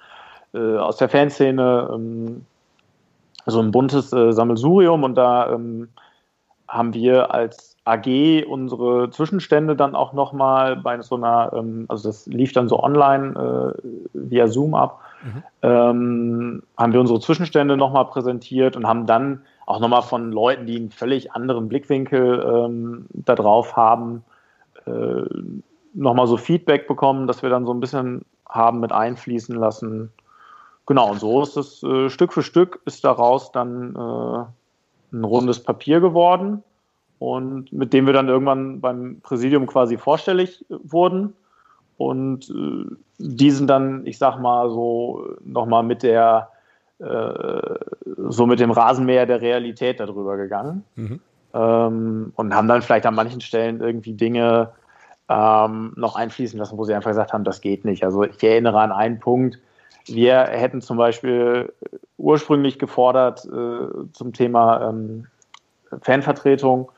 äh, 0.54 0.78
aus 0.78 0.97
der 0.97 1.10
Fanszene, 1.10 1.89
ähm, 1.93 2.45
so 3.45 3.60
ein 3.60 3.71
buntes 3.71 4.12
äh, 4.13 4.32
Sammelsurium 4.32 5.04
und 5.04 5.15
da 5.15 5.51
ähm, 5.51 5.89
haben 6.67 6.93
wir 6.93 7.34
als 7.34 7.74
AG 7.86 8.45
unsere 8.48 9.12
Zwischenstände 9.12 9.76
dann 9.76 9.95
auch 9.95 10.12
nochmal 10.12 10.76
bei 10.76 11.00
so 11.02 11.15
einer, 11.15 11.52
ähm, 11.54 11.86
also 11.88 12.10
das 12.10 12.26
lief 12.26 12.52
dann 12.52 12.67
so 12.67 12.84
online 12.84 13.74
äh, 13.76 13.88
via 14.13 14.48
Zoom 14.48 14.74
ab, 14.74 15.02
mhm. 15.24 15.43
ähm, 15.62 16.63
haben 16.78 16.93
wir 16.93 17.00
unsere 17.00 17.19
Zwischenstände 17.19 17.78
nochmal 17.78 18.06
präsentiert 18.06 18.76
und 18.76 18.88
haben 18.88 19.06
dann 19.06 19.41
auch 19.67 19.80
nochmal 19.80 20.02
von 20.02 20.32
Leuten, 20.32 20.65
die 20.65 20.78
einen 20.78 20.89
völlig 20.89 21.32
anderen 21.34 21.69
Blickwinkel 21.69 22.43
ähm, 22.48 23.06
da 23.13 23.36
drauf 23.36 23.76
haben, 23.76 24.24
äh, 24.88 25.24
nochmal 25.93 26.28
so 26.28 26.38
Feedback 26.38 26.88
bekommen, 26.88 27.28
dass 27.28 27.43
wir 27.43 27.52
dann 27.52 27.65
so 27.65 27.74
ein 27.74 27.80
bisschen 27.80 28.26
haben 28.50 28.80
mit 28.80 28.91
einfließen 28.91 29.56
lassen. 29.56 30.12
Genau, 30.88 31.12
und 31.12 31.19
so 31.19 31.43
ist 31.43 31.56
es 31.56 31.84
äh, 31.84 32.10
Stück 32.10 32.34
für 32.34 32.43
Stück 32.43 32.80
ist 32.86 33.04
daraus 33.06 33.52
dann 33.52 33.95
äh, 33.95 35.15
ein 35.15 35.24
rundes 35.24 35.62
Papier 35.62 36.00
geworden 36.00 36.63
und 37.25 37.73
mit 37.73 37.91
dem 37.91 38.05
wir 38.05 38.13
dann 38.13 38.29
irgendwann 38.29 38.81
beim 38.81 39.19
Präsidium 39.21 39.65
quasi 39.65 39.97
vorstellig 39.97 40.63
wurden 40.69 41.33
und 41.97 42.51
äh, 42.51 42.85
diesen 43.17 43.65
dann, 43.65 44.05
ich 44.05 44.19
sag 44.19 44.39
mal 44.39 44.69
so, 44.69 45.25
nochmal 45.43 45.81
mit 45.81 46.03
der, 46.03 46.49
äh, 46.99 47.79
so 48.29 48.45
mit 48.45 48.59
dem 48.59 48.69
Rasenmäher 48.69 49.25
der 49.25 49.41
Realität 49.41 49.99
darüber 49.99 50.38
gegangen 50.38 50.83
mhm. 50.95 51.19
ähm, 51.55 52.31
und 52.35 52.53
haben 52.53 52.67
dann 52.67 52.83
vielleicht 52.83 53.07
an 53.07 53.15
manchen 53.15 53.41
Stellen 53.41 53.81
irgendwie 53.81 54.13
Dinge 54.13 54.69
ähm, 55.27 55.93
noch 55.95 56.15
einfließen 56.15 56.59
lassen, 56.59 56.77
wo 56.77 56.83
sie 56.83 56.93
einfach 56.93 57.09
gesagt 57.09 57.33
haben, 57.33 57.43
das 57.43 57.59
geht 57.59 57.85
nicht. 57.85 58.03
Also 58.03 58.23
ich 58.23 58.43
erinnere 58.43 58.79
an 58.79 58.91
einen 58.91 59.19
Punkt, 59.19 59.57
wir 60.05 60.43
hätten 60.43 60.79
zum 60.79 60.97
Beispiel 60.97 61.73
ursprünglich 62.19 62.77
gefordert 62.77 63.45
äh, 63.45 64.11
zum 64.13 64.31
Thema 64.31 64.89
ähm, 64.89 65.25
Fanvertretung, 66.03 66.91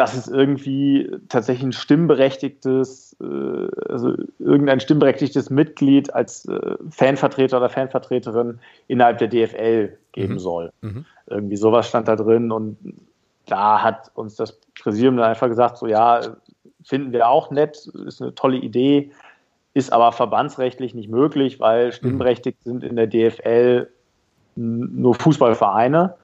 dass 0.00 0.16
es 0.16 0.28
irgendwie 0.28 1.10
tatsächlich 1.28 1.64
ein 1.64 1.72
stimmberechtigtes, 1.72 3.16
äh, 3.20 3.68
also 3.88 4.14
irgendein 4.38 4.80
stimmberechtigtes 4.80 5.50
Mitglied 5.50 6.14
als 6.14 6.46
äh, 6.46 6.76
Fanvertreter 6.90 7.58
oder 7.58 7.68
Fanvertreterin 7.68 8.60
innerhalb 8.88 9.18
der 9.18 9.28
DFL 9.28 9.96
geben 10.12 10.34
mhm. 10.34 10.38
soll. 10.38 10.72
Mhm. 10.80 11.04
Irgendwie 11.26 11.56
sowas 11.56 11.88
stand 11.88 12.08
da 12.08 12.16
drin 12.16 12.50
und 12.50 12.78
da 13.46 13.82
hat 13.82 14.10
uns 14.14 14.36
das 14.36 14.58
Präsidium 14.80 15.16
dann 15.16 15.26
einfach 15.26 15.48
gesagt, 15.48 15.76
so 15.76 15.86
ja, 15.86 16.20
finden 16.82 17.12
wir 17.12 17.28
auch 17.28 17.50
nett, 17.50 17.86
ist 18.06 18.22
eine 18.22 18.34
tolle 18.34 18.56
Idee, 18.56 19.10
ist 19.74 19.92
aber 19.92 20.12
verbandsrechtlich 20.12 20.94
nicht 20.94 21.10
möglich, 21.10 21.60
weil 21.60 21.88
mhm. 21.88 21.92
stimmberechtigt 21.92 22.62
sind 22.64 22.84
in 22.84 22.96
der 22.96 23.06
DFL 23.06 23.88
nur 24.56 25.14
Fußballvereine 25.14 26.14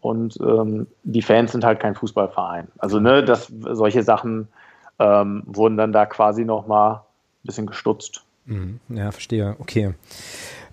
und 0.00 0.38
ähm, 0.40 0.86
die 1.02 1.22
Fans 1.22 1.52
sind 1.52 1.64
halt 1.64 1.80
kein 1.80 1.94
Fußballverein. 1.94 2.68
Also 2.78 3.00
ne, 3.00 3.24
das, 3.24 3.52
solche 3.60 4.02
Sachen 4.02 4.48
ähm, 4.98 5.42
wurden 5.46 5.76
dann 5.76 5.92
da 5.92 6.06
quasi 6.06 6.44
nochmal 6.44 6.94
ein 6.94 7.00
bisschen 7.44 7.66
gestutzt. 7.66 8.24
Mhm. 8.46 8.80
Ja, 8.88 9.10
verstehe. 9.12 9.56
Okay. 9.58 9.94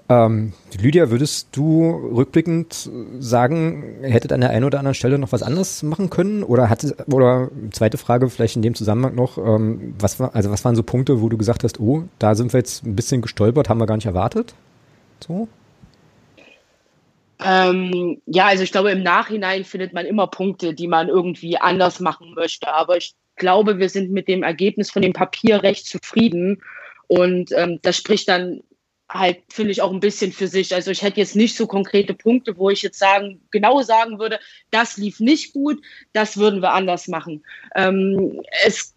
Ähm, 0.10 0.54
Lydia, 0.80 1.12
würdest 1.12 1.50
du 1.52 1.90
rückblickend 1.92 2.90
sagen, 3.20 3.98
hättet 4.04 4.32
an 4.32 4.40
der 4.40 4.52
einen 4.52 4.64
oder 4.64 4.80
anderen 4.80 4.96
Stelle 4.96 5.20
noch 5.20 5.34
was 5.34 5.44
anderes 5.44 5.84
machen 5.84 6.10
können? 6.10 6.44
Oder 6.44 6.70
hatte, 6.70 6.96
oder 7.12 7.50
zweite 7.72 7.98
Frage 7.98 8.30
vielleicht 8.30 8.56
in 8.56 8.62
dem 8.62 8.74
Zusammenhang 8.74 9.16
noch, 9.16 9.38
ähm, 9.38 9.96
was 10.00 10.20
war, 10.20 10.34
also 10.34 10.50
was 10.50 10.64
waren 10.64 10.76
so 10.76 10.84
Punkte, 10.84 11.22
wo 11.22 11.28
du 11.28 11.38
gesagt 11.38 11.66
hast, 11.66 11.82
oh, 11.82 12.04
da 12.20 12.36
sind 12.36 12.54
wir 12.54 12.60
jetzt 12.60 12.86
ein 12.86 12.96
bisschen 12.96 13.22
gestolpert, 13.22 13.68
haben 13.68 13.80
wir 13.80 13.86
gar 13.86 13.98
nicht 13.98 14.06
erwartet? 14.06 14.56
So? 15.20 15.50
Ähm, 17.44 18.22
ja, 18.26 18.48
also 18.48 18.64
ich 18.64 18.72
glaube, 18.72 18.92
im 18.92 19.04
Nachhinein 19.04 19.64
findet 19.64 19.94
man 19.94 20.06
immer 20.06 20.28
Punkte, 20.28 20.74
die 20.74 20.88
man 20.88 21.08
irgendwie 21.08 21.58
anders 21.58 22.00
machen 22.00 22.34
möchte. 22.34 22.74
Aber 22.74 22.98
ich 22.98 23.16
glaube, 23.36 23.78
wir 23.78 23.90
sind 23.90 24.12
mit 24.12 24.28
dem 24.28 24.44
Ergebnis 24.44 24.92
von 24.92 25.02
dem 25.02 25.14
Papier 25.14 25.64
recht 25.64 25.86
zufrieden. 25.86 26.62
Und 27.08 27.52
ähm, 27.54 27.80
das 27.82 27.98
spricht 27.98 28.28
dann 28.28 28.62
halt, 29.10 29.40
finde 29.50 29.72
ich, 29.72 29.82
auch 29.82 29.92
ein 29.92 30.00
bisschen 30.00 30.34
für 30.34 30.48
sich. 30.48 30.74
Also 30.74 30.92
ich 30.92 31.02
hätte 31.02 31.20
jetzt 31.20 31.36
nicht 31.36 31.56
so 31.56 31.68
konkrete 31.68 32.14
Punkte, 32.14 32.58
wo 32.58 32.70
ich 32.70 32.82
jetzt 32.82 33.00
sagen, 33.00 33.42
genau 33.52 33.82
sagen 33.82 34.20
würde, 34.20 34.40
das 34.72 34.98
lief 34.98 35.20
nicht 35.20 35.54
gut, 35.54 35.82
das 36.14 36.38
würden 36.38 36.62
wir 36.62 36.74
anders 36.74 37.08
machen. 37.08 37.46
Ähm, 37.76 38.42
es 38.66 38.97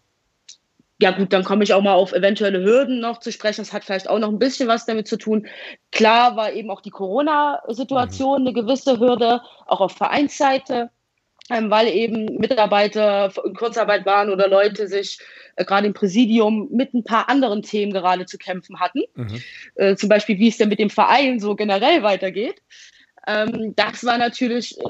ja 1.01 1.11
gut, 1.11 1.33
dann 1.33 1.43
komme 1.43 1.63
ich 1.63 1.73
auch 1.73 1.81
mal 1.81 1.93
auf 1.93 2.13
eventuelle 2.13 2.63
Hürden 2.63 2.99
noch 2.99 3.19
zu 3.19 3.31
sprechen. 3.31 3.61
Das 3.61 3.73
hat 3.73 3.83
vielleicht 3.83 4.07
auch 4.07 4.19
noch 4.19 4.29
ein 4.29 4.39
bisschen 4.39 4.67
was 4.67 4.85
damit 4.85 5.07
zu 5.07 5.17
tun. 5.17 5.47
Klar 5.91 6.35
war 6.35 6.53
eben 6.53 6.69
auch 6.69 6.81
die 6.81 6.91
Corona-Situation 6.91 8.41
eine 8.41 8.53
gewisse 8.53 8.99
Hürde, 8.99 9.41
auch 9.65 9.81
auf 9.81 9.93
Vereinsseite, 9.93 10.91
ähm, 11.49 11.71
weil 11.71 11.87
eben 11.87 12.37
Mitarbeiter 12.37 13.31
in 13.43 13.55
Kurzarbeit 13.55 14.05
waren 14.05 14.29
oder 14.29 14.47
Leute 14.47 14.87
sich 14.87 15.19
äh, 15.55 15.65
gerade 15.65 15.87
im 15.87 15.93
Präsidium 15.93 16.69
mit 16.71 16.93
ein 16.93 17.03
paar 17.03 17.27
anderen 17.29 17.63
Themen 17.63 17.91
gerade 17.91 18.27
zu 18.27 18.37
kämpfen 18.37 18.79
hatten. 18.79 19.01
Mhm. 19.15 19.41
Äh, 19.75 19.95
zum 19.95 20.07
Beispiel, 20.07 20.37
wie 20.37 20.49
es 20.49 20.57
denn 20.57 20.69
mit 20.69 20.79
dem 20.79 20.91
Verein 20.91 21.39
so 21.39 21.55
generell 21.55 22.03
weitergeht. 22.03 22.61
Ähm, 23.27 23.73
das 23.75 24.05
war 24.05 24.19
natürlich 24.19 24.79
äh, 24.79 24.83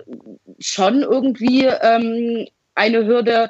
schon 0.59 1.03
irgendwie 1.03 1.65
ähm, 1.65 2.47
eine 2.75 3.05
Hürde, 3.05 3.49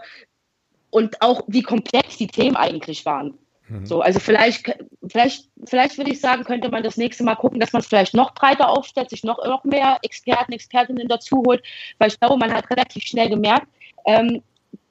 und 0.92 1.22
auch 1.22 1.42
wie 1.48 1.64
komplex 1.64 2.18
die 2.18 2.28
Themen 2.28 2.56
eigentlich 2.56 3.06
waren. 3.06 3.34
Mhm. 3.72 3.86
So, 3.86 4.02
also 4.02 4.20
vielleicht, 4.20 4.78
vielleicht, 5.08 5.50
vielleicht 5.66 5.98
würde 5.98 6.12
ich 6.12 6.20
sagen, 6.20 6.44
könnte 6.44 6.70
man 6.70 6.84
das 6.84 6.98
nächste 6.98 7.24
Mal 7.24 7.36
gucken, 7.36 7.60
dass 7.60 7.74
man 7.74 7.82
es 7.82 7.88
vielleicht 7.88 8.14
noch 8.14 8.34
breiter 8.34 8.70
aufstellt, 8.70 9.10
sich 9.10 9.24
noch, 9.24 9.44
noch 9.46 9.64
mehr 9.64 9.98
Experten, 10.04 10.52
Expertinnen 10.52 11.08
dazu 11.08 11.44
holt, 11.46 11.64
weil 11.98 12.10
ich 12.10 12.20
glaube, 12.20 12.38
man 12.38 12.54
hat 12.54 12.70
relativ 12.70 13.04
schnell 13.04 13.30
gemerkt, 13.30 13.68
ähm, 14.06 14.44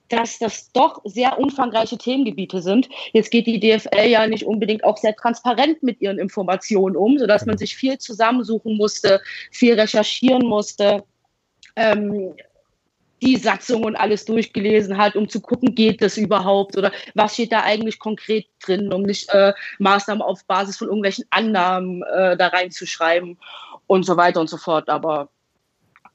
dass 0.09 0.39
das 0.39 0.73
doch 0.73 1.01
sehr 1.05 1.39
umfangreiche 1.39 1.97
Themengebiete 1.97 2.61
sind. 2.63 2.89
Jetzt 3.13 3.31
geht 3.31 3.47
die 3.47 3.61
DFL 3.61 4.09
ja 4.09 4.27
nicht 4.27 4.45
unbedingt 4.45 4.83
auch 4.83 4.97
sehr 4.97 5.15
transparent 5.15 5.83
mit 5.83 6.01
ihren 6.01 6.19
Informationen 6.19 6.97
um, 6.97 7.19
sodass 7.19 7.47
man 7.47 7.59
sich 7.59 7.77
viel 7.77 7.97
zusammensuchen 7.99 8.77
musste, 8.77 9.21
viel 9.53 9.79
recherchieren 9.79 10.45
musste. 10.45 11.05
Ähm, 11.77 12.35
die 13.23 13.37
Satzung 13.37 13.85
und 13.85 13.97
alles 13.97 14.25
durchgelesen 14.25 14.97
hat, 14.97 15.17
um 15.17 15.29
zu 15.29 15.41
gucken, 15.41 15.75
geht 15.75 16.03
das 16.03 16.17
überhaupt 16.17 16.77
oder 16.77 16.93
was 17.15 17.35
steht 17.35 17.53
da 17.53 17.63
eigentlich 17.63 17.99
konkret 17.99 18.47
drin, 18.65 18.93
um 18.93 19.03
nicht 19.03 19.29
äh, 19.31 19.53
Maßnahmen 19.79 20.23
auf 20.23 20.45
Basis 20.47 20.79
von 20.79 20.89
irgendwelchen 20.89 21.25
Annahmen 21.31 22.03
äh, 22.03 22.37
da 22.37 22.49
reinzuschreiben 22.49 23.39
und 23.87 24.05
so 24.05 24.17
weiter 24.17 24.41
und 24.41 24.49
so 24.49 24.57
fort. 24.57 24.89
Aber 24.89 25.29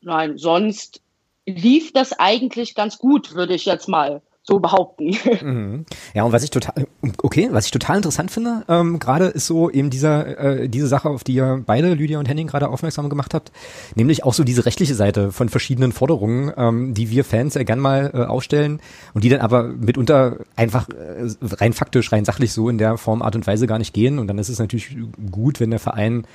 nein, 0.01 0.37
sonst 0.37 1.01
lief 1.45 1.93
das 1.93 2.13
eigentlich 2.13 2.75
ganz 2.75 2.97
gut, 2.97 3.35
würde 3.35 3.53
ich 3.53 3.65
jetzt 3.65 3.87
mal 3.87 4.21
so 4.47 4.59
behaupten. 4.59 5.15
Mhm. 5.45 5.85
Ja, 6.13 6.23
und 6.23 6.31
was 6.31 6.43
ich 6.43 6.49
total, 6.49 6.87
okay, 7.21 7.49
was 7.51 7.65
ich 7.65 7.71
total 7.71 7.97
interessant 7.97 8.31
finde, 8.31 8.63
ähm, 8.67 8.99
gerade 8.99 9.25
ist 9.25 9.47
so 9.47 9.69
eben 9.69 9.89
dieser, 9.89 10.39
äh, 10.39 10.69
diese 10.69 10.87
Sache, 10.87 11.09
auf 11.09 11.23
die 11.23 11.33
ihr 11.33 11.61
beide, 11.65 11.93
Lydia 11.93 12.19
und 12.19 12.27
Henning, 12.27 12.47
gerade 12.47 12.69
aufmerksam 12.69 13.09
gemacht 13.09 13.33
habt, 13.33 13.51
nämlich 13.95 14.23
auch 14.23 14.33
so 14.33 14.43
diese 14.43 14.65
rechtliche 14.65 14.95
Seite 14.95 15.31
von 15.31 15.49
verschiedenen 15.49 15.91
Forderungen, 15.91 16.51
ähm, 16.57 16.93
die 16.93 17.11
wir 17.11 17.25
Fans 17.25 17.53
ja 17.53 17.63
gern 17.63 17.79
mal 17.79 18.11
äh, 18.13 18.23
aufstellen 18.23 18.79
und 19.13 19.23
die 19.23 19.29
dann 19.29 19.41
aber 19.41 19.63
mitunter 19.63 20.37
einfach 20.55 20.89
äh, 20.89 21.27
rein 21.41 21.73
faktisch, 21.73 22.11
rein 22.11 22.25
sachlich 22.25 22.53
so 22.53 22.69
in 22.69 22.77
der 22.77 22.97
Form, 22.97 23.21
Art 23.21 23.35
und 23.35 23.45
Weise 23.45 23.67
gar 23.67 23.77
nicht 23.77 23.93
gehen. 23.93 24.17
Und 24.17 24.27
dann 24.27 24.37
ist 24.37 24.49
es 24.49 24.57
natürlich 24.57 24.95
gut, 25.31 25.59
wenn 25.59 25.71
der 25.71 25.79
Verein 25.79 26.25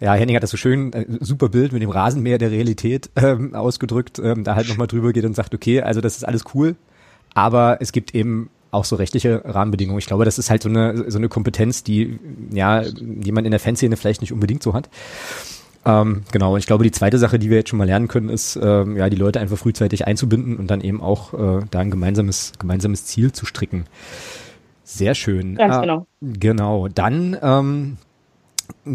ja, 0.00 0.14
Henning 0.14 0.36
hat 0.36 0.42
das 0.42 0.50
so 0.50 0.56
schön, 0.56 0.92
äh, 0.92 1.04
super 1.20 1.48
Bild 1.48 1.72
mit 1.72 1.82
dem 1.82 1.90
Rasenmäher 1.90 2.38
der 2.38 2.50
Realität 2.50 3.10
ähm, 3.16 3.54
ausgedrückt, 3.54 4.20
ähm, 4.22 4.44
da 4.44 4.54
halt 4.54 4.68
nochmal 4.68 4.86
drüber 4.86 5.12
geht 5.12 5.24
und 5.24 5.34
sagt, 5.34 5.54
okay, 5.54 5.82
also 5.82 6.00
das 6.00 6.16
ist 6.16 6.24
alles 6.24 6.44
cool, 6.54 6.76
aber 7.34 7.78
es 7.80 7.92
gibt 7.92 8.14
eben 8.14 8.50
auch 8.70 8.84
so 8.84 8.96
rechtliche 8.96 9.42
Rahmenbedingungen. 9.44 9.98
Ich 9.98 10.06
glaube, 10.06 10.24
das 10.24 10.38
ist 10.38 10.50
halt 10.50 10.62
so 10.62 10.68
eine, 10.68 11.10
so 11.10 11.18
eine 11.18 11.28
Kompetenz, 11.28 11.82
die, 11.82 12.18
ja, 12.52 12.82
die 12.82 13.32
man 13.32 13.44
in 13.44 13.50
der 13.50 13.60
Fanszene 13.60 13.96
vielleicht 13.96 14.20
nicht 14.20 14.32
unbedingt 14.32 14.62
so 14.62 14.74
hat. 14.74 14.90
Ähm, 15.86 16.24
genau, 16.32 16.52
und 16.52 16.58
ich 16.58 16.66
glaube, 16.66 16.84
die 16.84 16.90
zweite 16.90 17.18
Sache, 17.18 17.38
die 17.38 17.48
wir 17.48 17.58
jetzt 17.58 17.70
schon 17.70 17.78
mal 17.78 17.86
lernen 17.86 18.08
können, 18.08 18.28
ist, 18.28 18.58
ähm, 18.62 18.96
ja, 18.96 19.08
die 19.08 19.16
Leute 19.16 19.40
einfach 19.40 19.56
frühzeitig 19.56 20.06
einzubinden 20.06 20.56
und 20.56 20.70
dann 20.70 20.80
eben 20.80 21.00
auch 21.00 21.32
äh, 21.32 21.64
da 21.70 21.78
ein 21.78 21.90
gemeinsames, 21.90 22.52
gemeinsames 22.58 23.06
Ziel 23.06 23.32
zu 23.32 23.46
stricken. 23.46 23.84
Sehr 24.84 25.14
schön. 25.14 25.54
Ganz 25.54 25.76
ah, 25.76 25.80
genau. 25.80 26.06
Genau. 26.20 26.88
Dann 26.88 27.36
ähm, 27.40 27.96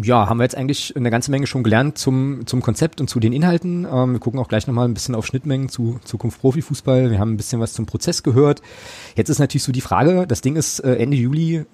ja, 0.02 0.28
haben 0.28 0.38
wir 0.38 0.44
jetzt 0.44 0.56
eigentlich 0.56 0.96
eine 0.96 1.10
ganze 1.10 1.30
Menge 1.30 1.46
schon 1.46 1.62
gelernt 1.62 1.98
zum, 1.98 2.46
zum 2.46 2.62
Konzept 2.62 3.00
und 3.00 3.08
zu 3.08 3.20
den 3.20 3.32
Inhalten. 3.32 3.86
Ähm, 3.90 4.12
wir 4.12 4.18
gucken 4.18 4.40
auch 4.40 4.48
gleich 4.48 4.66
nochmal 4.66 4.88
ein 4.88 4.94
bisschen 4.94 5.14
auf 5.14 5.26
Schnittmengen 5.26 5.68
zu 5.68 6.00
Zukunft 6.04 6.40
Profifußball. 6.40 7.10
Wir 7.10 7.18
haben 7.18 7.34
ein 7.34 7.36
bisschen 7.36 7.60
was 7.60 7.72
zum 7.72 7.86
Prozess 7.86 8.22
gehört. 8.22 8.62
Jetzt 9.16 9.28
ist 9.28 9.38
natürlich 9.38 9.62
so 9.62 9.72
die 9.72 9.80
Frage, 9.80 10.26
das 10.26 10.40
Ding 10.40 10.56
ist 10.56 10.80
äh, 10.80 10.96
Ende 10.96 11.16
Juli 11.16 11.56
äh, 11.56 11.64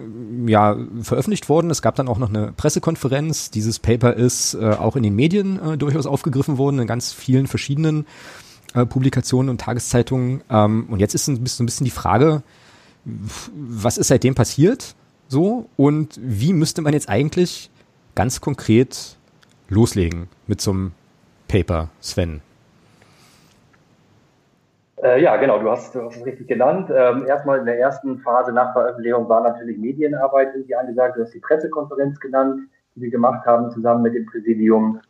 ja 0.46 0.76
veröffentlicht 1.02 1.48
worden. 1.48 1.70
Es 1.70 1.82
gab 1.82 1.94
dann 1.96 2.08
auch 2.08 2.18
noch 2.18 2.28
eine 2.28 2.52
Pressekonferenz. 2.52 3.50
Dieses 3.50 3.78
Paper 3.78 4.14
ist 4.14 4.54
äh, 4.54 4.70
auch 4.70 4.96
in 4.96 5.02
den 5.02 5.14
Medien 5.14 5.60
äh, 5.60 5.78
durchaus 5.78 6.06
aufgegriffen 6.06 6.58
worden, 6.58 6.78
in 6.80 6.86
ganz 6.86 7.12
vielen 7.12 7.46
verschiedenen 7.46 8.06
Publikationen 8.72 9.48
und 9.48 9.60
Tageszeitungen. 9.60 10.42
Ähm, 10.48 10.86
und 10.90 11.00
jetzt 11.00 11.16
ist 11.16 11.26
ein 11.26 11.42
bisschen, 11.42 11.64
ein 11.64 11.66
bisschen 11.66 11.86
die 11.86 11.90
Frage, 11.90 12.44
was 13.04 13.98
ist 13.98 14.06
seitdem 14.08 14.36
passiert? 14.36 14.94
So, 15.26 15.68
und 15.76 16.20
wie 16.22 16.52
müsste 16.52 16.80
man 16.82 16.92
jetzt 16.92 17.08
eigentlich 17.08 17.70
ganz 18.20 18.42
konkret 18.42 19.16
loslegen 19.70 20.28
mit 20.46 20.60
so 20.60 20.72
einem 20.72 20.92
Paper, 21.48 21.88
Sven? 22.02 22.42
Äh, 25.02 25.22
ja, 25.22 25.38
genau, 25.38 25.58
du 25.58 25.70
hast, 25.70 25.94
du 25.94 26.02
hast 26.02 26.18
es 26.18 26.26
richtig 26.26 26.46
genannt. 26.46 26.90
Ähm, 26.94 27.24
erstmal 27.26 27.60
in 27.60 27.64
der 27.64 27.78
ersten 27.78 28.18
Phase 28.18 28.52
nach 28.52 28.74
Veröffentlichung 28.74 29.26
war 29.30 29.42
natürlich 29.42 29.78
Medienarbeit 29.78 30.48
die 30.68 30.76
angesagt. 30.76 31.16
Du 31.16 31.22
hast 31.22 31.32
die 31.32 31.40
Pressekonferenz 31.40 32.20
genannt, 32.20 32.68
die 32.94 33.00
wir 33.00 33.10
gemacht 33.10 33.46
haben 33.46 33.70
zusammen 33.70 34.02
mit 34.02 34.14
dem 34.14 34.26
Präsidium. 34.26 35.00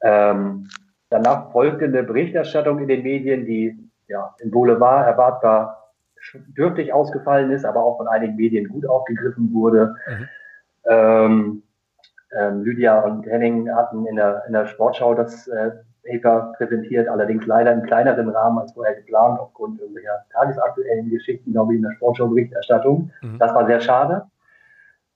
Ähm, 0.00 0.68
danach 1.10 1.52
folgte 1.52 1.84
eine 1.84 2.02
Berichterstattung 2.02 2.80
in 2.80 2.88
den 2.88 3.04
Medien, 3.04 3.46
die 3.46 3.78
ja, 4.08 4.34
im 4.40 4.50
Boulevard 4.50 5.06
erwartbar 5.06 5.92
dürftig 6.56 6.92
ausgefallen 6.92 7.52
ist, 7.52 7.64
aber 7.64 7.84
auch 7.84 7.98
von 7.98 8.08
einigen 8.08 8.34
Medien 8.34 8.68
gut 8.68 8.84
aufgegriffen 8.84 9.52
wurde. 9.52 9.94
Mhm. 10.08 10.28
Ähm, 10.86 11.62
ähm, 12.36 12.62
Lydia 12.62 13.00
und 13.00 13.26
Henning 13.26 13.70
hatten 13.74 14.06
in 14.06 14.16
der, 14.16 14.44
in 14.46 14.52
der 14.52 14.66
Sportschau 14.66 15.14
das 15.14 15.48
äh, 15.48 15.70
Paper 16.08 16.52
präsentiert, 16.56 17.08
allerdings 17.08 17.46
leider 17.46 17.72
im 17.72 17.82
kleineren 17.82 18.28
Rahmen 18.30 18.58
als 18.58 18.72
vorher 18.72 18.94
geplant, 18.94 19.38
aufgrund 19.38 19.80
irgendwelcher 19.80 20.24
tagesaktuellen 20.32 21.10
Geschichten, 21.10 21.52
glaube 21.52 21.72
ich, 21.72 21.78
in 21.78 21.82
der 21.82 21.92
Sportschau-Berichterstattung. 21.92 23.10
Mhm. 23.22 23.38
Das 23.38 23.54
war 23.54 23.66
sehr 23.66 23.80
schade. 23.80 24.26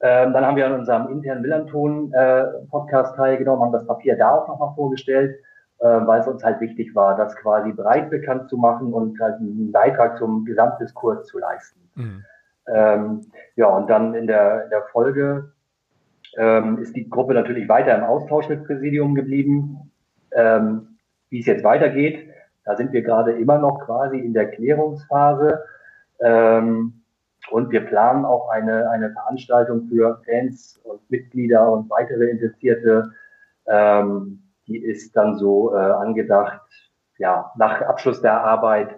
Ähm, 0.01 0.33
dann 0.33 0.45
haben 0.45 0.57
wir 0.57 0.67
an 0.67 0.75
unserem 0.75 1.09
internen 1.09 1.43
Millanton-Podcast 1.43 3.15
äh, 3.15 3.17
teilgenommen, 3.17 3.63
haben 3.63 3.73
das 3.73 3.87
Papier 3.87 4.17
da 4.17 4.33
auch 4.33 4.49
nochmal 4.49 4.75
vorgestellt, 4.75 5.37
äh, 5.79 5.85
weil 5.85 6.21
es 6.21 6.27
uns 6.27 6.43
halt 6.43 6.61
wichtig 6.61 6.95
war, 6.95 7.17
das 7.17 7.37
quasi 7.37 7.73
breit 7.73 8.11
bekannt 8.11 8.49
zu 8.49 8.57
machen 8.57 8.93
und 8.93 9.21
halt 9.21 9.37
einen 9.37 9.71
Beitrag 9.71 10.19
zum 10.19 10.45
Gesamtdiskurs 10.45 11.27
zu 11.27 11.39
leisten. 11.39 11.81
Mhm. 11.95 12.25
Ähm, 12.67 13.21
ja, 13.57 13.67
und 13.67 13.89
dann 13.89 14.15
in 14.15 14.27
der, 14.27 14.65
in 14.65 14.71
der 14.71 14.83
Folge 14.93 15.53
ähm, 16.37 16.79
ist 16.79 16.97
die 16.97 17.09
Gruppe 17.09 17.35
natürlich 17.35 17.69
weiter 17.69 17.97
im 17.97 18.05
Austausch 18.05 18.49
mit 18.49 18.65
Präsidium 18.65 19.15
geblieben. 19.15 19.91
Ähm, 20.33 20.99
wie 21.29 21.41
es 21.41 21.47
jetzt 21.47 21.65
weitergeht, 21.65 22.29
da 22.65 22.77
sind 22.77 22.93
wir 22.93 23.03
gerade 23.03 23.33
immer 23.33 23.59
noch 23.59 23.81
quasi 23.87 24.19
in 24.19 24.33
der 24.33 24.51
Klärungsphase. 24.51 25.63
Ähm, 26.21 27.03
und 27.51 27.71
wir 27.71 27.81
planen 27.85 28.25
auch 28.25 28.49
eine, 28.51 28.89
eine 28.91 29.11
Veranstaltung 29.11 29.89
für 29.89 30.23
Fans 30.25 30.81
und 30.85 31.01
Mitglieder 31.11 31.71
und 31.71 31.91
weitere 31.91 32.31
Interessierte. 32.31 33.13
Ähm, 33.67 34.43
die 34.67 34.79
ist 34.79 35.17
dann 35.17 35.37
so 35.39 35.75
äh, 35.75 35.79
angedacht, 35.79 36.61
ja, 37.19 37.53
nach 37.57 37.83
Abschluss 37.83 38.23
der 38.23 38.41
Arbeit 38.43 38.97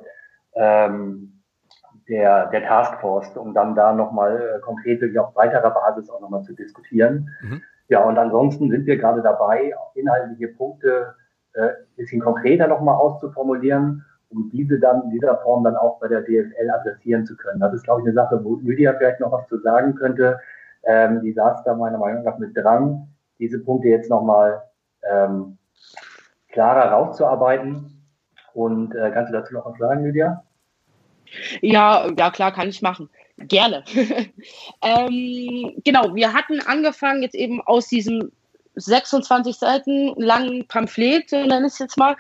ähm, 0.54 1.33
der, 2.08 2.46
der 2.46 2.64
Taskforce, 2.64 3.36
um 3.36 3.54
dann 3.54 3.74
da 3.74 3.92
nochmal 3.92 4.56
äh, 4.56 4.60
konkret 4.60 5.00
wirklich 5.00 5.18
auf 5.18 5.34
weiterer 5.34 5.70
Basis 5.70 6.10
auch 6.10 6.20
nochmal 6.20 6.42
zu 6.42 6.54
diskutieren. 6.54 7.30
Mhm. 7.42 7.62
Ja, 7.88 8.04
und 8.04 8.18
ansonsten 8.18 8.70
sind 8.70 8.86
wir 8.86 8.96
gerade 8.96 9.22
dabei, 9.22 9.74
inhaltliche 9.94 10.48
Punkte 10.48 11.14
äh, 11.54 11.68
bisschen 11.96 12.20
konkreter 12.20 12.66
nochmal 12.66 12.96
auszuformulieren, 12.96 14.04
um 14.30 14.50
diese 14.50 14.78
dann 14.78 15.02
in 15.04 15.10
dieser 15.10 15.36
Form 15.38 15.64
dann 15.64 15.76
auch 15.76 16.00
bei 16.00 16.08
der 16.08 16.22
DFL 16.22 16.70
adressieren 16.70 17.24
zu 17.26 17.36
können. 17.36 17.60
Das 17.60 17.72
ist, 17.72 17.84
glaube 17.84 18.00
ich, 18.00 18.06
eine 18.06 18.14
Sache, 18.14 18.42
wo 18.42 18.56
Lydia 18.56 18.94
vielleicht 18.94 19.20
noch 19.20 19.32
was 19.32 19.46
zu 19.48 19.58
sagen 19.60 19.94
könnte. 19.94 20.40
Ähm, 20.82 21.20
die 21.22 21.32
saß 21.32 21.64
da 21.64 21.74
meiner 21.74 21.98
Meinung 21.98 22.24
nach 22.24 22.38
mit 22.38 22.56
dran, 22.56 23.08
diese 23.38 23.58
Punkte 23.58 23.88
jetzt 23.88 24.10
nochmal 24.10 24.62
ähm, 25.08 25.58
klarer 26.48 26.90
rauszuarbeiten. 26.92 27.90
Und 28.52 28.94
äh, 28.94 29.10
kannst 29.12 29.32
du 29.32 29.36
dazu 29.36 29.54
noch 29.54 29.66
was 29.66 29.78
sagen, 29.78 30.04
Lydia? 30.04 30.42
Ja, 31.60 32.10
ja, 32.16 32.30
klar, 32.30 32.52
kann 32.52 32.68
ich 32.68 32.82
machen. 32.82 33.08
Gerne. 33.38 33.84
ähm, 34.82 35.80
genau, 35.84 36.14
wir 36.14 36.32
hatten 36.32 36.60
angefangen 36.60 37.22
jetzt 37.22 37.34
eben 37.34 37.60
aus 37.62 37.88
diesem 37.88 38.30
26 38.76 39.56
Seiten 39.56 40.14
langen 40.16 40.66
Pamphlet, 40.66 41.32
nenne 41.32 41.66
ich 41.66 41.74
es 41.74 41.78
jetzt 41.78 41.98
mal, 41.98 42.16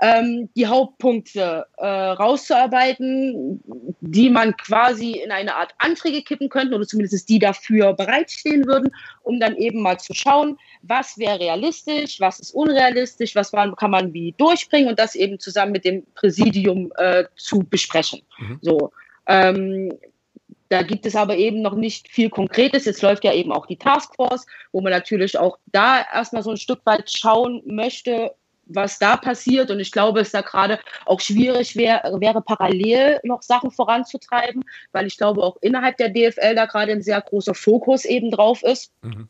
ähm, 0.00 0.48
die 0.56 0.66
Hauptpunkte 0.66 1.66
äh, 1.76 1.86
rauszuarbeiten, 1.86 3.62
die 4.00 4.30
man 4.30 4.56
quasi 4.56 5.12
in 5.12 5.30
eine 5.30 5.54
Art 5.54 5.72
Anträge 5.78 6.22
kippen 6.22 6.48
könnte 6.48 6.74
oder 6.74 6.86
zumindest 6.86 7.28
die 7.28 7.38
dafür 7.38 7.92
bereitstehen 7.92 8.66
würden, 8.66 8.94
um 9.22 9.40
dann 9.40 9.56
eben 9.56 9.82
mal 9.82 9.98
zu 9.98 10.14
schauen, 10.14 10.58
was 10.82 11.18
wäre 11.18 11.40
realistisch, 11.40 12.20
was 12.20 12.40
ist 12.40 12.54
unrealistisch, 12.54 13.34
was 13.34 13.52
man, 13.52 13.76
kann 13.76 13.90
man 13.90 14.12
wie 14.12 14.34
durchbringen 14.36 14.88
und 14.88 14.98
das 14.98 15.14
eben 15.14 15.38
zusammen 15.38 15.72
mit 15.72 15.84
dem 15.84 16.04
Präsidium 16.14 16.92
äh, 16.96 17.24
zu 17.36 17.60
besprechen. 17.60 18.22
Mhm. 18.38 18.58
So. 18.60 18.92
Ähm, 19.26 19.92
da 20.70 20.82
gibt 20.82 21.06
es 21.06 21.14
aber 21.14 21.36
eben 21.36 21.62
noch 21.62 21.74
nicht 21.74 22.08
viel 22.08 22.30
Konkretes. 22.30 22.84
Jetzt 22.84 23.02
läuft 23.02 23.22
ja 23.22 23.32
eben 23.32 23.52
auch 23.52 23.66
die 23.66 23.76
Taskforce, 23.76 24.46
wo 24.72 24.80
man 24.80 24.92
natürlich 24.92 25.38
auch 25.38 25.58
da 25.66 26.04
erstmal 26.12 26.42
so 26.42 26.50
ein 26.50 26.56
Stück 26.56 26.80
weit 26.84 27.10
schauen 27.10 27.62
möchte, 27.64 28.32
was 28.66 28.98
da 28.98 29.16
passiert. 29.16 29.70
Und 29.70 29.80
ich 29.80 29.92
glaube, 29.92 30.20
es 30.20 30.32
da 30.32 30.40
gerade 30.40 30.78
auch 31.06 31.20
schwierig 31.20 31.76
wär, 31.76 32.02
wäre, 32.18 32.42
parallel 32.42 33.20
noch 33.22 33.42
Sachen 33.42 33.70
voranzutreiben, 33.70 34.64
weil 34.92 35.06
ich 35.06 35.16
glaube, 35.16 35.42
auch 35.42 35.56
innerhalb 35.60 35.96
der 35.96 36.10
DFL 36.10 36.54
da 36.54 36.66
gerade 36.66 36.92
ein 36.92 37.02
sehr 37.02 37.20
großer 37.20 37.54
Fokus 37.54 38.04
eben 38.04 38.30
drauf 38.30 38.62
ist. 38.62 38.92
Mhm. 39.02 39.28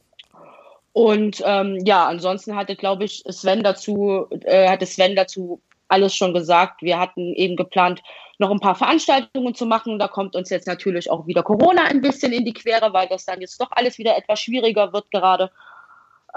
Und 0.92 1.42
ähm, 1.44 1.82
ja, 1.84 2.06
ansonsten 2.06 2.54
hatte, 2.54 2.76
glaube 2.76 3.04
ich, 3.04 3.24
Sven 3.28 3.64
dazu, 3.64 4.26
äh, 4.44 4.68
hatte 4.68 4.86
Sven 4.86 5.16
dazu 5.16 5.60
alles 5.88 6.14
schon 6.14 6.34
gesagt. 6.34 6.82
Wir 6.82 6.98
hatten 6.98 7.34
eben 7.34 7.56
geplant, 7.56 8.02
noch 8.38 8.50
ein 8.50 8.60
paar 8.60 8.74
Veranstaltungen 8.74 9.54
zu 9.54 9.66
machen. 9.66 9.98
Da 9.98 10.08
kommt 10.08 10.36
uns 10.36 10.50
jetzt 10.50 10.66
natürlich 10.66 11.10
auch 11.10 11.26
wieder 11.26 11.42
Corona 11.42 11.84
ein 11.84 12.00
bisschen 12.00 12.32
in 12.32 12.44
die 12.44 12.52
Quere, 12.52 12.92
weil 12.92 13.08
das 13.08 13.24
dann 13.24 13.40
jetzt 13.40 13.60
doch 13.60 13.70
alles 13.72 13.98
wieder 13.98 14.16
etwas 14.16 14.40
schwieriger 14.40 14.92
wird 14.92 15.10
gerade. 15.10 15.50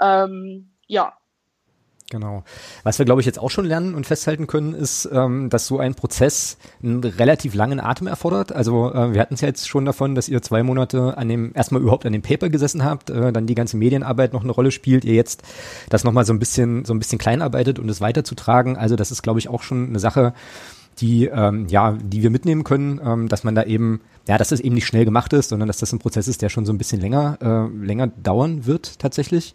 Ähm, 0.00 0.70
ja, 0.86 1.17
Genau. 2.10 2.42
Was 2.84 2.98
wir, 2.98 3.04
glaube 3.04 3.20
ich, 3.20 3.26
jetzt 3.26 3.38
auch 3.38 3.50
schon 3.50 3.66
lernen 3.66 3.94
und 3.94 4.06
festhalten 4.06 4.46
können, 4.46 4.72
ist, 4.72 5.06
ähm, 5.12 5.50
dass 5.50 5.66
so 5.66 5.78
ein 5.78 5.94
Prozess 5.94 6.56
einen 6.82 7.04
relativ 7.04 7.54
langen 7.54 7.80
Atem 7.80 8.06
erfordert. 8.06 8.50
Also 8.50 8.92
äh, 8.94 9.12
wir 9.12 9.20
hatten 9.20 9.34
es 9.34 9.42
ja 9.42 9.48
jetzt 9.48 9.68
schon 9.68 9.84
davon, 9.84 10.14
dass 10.14 10.28
ihr 10.28 10.40
zwei 10.40 10.62
Monate 10.62 11.18
an 11.18 11.28
dem, 11.28 11.52
erstmal 11.54 11.82
überhaupt 11.82 12.06
an 12.06 12.14
dem 12.14 12.22
Paper 12.22 12.48
gesessen 12.48 12.82
habt, 12.82 13.10
äh, 13.10 13.30
dann 13.30 13.46
die 13.46 13.54
ganze 13.54 13.76
Medienarbeit 13.76 14.32
noch 14.32 14.42
eine 14.42 14.52
Rolle 14.52 14.70
spielt, 14.70 15.04
ihr 15.04 15.14
jetzt 15.14 15.42
das 15.90 16.02
nochmal 16.02 16.24
so 16.24 16.32
ein 16.32 16.38
bisschen, 16.38 16.86
so 16.86 16.94
ein 16.94 16.98
bisschen 16.98 17.18
kleinarbeitet 17.18 17.78
und 17.78 17.90
es 17.90 18.00
weiterzutragen. 18.00 18.78
Also 18.78 18.96
das 18.96 19.10
ist, 19.10 19.22
glaube 19.22 19.38
ich, 19.38 19.48
auch 19.48 19.62
schon 19.62 19.88
eine 19.88 19.98
Sache, 19.98 20.32
die 21.00 21.26
ähm, 21.26 21.66
ja, 21.68 21.92
die 21.92 22.22
wir 22.22 22.30
mitnehmen 22.30 22.64
können, 22.64 23.00
ähm, 23.04 23.28
dass 23.28 23.44
man 23.44 23.54
da 23.54 23.64
eben, 23.64 24.00
ja, 24.26 24.38
dass 24.38 24.48
das 24.48 24.60
eben 24.60 24.74
nicht 24.74 24.86
schnell 24.86 25.04
gemacht 25.04 25.32
ist, 25.32 25.48
sondern 25.48 25.66
dass 25.66 25.78
das 25.78 25.92
ein 25.92 25.98
Prozess 25.98 26.28
ist, 26.28 26.42
der 26.42 26.48
schon 26.48 26.66
so 26.66 26.72
ein 26.72 26.78
bisschen 26.78 27.00
länger, 27.00 27.38
äh, 27.40 27.84
länger 27.84 28.08
dauern 28.08 28.66
wird 28.66 28.98
tatsächlich. 28.98 29.54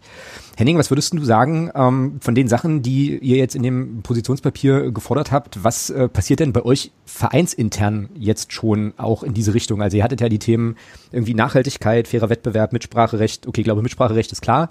Henning, 0.56 0.78
was 0.78 0.90
würdest 0.90 1.12
du 1.12 1.24
sagen 1.24 1.70
ähm, 1.74 2.18
von 2.20 2.34
den 2.34 2.48
Sachen, 2.48 2.82
die 2.82 3.18
ihr 3.18 3.36
jetzt 3.36 3.54
in 3.54 3.62
dem 3.62 4.02
Positionspapier 4.02 4.90
gefordert 4.92 5.32
habt? 5.32 5.62
Was 5.62 5.90
äh, 5.90 6.08
passiert 6.08 6.40
denn 6.40 6.52
bei 6.52 6.62
euch 6.62 6.92
vereinsintern 7.04 8.08
jetzt 8.14 8.52
schon 8.52 8.94
auch 8.96 9.22
in 9.22 9.34
diese 9.34 9.54
Richtung? 9.54 9.82
Also 9.82 9.96
ihr 9.96 10.04
hattet 10.04 10.20
ja 10.20 10.28
die 10.28 10.38
Themen 10.38 10.76
irgendwie 11.12 11.34
Nachhaltigkeit, 11.34 12.08
fairer 12.08 12.30
Wettbewerb, 12.30 12.72
Mitspracherecht. 12.72 13.46
Okay, 13.46 13.60
ich 13.60 13.64
glaube, 13.64 13.82
Mitspracherecht 13.82 14.32
ist 14.32 14.42
klar. 14.42 14.70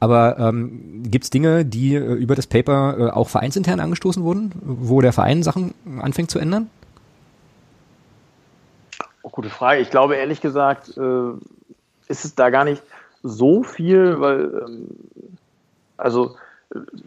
Aber 0.00 0.38
ähm, 0.38 1.02
gibt 1.04 1.24
es 1.24 1.30
Dinge, 1.30 1.64
die 1.64 1.94
äh, 1.94 2.14
über 2.14 2.34
das 2.34 2.46
Paper 2.46 2.96
äh, 2.98 3.10
auch 3.10 3.28
vereinsintern 3.28 3.80
angestoßen 3.80 4.22
wurden, 4.22 4.52
wo 4.62 5.00
der 5.00 5.12
Verein 5.12 5.42
Sachen 5.42 5.74
anfängt 6.00 6.30
zu 6.30 6.38
ändern? 6.38 6.70
Oh, 9.22 9.30
gute 9.30 9.50
Frage. 9.50 9.80
Ich 9.80 9.90
glaube 9.90 10.16
ehrlich 10.16 10.40
gesagt, 10.40 10.96
äh, 10.96 11.30
ist 12.06 12.24
es 12.24 12.34
da 12.34 12.50
gar 12.50 12.64
nicht 12.64 12.82
so 13.22 13.64
viel, 13.64 14.20
weil 14.20 14.62
ähm, 14.66 14.86
also 15.96 16.36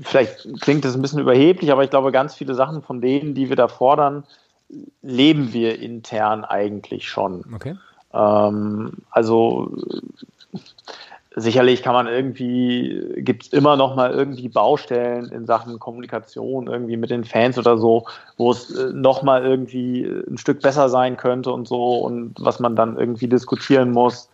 vielleicht 0.02 0.62
klingt 0.62 0.84
das 0.84 0.96
ein 0.96 1.02
bisschen 1.02 1.20
überheblich, 1.20 1.72
aber 1.72 1.84
ich 1.84 1.90
glaube, 1.90 2.12
ganz 2.12 2.36
viele 2.36 2.56
Sachen 2.56 2.82
von 2.82 3.00
denen, 3.00 3.34
die 3.34 3.50
wir 3.50 3.56
da 3.56 3.68
fordern, 3.68 4.24
leben 5.02 5.54
wir 5.54 5.80
intern 5.80 6.44
eigentlich 6.44 7.08
schon. 7.10 7.46
Okay. 7.54 7.78
Ähm, 8.14 8.94
also 9.10 9.72
sicherlich 11.36 11.82
kann 11.82 11.94
man 11.94 12.08
irgendwie, 12.08 13.14
gibt 13.18 13.44
es 13.44 13.54
immer 13.54 13.78
noch 13.78 13.96
mal 13.96 14.12
irgendwie 14.12 14.50
Baustellen 14.50 15.32
in 15.32 15.46
Sachen 15.46 15.80
Kommunikation 15.80 16.68
irgendwie 16.68 16.98
mit 16.98 17.10
den 17.10 17.24
Fans 17.24 17.58
oder 17.58 17.78
so, 17.78 18.06
wo 18.38 18.52
es 18.52 18.76
äh, 18.76 18.92
noch 18.94 19.24
mal 19.24 19.46
irgendwie 19.46 20.04
ein 20.04 20.38
Stück 20.38 20.62
besser 20.62 20.90
sein 20.90 21.16
könnte 21.16 21.52
und 21.52 21.68
so 21.68 22.00
und 22.00 22.36
was 22.40 22.60
man 22.60 22.76
dann 22.76 22.98
irgendwie 22.98 23.28
diskutieren 23.28 23.92
muss. 23.92 24.30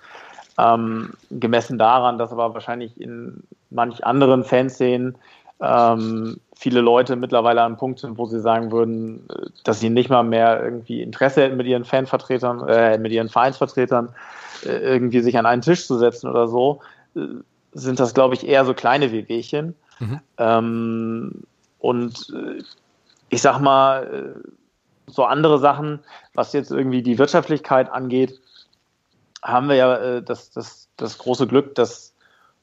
Ähm, 0.58 1.14
gemessen 1.30 1.78
daran, 1.78 2.18
dass 2.18 2.32
aber 2.32 2.56
wahrscheinlich 2.56 3.00
in 3.00 3.44
manch 3.70 4.04
anderen 4.04 4.44
Fanszenen 4.44 5.16
ähm, 5.60 6.40
viele 6.56 6.82
Leute 6.82 7.16
mittlerweile 7.16 7.62
an 7.62 7.68
einem 7.68 7.78
Punkt 7.78 8.00
sind, 8.00 8.18
wo 8.18 8.26
sie 8.26 8.40
sagen 8.40 8.72
würden, 8.72 9.28
äh, 9.30 9.48
dass 9.64 9.80
sie 9.80 9.90
nicht 9.90 10.10
mal 10.10 10.24
mehr 10.24 10.64
irgendwie 10.64 11.02
Interesse 11.02 11.44
hätten 11.44 11.58
mit 11.58 11.68
ihren 11.68 11.86
Fanvertretern, 11.86 12.68
äh, 12.68 12.98
mit 12.98 13.12
ihren 13.12 13.30
Vereinsvertretern, 13.30 14.10
äh, 14.66 14.78
irgendwie 14.78 15.22
sich 15.22 15.38
an 15.38 15.46
einen 15.46 15.62
Tisch 15.62 15.86
zu 15.88 15.98
setzen 15.98 16.30
oder 16.30 16.48
so, 16.48 16.82
äh, 17.16 17.22
sind 17.74 18.00
das, 18.00 18.14
glaube 18.14 18.36
ich, 18.36 18.48
eher 18.48 18.66
so 18.66 18.74
kleine 18.74 19.12
Wehwehchen. 19.12 19.76
Mhm. 20.00 20.20
Ähm, 20.38 21.32
und 21.80 22.34
äh, 22.34 22.64
ich 23.30 23.42
sag 23.42 23.60
mal, 23.60 24.36
so 25.08 25.26
andere 25.26 25.60
Sachen, 25.60 26.00
was 26.34 26.54
jetzt 26.54 26.72
irgendwie 26.72 27.02
die 27.02 27.18
Wirtschaftlichkeit 27.18 27.92
angeht, 27.92 28.40
haben 29.44 29.68
wir 29.68 29.76
ja 29.76 30.22
das, 30.22 30.50
das, 30.52 30.88
das 30.96 31.18
große 31.18 31.46
Glück, 31.46 31.76
dass 31.76 32.14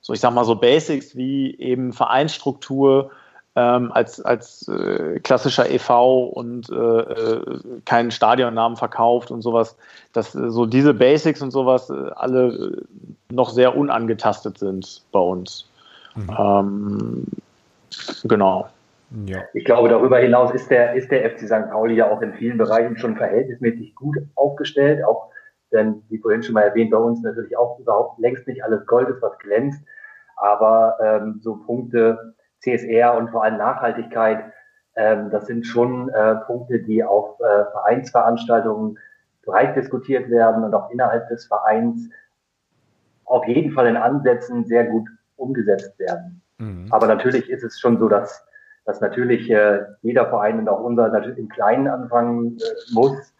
so 0.04 0.12
ich 0.12 0.20
sag 0.20 0.34
mal 0.34 0.44
so 0.44 0.54
Basics 0.54 1.16
wie 1.16 1.58
eben 1.58 1.94
Vereinsstruktur, 1.94 3.10
ähm, 3.56 3.90
als, 3.92 4.20
als 4.20 4.68
äh, 4.68 5.18
klassischer 5.20 5.70
EV 5.70 6.30
und 6.34 6.68
äh, 6.68 6.74
äh, 6.74 7.60
keinen 7.86 8.10
Stadionnamen 8.10 8.76
verkauft 8.76 9.30
und 9.30 9.40
sowas, 9.40 9.76
dass 10.12 10.34
äh, 10.34 10.50
so 10.50 10.66
diese 10.66 10.92
Basics 10.92 11.40
und 11.40 11.52
sowas 11.52 11.88
äh, 11.88 12.10
alle 12.16 12.82
noch 13.30 13.48
sehr 13.48 13.76
unangetastet 13.76 14.58
sind 14.58 15.04
bei 15.10 15.20
uns. 15.20 15.70
Mhm. 16.16 16.36
Ähm, 16.38 17.26
genau. 18.24 18.68
Ja. 19.24 19.42
Ich 19.54 19.64
glaube, 19.64 19.88
darüber 19.88 20.18
hinaus 20.18 20.52
ist 20.52 20.68
der, 20.68 20.94
ist 20.94 21.10
der 21.10 21.30
FC 21.30 21.46
St. 21.46 21.70
Pauli 21.70 21.94
ja 21.94 22.10
auch 22.10 22.20
in 22.20 22.34
vielen 22.34 22.58
Bereichen 22.58 22.98
schon 22.98 23.16
verhältnismäßig 23.16 23.94
gut 23.94 24.18
aufgestellt, 24.34 25.02
auch 25.04 25.30
denn, 25.72 26.02
wie 26.08 26.18
vorhin 26.18 26.42
schon 26.42 26.54
mal 26.54 26.62
erwähnt, 26.62 26.90
bei 26.90 26.98
uns 26.98 27.22
natürlich 27.22 27.56
auch 27.56 27.78
überhaupt 27.78 28.18
längst 28.18 28.46
nicht 28.46 28.62
alles 28.62 28.86
Gold 28.86 29.08
ist, 29.08 29.22
was 29.22 29.38
glänzt, 29.38 29.80
aber 30.36 30.96
ähm, 31.02 31.40
so 31.42 31.56
Punkte, 31.56 32.34
CSR 32.60 33.16
und 33.16 33.30
vor 33.30 33.44
allem 33.44 33.58
Nachhaltigkeit, 33.58 34.52
ähm, 34.96 35.30
das 35.30 35.46
sind 35.46 35.66
schon 35.66 36.08
äh, 36.10 36.36
Punkte, 36.46 36.80
die 36.80 37.02
auf 37.02 37.38
äh, 37.40 37.64
Vereinsveranstaltungen 37.72 38.98
breit 39.44 39.76
diskutiert 39.76 40.30
werden 40.30 40.64
und 40.64 40.74
auch 40.74 40.90
innerhalb 40.90 41.28
des 41.28 41.46
Vereins 41.46 42.08
auf 43.24 43.46
jeden 43.46 43.72
Fall 43.72 43.86
in 43.86 43.96
Ansätzen 43.96 44.64
sehr 44.64 44.84
gut 44.84 45.08
umgesetzt 45.36 45.98
werden. 45.98 46.42
Mhm. 46.58 46.86
Aber 46.90 47.06
natürlich 47.06 47.50
ist 47.50 47.64
es 47.64 47.80
schon 47.80 47.98
so, 47.98 48.08
dass, 48.08 48.46
dass 48.84 49.00
natürlich 49.00 49.50
äh, 49.50 49.82
jeder 50.02 50.26
Verein 50.26 50.58
und 50.58 50.68
auch 50.68 50.80
unser 50.80 51.08
natürlich 51.08 51.38
im 51.38 51.48
Kleinen 51.48 51.88
anfangen 51.88 52.58
äh, 52.58 52.92
muss. 52.92 53.34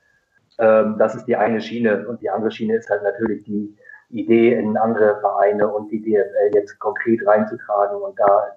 Ähm, 0.58 0.96
das 0.98 1.14
ist 1.14 1.26
die 1.26 1.36
eine 1.36 1.60
Schiene 1.60 2.06
und 2.08 2.20
die 2.20 2.30
andere 2.30 2.50
Schiene 2.50 2.76
ist 2.76 2.90
halt 2.90 3.02
natürlich 3.02 3.44
die 3.44 3.76
Idee 4.10 4.54
in 4.54 4.76
andere 4.76 5.20
Vereine 5.20 5.68
und 5.68 5.90
die 5.90 6.00
DFL 6.00 6.54
jetzt 6.54 6.78
konkret 6.78 7.26
reinzutragen 7.26 8.00
und 8.00 8.18
da 8.18 8.56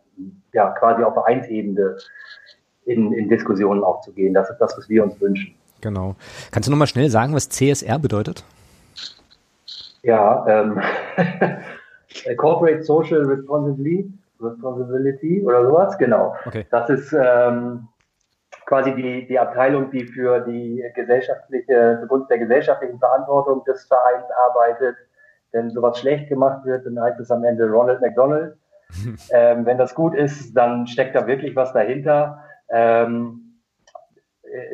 ja 0.53 0.71
quasi 0.71 1.03
auf 1.03 1.13
Vereinsebene 1.13 1.97
in, 2.85 3.13
in 3.13 3.29
Diskussionen 3.29 3.83
auch 3.83 4.01
zu 4.01 4.11
gehen. 4.13 4.33
Das 4.33 4.49
ist 4.49 4.57
das, 4.59 4.77
was 4.77 4.89
wir 4.89 5.03
uns 5.03 5.19
wünschen. 5.19 5.53
Genau. 5.81 6.15
Kannst 6.51 6.67
du 6.67 6.71
nochmal 6.71 6.87
schnell 6.87 7.09
sagen, 7.09 7.33
was 7.33 7.49
CSR 7.49 7.99
bedeutet? 7.99 8.43
Ja, 10.03 10.45
ähm, 10.47 10.81
Corporate 12.37 12.83
Social 12.83 13.23
Responsibility, 13.25 14.11
Responsibility 14.39 15.43
oder 15.43 15.67
sowas, 15.67 15.97
genau. 15.97 16.35
Okay. 16.45 16.65
Das 16.71 16.89
ist 16.89 17.13
ähm, 17.13 17.87
quasi 18.65 18.93
die, 18.95 19.27
die 19.27 19.39
Abteilung, 19.39 19.91
die 19.91 20.05
für 20.05 20.41
die 20.41 20.83
gesellschaftliche, 20.95 21.99
zugunsten 22.01 22.29
der 22.29 22.39
gesellschaftlichen 22.39 22.99
Verantwortung 22.99 23.63
des 23.65 23.85
Vereins 23.85 24.25
arbeitet. 24.47 24.95
Wenn 25.51 25.69
sowas 25.69 25.99
schlecht 25.99 26.29
gemacht 26.29 26.65
wird, 26.65 26.85
dann 26.85 26.99
heißt 26.99 27.19
es 27.19 27.31
am 27.31 27.43
Ende 27.43 27.69
Ronald 27.69 28.01
McDonald. 28.01 28.57
ähm, 29.31 29.65
wenn 29.65 29.77
das 29.77 29.95
gut 29.95 30.15
ist, 30.15 30.55
dann 30.55 30.87
steckt 30.87 31.15
da 31.15 31.27
wirklich 31.27 31.55
was 31.55 31.73
dahinter. 31.73 32.43
Ähm, 32.69 33.59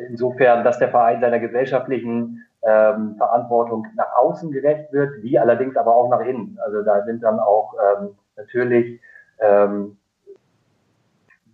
insofern, 0.08 0.64
dass 0.64 0.78
der 0.78 0.88
Verein 0.88 1.20
seiner 1.20 1.40
gesellschaftlichen 1.40 2.44
ähm, 2.62 3.16
Verantwortung 3.16 3.86
nach 3.96 4.14
außen 4.16 4.50
gerecht 4.50 4.92
wird, 4.92 5.22
wie 5.22 5.38
allerdings 5.38 5.76
aber 5.76 5.94
auch 5.94 6.08
nach 6.08 6.20
innen. 6.20 6.58
Also 6.64 6.82
da 6.82 7.02
sind 7.04 7.22
dann 7.22 7.38
auch 7.38 7.74
ähm, 7.74 8.10
natürlich 8.36 9.00
ähm, 9.40 9.96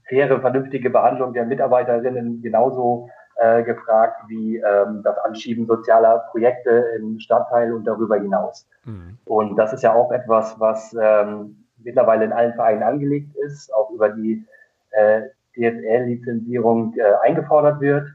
faire, 0.09 0.41
vernünftige 0.41 0.91
Behandlung 0.91 1.33
der 1.33 1.47
Mitarbeiterinnen 1.47 2.43
genauso 2.43 3.09
äh, 3.41 3.63
gefragt 3.63 4.23
wie 4.29 4.59
ähm, 4.59 5.01
das 5.03 5.17
Anschieben 5.19 5.67
sozialer 5.67 6.27
Projekte 6.31 6.71
im 6.99 7.19
Stadtteil 7.19 7.73
und 7.73 7.85
darüber 7.85 8.17
hinaus. 8.17 8.69
Mhm. 8.85 9.17
Und 9.25 9.57
das 9.57 9.73
ist 9.73 9.83
ja 9.83 9.95
auch 9.95 10.13
etwas, 10.13 10.61
was 10.61 10.95
ähm, 11.01 11.65
mittlerweile 11.83 12.27
in 12.27 12.33
allen 12.33 12.53
Vereinen 12.53 12.83
angelegt 12.83 13.35
ist, 13.37 13.73
auch 13.75 13.91
über 13.91 14.11
die 14.11 14.45
äh, 14.91 15.23
DFL-Lizenzierung 15.57 16.95
äh, 16.99 17.15
eingefordert 17.23 17.81
wird. 17.81 18.09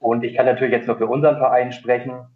Und 0.00 0.24
ich 0.24 0.36
kann 0.36 0.46
natürlich 0.46 0.74
jetzt 0.74 0.88
nur 0.88 0.98
für 0.98 1.06
unseren 1.06 1.36
Verein 1.36 1.70
sprechen. 1.70 2.26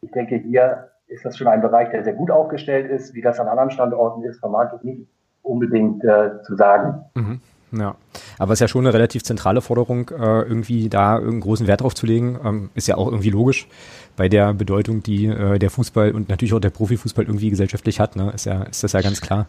Ich 0.00 0.10
denke, 0.10 0.36
hier 0.36 0.90
ist 1.06 1.24
das 1.24 1.38
schon 1.38 1.46
ein 1.46 1.62
Bereich, 1.62 1.90
der 1.90 2.02
sehr 2.02 2.14
gut 2.14 2.32
aufgestellt 2.32 2.90
ist. 2.90 3.14
Wie 3.14 3.22
das 3.22 3.38
an 3.38 3.46
anderen 3.46 3.70
Standorten 3.70 4.24
ist, 4.24 4.40
vermag 4.40 4.72
ich 4.76 4.82
nicht 4.82 5.08
unbedingt 5.42 6.02
äh, 6.04 6.42
zu 6.42 6.56
sagen. 6.56 7.04
Mhm. 7.14 7.40
Ja, 7.72 7.96
aber 8.38 8.52
es 8.52 8.56
ist 8.56 8.60
ja 8.62 8.68
schon 8.68 8.86
eine 8.86 8.94
relativ 8.94 9.22
zentrale 9.24 9.60
Forderung, 9.60 10.08
äh, 10.10 10.42
irgendwie 10.42 10.88
da 10.88 11.16
einen 11.16 11.40
großen 11.40 11.66
Wert 11.66 11.82
drauf 11.82 11.94
zu 11.94 12.06
legen. 12.06 12.38
Ähm, 12.44 12.70
ist 12.74 12.88
ja 12.88 12.96
auch 12.96 13.06
irgendwie 13.06 13.30
logisch 13.30 13.68
bei 14.16 14.28
der 14.28 14.54
Bedeutung, 14.54 15.02
die 15.02 15.26
äh, 15.26 15.58
der 15.58 15.70
Fußball 15.70 16.12
und 16.12 16.28
natürlich 16.28 16.54
auch 16.54 16.60
der 16.60 16.70
Profifußball 16.70 17.24
irgendwie 17.24 17.50
gesellschaftlich 17.50 18.00
hat. 18.00 18.16
Ne? 18.16 18.32
Ist 18.34 18.46
ja, 18.46 18.62
ist 18.62 18.82
das 18.82 18.92
ja 18.92 19.00
ganz 19.00 19.20
klar. 19.20 19.48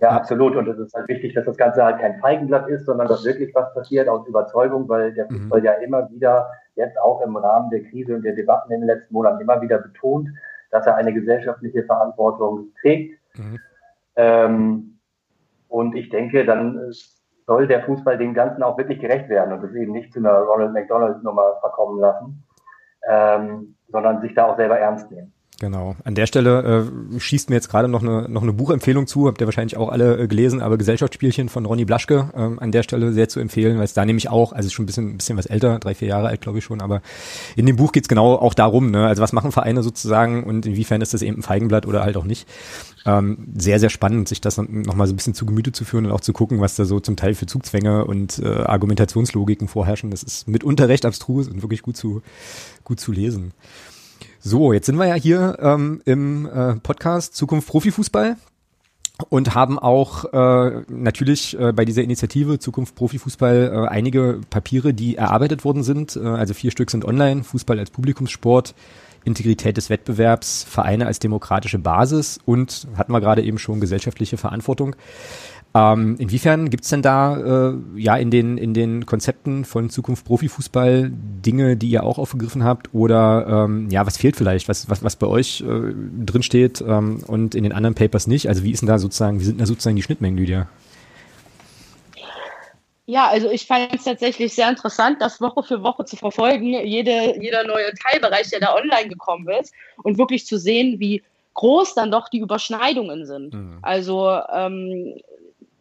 Ja, 0.00 0.10
absolut. 0.10 0.54
Und 0.54 0.68
es 0.68 0.78
ist 0.78 0.94
halt 0.94 1.08
wichtig, 1.08 1.34
dass 1.34 1.44
das 1.44 1.56
Ganze 1.56 1.84
halt 1.84 2.00
kein 2.00 2.20
Feigenblatt 2.20 2.68
ist, 2.68 2.86
sondern 2.86 3.08
dass 3.08 3.24
wirklich 3.24 3.54
was 3.54 3.74
passiert 3.74 4.08
aus 4.08 4.26
Überzeugung, 4.28 4.88
weil 4.88 5.12
der 5.12 5.30
mhm. 5.30 5.40
Fußball 5.40 5.60
mhm. 5.60 5.66
ja 5.66 5.72
immer 5.72 6.10
wieder, 6.10 6.50
jetzt 6.76 6.98
auch 7.00 7.20
im 7.20 7.36
Rahmen 7.36 7.70
der 7.70 7.82
Krise 7.82 8.14
und 8.14 8.22
der 8.22 8.34
Debatten 8.34 8.72
in 8.72 8.80
den 8.80 8.86
letzten 8.86 9.12
Monaten 9.12 9.40
immer 9.40 9.60
wieder 9.60 9.78
betont, 9.78 10.28
dass 10.70 10.86
er 10.86 10.96
eine 10.96 11.12
gesellschaftliche 11.12 11.82
Verantwortung 11.84 12.68
trägt. 12.80 13.18
Mhm. 13.36 13.58
Ähm, 14.14 14.98
und 15.68 15.96
ich 15.96 16.08
denke, 16.10 16.44
dann 16.44 16.92
soll 17.48 17.66
der 17.66 17.82
Fußball 17.82 18.18
dem 18.18 18.34
Ganzen 18.34 18.62
auch 18.62 18.76
wirklich 18.76 19.00
gerecht 19.00 19.30
werden 19.30 19.54
und 19.54 19.64
es 19.64 19.74
eben 19.74 19.92
nicht 19.92 20.12
zu 20.12 20.18
einer 20.18 20.40
Ronald 20.40 20.74
McDonald 20.74 21.24
Nummer 21.24 21.56
verkommen 21.60 21.98
lassen, 21.98 22.44
ähm, 23.08 23.74
sondern 23.88 24.20
sich 24.20 24.34
da 24.34 24.44
auch 24.44 24.56
selber 24.56 24.78
ernst 24.78 25.10
nehmen. 25.10 25.32
Genau. 25.60 25.96
An 26.04 26.14
der 26.14 26.26
Stelle 26.26 26.88
äh, 27.16 27.18
schießt 27.18 27.50
mir 27.50 27.56
jetzt 27.56 27.68
gerade 27.68 27.88
noch 27.88 28.00
eine, 28.00 28.28
noch 28.28 28.42
eine 28.42 28.52
Buchempfehlung 28.52 29.08
zu, 29.08 29.26
habt 29.26 29.40
ihr 29.40 29.46
wahrscheinlich 29.48 29.76
auch 29.76 29.88
alle 29.88 30.16
äh, 30.16 30.28
gelesen, 30.28 30.62
aber 30.62 30.78
Gesellschaftsspielchen 30.78 31.48
von 31.48 31.66
Ronny 31.66 31.84
Blaschke 31.84 32.30
äh, 32.32 32.62
an 32.62 32.70
der 32.70 32.84
Stelle 32.84 33.12
sehr 33.12 33.28
zu 33.28 33.40
empfehlen, 33.40 33.76
weil 33.76 33.84
es 33.84 33.92
da 33.92 34.04
nämlich 34.04 34.28
auch, 34.28 34.52
also 34.52 34.70
schon 34.70 34.84
ein 34.84 34.86
bisschen, 34.86 35.08
ein 35.08 35.16
bisschen 35.16 35.36
was 35.36 35.46
älter, 35.46 35.80
drei, 35.80 35.96
vier 35.96 36.06
Jahre 36.06 36.28
alt, 36.28 36.42
glaube 36.42 36.58
ich 36.58 36.64
schon, 36.64 36.80
aber 36.80 37.02
in 37.56 37.66
dem 37.66 37.74
Buch 37.74 37.90
geht's 37.90 38.06
genau 38.06 38.36
auch 38.36 38.54
darum, 38.54 38.92
ne? 38.92 39.08
Also 39.08 39.20
was 39.20 39.32
machen 39.32 39.50
Vereine 39.50 39.82
sozusagen 39.82 40.44
und 40.44 40.64
inwiefern 40.64 41.00
ist 41.00 41.12
das 41.12 41.22
eben 41.22 41.38
ein 41.38 41.42
Feigenblatt 41.42 41.86
oder 41.86 42.04
halt 42.04 42.16
auch 42.16 42.24
nicht. 42.24 42.46
Ähm, 43.04 43.48
sehr, 43.56 43.80
sehr 43.80 43.90
spannend, 43.90 44.28
sich 44.28 44.40
das 44.40 44.58
nochmal 44.58 45.08
so 45.08 45.12
ein 45.12 45.16
bisschen 45.16 45.34
zu 45.34 45.44
Gemüte 45.44 45.72
zu 45.72 45.84
führen 45.84 46.06
und 46.06 46.12
auch 46.12 46.20
zu 46.20 46.32
gucken, 46.32 46.60
was 46.60 46.76
da 46.76 46.84
so 46.84 47.00
zum 47.00 47.16
Teil 47.16 47.34
für 47.34 47.46
Zugzwänge 47.46 48.04
und 48.04 48.38
äh, 48.38 48.46
Argumentationslogiken 48.46 49.66
vorherrschen. 49.66 50.12
Das 50.12 50.22
ist 50.22 50.46
mitunter 50.46 50.88
recht 50.88 51.04
abstrus 51.04 51.48
und 51.48 51.62
wirklich 51.62 51.82
gut 51.82 51.96
zu, 51.96 52.22
gut 52.84 53.00
zu 53.00 53.10
lesen. 53.10 53.54
So, 54.40 54.72
jetzt 54.72 54.86
sind 54.86 54.96
wir 54.96 55.06
ja 55.06 55.14
hier 55.14 55.58
ähm, 55.60 56.00
im 56.04 56.46
äh, 56.46 56.74
Podcast 56.76 57.34
Zukunft 57.34 57.66
Profifußball 57.68 58.36
und 59.30 59.56
haben 59.56 59.80
auch 59.80 60.26
äh, 60.32 60.82
natürlich 60.88 61.58
äh, 61.58 61.72
bei 61.72 61.84
dieser 61.84 62.02
Initiative 62.02 62.60
Zukunft 62.60 62.94
Profifußball 62.94 63.72
äh, 63.72 63.88
einige 63.88 64.40
Papiere, 64.48 64.94
die 64.94 65.16
erarbeitet 65.16 65.64
worden 65.64 65.82
sind. 65.82 66.14
Äh, 66.14 66.20
also 66.20 66.54
vier 66.54 66.70
Stück 66.70 66.92
sind 66.92 67.04
online, 67.04 67.42
Fußball 67.42 67.80
als 67.80 67.90
Publikumssport, 67.90 68.76
Integrität 69.24 69.76
des 69.76 69.90
Wettbewerbs, 69.90 70.62
Vereine 70.62 71.06
als 71.06 71.18
demokratische 71.18 71.80
Basis 71.80 72.38
und 72.44 72.86
hatten 72.96 73.12
wir 73.12 73.20
gerade 73.20 73.42
eben 73.42 73.58
schon 73.58 73.80
gesellschaftliche 73.80 74.36
Verantwortung. 74.36 74.94
Ähm, 75.74 76.16
inwiefern 76.18 76.70
gibt's 76.70 76.88
denn 76.88 77.02
da 77.02 77.70
äh, 77.70 77.74
ja 77.96 78.16
in 78.16 78.30
den 78.30 78.56
in 78.56 78.72
den 78.72 79.04
Konzepten 79.04 79.64
von 79.64 79.90
Zukunft 79.90 80.24
Profifußball 80.24 81.10
Dinge, 81.12 81.76
die 81.76 81.90
ihr 81.90 82.04
auch 82.04 82.18
aufgegriffen 82.18 82.64
habt 82.64 82.94
oder 82.94 83.66
ähm, 83.66 83.90
ja 83.90 84.06
was 84.06 84.16
fehlt 84.16 84.36
vielleicht, 84.36 84.68
was 84.68 84.88
was 84.88 85.04
was 85.04 85.16
bei 85.16 85.26
euch 85.26 85.60
äh, 85.60 85.92
drin 86.24 86.42
steht 86.42 86.80
ähm, 86.80 87.22
und 87.26 87.54
in 87.54 87.64
den 87.64 87.72
anderen 87.72 87.94
Papers 87.94 88.26
nicht? 88.26 88.48
Also 88.48 88.64
wie 88.64 88.70
ist 88.70 88.80
denn 88.80 88.88
da 88.88 88.98
sozusagen, 88.98 89.40
wie 89.40 89.44
sind 89.44 89.60
da 89.60 89.66
sozusagen 89.66 89.96
die 89.96 90.02
Schnittmengen, 90.02 90.38
Lydia? 90.38 90.68
Ja, 93.04 93.26
also 93.28 93.50
ich 93.50 93.66
fand 93.66 93.94
es 93.94 94.04
tatsächlich 94.04 94.54
sehr 94.54 94.68
interessant, 94.68 95.22
das 95.22 95.40
Woche 95.40 95.62
für 95.62 95.82
Woche 95.82 96.04
zu 96.04 96.16
verfolgen, 96.16 96.74
jede, 96.84 97.40
jeder 97.40 97.64
neue 97.64 97.90
Teilbereich, 97.94 98.50
der 98.50 98.60
da 98.60 98.74
online 98.74 99.08
gekommen 99.08 99.48
ist 99.48 99.72
und 100.02 100.18
wirklich 100.18 100.44
zu 100.44 100.58
sehen, 100.58 101.00
wie 101.00 101.22
groß 101.54 101.94
dann 101.94 102.10
doch 102.10 102.28
die 102.28 102.38
Überschneidungen 102.38 103.24
sind. 103.24 103.54
Mhm. 103.54 103.78
Also 103.80 104.30
ähm, 104.52 105.14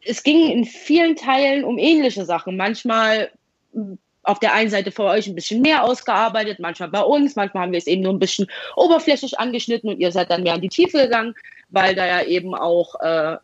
es 0.07 0.23
ging 0.23 0.49
in 0.49 0.65
vielen 0.65 1.15
Teilen 1.15 1.63
um 1.63 1.77
ähnliche 1.77 2.25
Sachen. 2.25 2.57
Manchmal 2.57 3.31
hm, 3.73 3.97
auf 4.23 4.39
der 4.39 4.53
einen 4.53 4.69
Seite 4.69 4.91
für 4.91 5.03
euch 5.03 5.27
ein 5.27 5.35
bisschen 5.35 5.61
mehr 5.61 5.83
ausgearbeitet, 5.85 6.59
manchmal 6.59 6.89
bei 6.89 7.01
uns, 7.01 7.37
manchmal 7.37 7.63
haben 7.63 7.71
wir 7.71 7.79
es 7.79 7.87
eben 7.87 8.01
nur 8.01 8.13
ein 8.13 8.19
bisschen 8.19 8.47
oberflächlich 8.75 9.39
angeschnitten 9.39 9.89
und 9.89 9.99
ihr 9.99 10.11
seid 10.11 10.29
dann 10.29 10.43
mehr 10.43 10.55
in 10.55 10.61
die 10.61 10.69
Tiefe 10.69 11.03
gegangen, 11.03 11.33
weil 11.69 11.95
da 11.95 12.05
ja 12.05 12.23
eben 12.23 12.53
auch, 12.53 12.95
äh, 12.99 13.37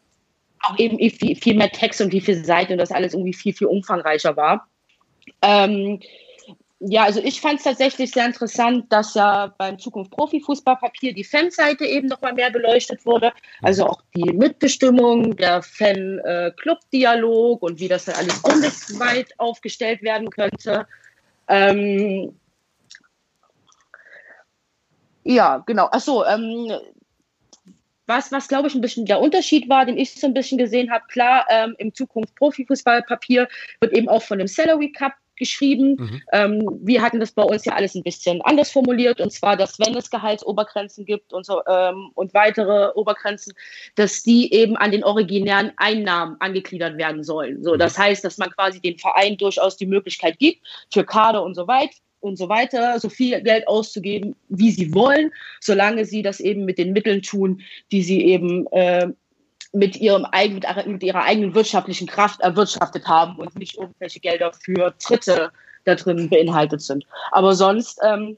auch 0.62 0.78
eben 0.78 0.98
viel, 1.10 1.38
viel, 1.38 1.56
mehr 1.56 1.72
Text 1.72 2.02
und 2.02 2.12
wie 2.12 2.20
viele 2.20 2.44
Seiten 2.44 2.74
und 2.74 2.80
das 2.80 2.92
alles 2.92 3.14
irgendwie 3.14 3.34
viel, 3.34 3.54
viel 3.54 3.68
umfangreicher 3.68 4.36
war. 4.36 4.68
Ähm, 5.42 6.02
ja, 6.86 7.04
also 7.04 7.22
ich 7.22 7.40
fand 7.40 7.60
es 7.60 7.64
tatsächlich 7.64 8.12
sehr 8.12 8.26
interessant, 8.26 8.92
dass 8.92 9.14
ja 9.14 9.54
beim 9.58 9.80
Zukunft 9.80 10.12
Profifußballpapier 10.12 11.14
die 11.14 11.24
Fanseite 11.24 11.86
eben 11.86 12.10
nochmal 12.10 12.34
mehr 12.34 12.52
beleuchtet 12.52 13.06
wurde. 13.06 13.32
Also 13.62 13.86
auch 13.86 14.02
die 14.14 14.34
Mitbestimmung, 14.34 15.34
der 15.38 15.62
Fan-Club-Dialog 15.62 17.62
und 17.62 17.80
wie 17.80 17.88
das 17.88 18.04
dann 18.06 18.16
alles 18.16 18.42
bundesweit 18.42 19.28
aufgestellt 19.38 20.02
werden 20.02 20.30
könnte. 20.30 20.86
Ähm 21.48 22.38
ja, 25.24 25.64
genau. 25.66 25.86
Achso, 25.86 26.26
ähm, 26.26 26.70
was, 28.08 28.30
was 28.34 28.50
glaube 28.50 28.68
ich 28.68 28.76
ein 28.76 28.82
bisschen 28.82 29.06
der 29.06 29.22
Unterschied 29.22 29.70
war, 29.70 29.86
den 29.86 29.98
ich 29.98 30.20
so 30.20 30.28
ein 30.28 30.34
bisschen 30.34 30.58
gesehen 30.58 30.92
habe, 30.92 31.06
klar, 31.08 31.46
ähm, 31.50 31.76
im 31.78 31.94
Zukunft 31.94 32.36
Profifußballpapier 32.36 33.48
wird 33.80 33.94
eben 33.94 34.10
auch 34.10 34.24
von 34.24 34.40
dem 34.40 34.48
Salary 34.48 34.92
Cup 34.92 35.14
geschrieben. 35.44 35.98
Mhm. 36.00 36.22
Ähm, 36.32 36.80
wir 36.82 37.02
hatten 37.02 37.20
das 37.20 37.32
bei 37.34 37.44
uns 37.44 37.66
ja 37.66 37.74
alles 37.74 37.96
ein 37.96 38.04
bisschen 38.04 38.42
anders 38.42 38.72
formuliert, 38.72 39.20
und 39.20 39.32
zwar, 39.32 39.58
dass 39.58 39.78
wenn 39.80 39.96
es 39.96 40.10
Gehaltsobergrenzen 40.10 41.06
gibt 41.06 41.34
und, 41.34 41.46
so, 41.46 41.62
ähm, 41.68 42.12
und 42.16 42.34
weitere 42.34 42.92
Obergrenzen, 42.96 43.54
dass 43.96 44.24
die 44.24 44.54
eben 44.54 44.78
an 44.78 44.92
den 44.92 45.04
originären 45.04 45.72
Einnahmen 45.76 46.38
angegliedert 46.40 46.98
werden 46.98 47.24
sollen. 47.24 47.62
So, 47.64 47.74
mhm. 47.74 47.80
das 47.80 47.98
heißt, 47.98 48.24
dass 48.24 48.38
man 48.38 48.52
quasi 48.52 48.80
den 48.80 48.98
Verein 48.98 49.36
durchaus 49.38 49.76
die 49.76 49.86
Möglichkeit 49.86 50.40
gibt, 50.40 50.66
für 50.92 51.04
Kader 51.04 51.44
und 51.44 51.56
so 51.56 51.68
weiter 51.68 51.96
und 52.22 52.38
so 52.38 52.48
weiter, 52.48 53.00
so 53.02 53.10
viel 53.10 53.42
Geld 53.42 53.68
auszugeben, 53.68 54.36
wie 54.48 54.72
sie 54.72 54.94
wollen, 54.94 55.32
solange 55.60 56.06
sie 56.06 56.22
das 56.22 56.40
eben 56.40 56.64
mit 56.64 56.78
den 56.78 56.94
Mitteln 56.94 57.22
tun, 57.22 57.62
die 57.92 58.02
sie 58.02 58.24
eben 58.24 58.66
äh, 58.68 59.10
mit, 59.74 59.98
ihrem 59.98 60.26
eigen, 60.32 60.62
mit 60.86 61.04
ihrer 61.04 61.24
eigenen 61.24 61.56
wirtschaftlichen 61.56 62.08
Kraft 62.08 62.40
erwirtschaftet 62.42 63.08
haben 63.08 63.38
und 63.38 63.56
nicht 63.58 63.78
irgendwelche 63.78 64.20
Gelder 64.20 64.54
für 64.54 64.94
Dritte 65.06 65.52
da 65.84 65.96
drin 65.96 66.30
beinhaltet 66.30 66.82
sind. 66.82 67.06
Aber 67.32 67.56
sonst, 67.56 68.00
ähm, 68.04 68.38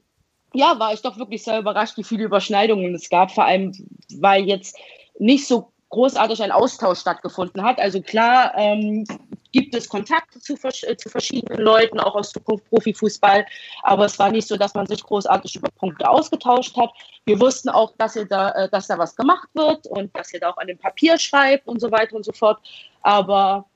ja, 0.54 0.78
war 0.78 0.94
ich 0.94 1.02
doch 1.02 1.18
wirklich 1.18 1.44
sehr 1.44 1.60
überrascht, 1.60 1.98
wie 1.98 2.04
viele 2.04 2.24
Überschneidungen 2.24 2.94
es 2.94 3.10
gab, 3.10 3.30
vor 3.30 3.44
allem, 3.44 3.72
weil 4.18 4.44
jetzt 4.44 4.76
nicht 5.18 5.46
so 5.46 5.70
großartig 5.90 6.42
ein 6.42 6.50
Austausch 6.50 7.00
stattgefunden 7.00 7.62
hat. 7.62 7.78
Also 7.78 8.00
klar 8.00 8.52
ähm, 8.56 9.04
gibt 9.52 9.74
es 9.74 9.88
Kontakte 9.88 10.40
zu, 10.40 10.54
äh, 10.54 10.96
zu, 10.96 11.08
verschiedenen 11.08 11.60
Leuten, 11.60 12.00
auch 12.00 12.14
aus 12.14 12.30
Zukunft 12.30 12.68
Profifußball, 12.68 13.46
aber 13.82 14.04
es 14.04 14.18
war 14.18 14.30
nicht 14.30 14.48
so, 14.48 14.56
dass 14.56 14.74
man 14.74 14.86
sich 14.86 15.02
großartig 15.02 15.56
über 15.56 15.70
Punkte 15.70 16.08
ausgetauscht 16.08 16.76
hat. 16.76 16.90
Wir 17.24 17.40
wussten 17.40 17.68
auch, 17.68 17.92
dass, 17.98 18.16
ihr 18.16 18.26
da, 18.26 18.50
äh, 18.50 18.68
dass 18.68 18.88
da 18.88 18.98
was 18.98 19.16
gemacht 19.16 19.48
wird 19.54 19.86
und 19.86 20.14
dass 20.16 20.32
ihr 20.32 20.40
da 20.40 20.50
auch 20.50 20.58
an 20.58 20.66
dem 20.66 20.78
Papier 20.78 21.18
schreibt 21.18 21.66
und 21.66 21.80
so 21.80 21.90
weiter 21.90 22.16
und 22.16 22.24
so 22.24 22.32
fort. 22.32 22.58
Aber 23.02 23.66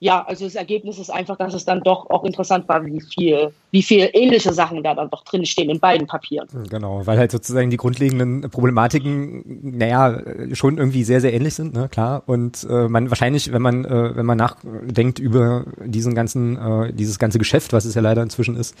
ja, 0.00 0.24
also 0.24 0.44
das 0.44 0.54
Ergebnis 0.54 0.98
ist 0.98 1.10
einfach, 1.10 1.36
dass 1.36 1.54
es 1.54 1.64
dann 1.64 1.80
doch 1.80 2.08
auch 2.10 2.22
interessant 2.24 2.68
war, 2.68 2.86
wie 2.86 3.00
viel, 3.00 3.50
wie 3.72 3.82
viel 3.82 4.08
ähnliche 4.12 4.52
Sachen 4.52 4.84
da 4.84 4.94
dann 4.94 5.10
doch 5.10 5.24
drin 5.24 5.44
stehen 5.44 5.70
in 5.70 5.80
beiden 5.80 6.06
Papieren. 6.06 6.48
Genau, 6.70 7.04
weil 7.04 7.18
halt 7.18 7.32
sozusagen 7.32 7.70
die 7.70 7.76
grundlegenden 7.76 8.48
Problematiken, 8.48 9.76
naja, 9.76 10.20
schon 10.52 10.78
irgendwie 10.78 11.02
sehr, 11.02 11.20
sehr 11.20 11.32
ähnlich 11.32 11.54
sind, 11.54 11.74
ne, 11.74 11.88
klar. 11.88 12.22
Und 12.26 12.64
äh, 12.70 12.88
man 12.88 13.10
wahrscheinlich, 13.10 13.52
wenn 13.52 13.62
man, 13.62 13.84
äh, 13.84 14.16
wenn 14.16 14.26
man 14.26 14.38
nachdenkt 14.38 15.18
über 15.18 15.64
diesen 15.84 16.14
ganzen, 16.14 16.56
äh, 16.56 16.92
dieses 16.92 17.18
ganze 17.18 17.38
Geschäft, 17.38 17.72
was 17.72 17.84
es 17.84 17.96
ja 17.96 18.00
leider 18.00 18.22
inzwischen 18.22 18.56
ist, 18.56 18.76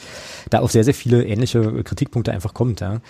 da 0.50 0.60
auf 0.60 0.70
sehr, 0.70 0.84
sehr 0.84 0.94
viele 0.94 1.24
ähnliche 1.24 1.82
Kritikpunkte 1.82 2.30
einfach 2.30 2.54
kommt, 2.54 2.80
ja. 2.80 3.00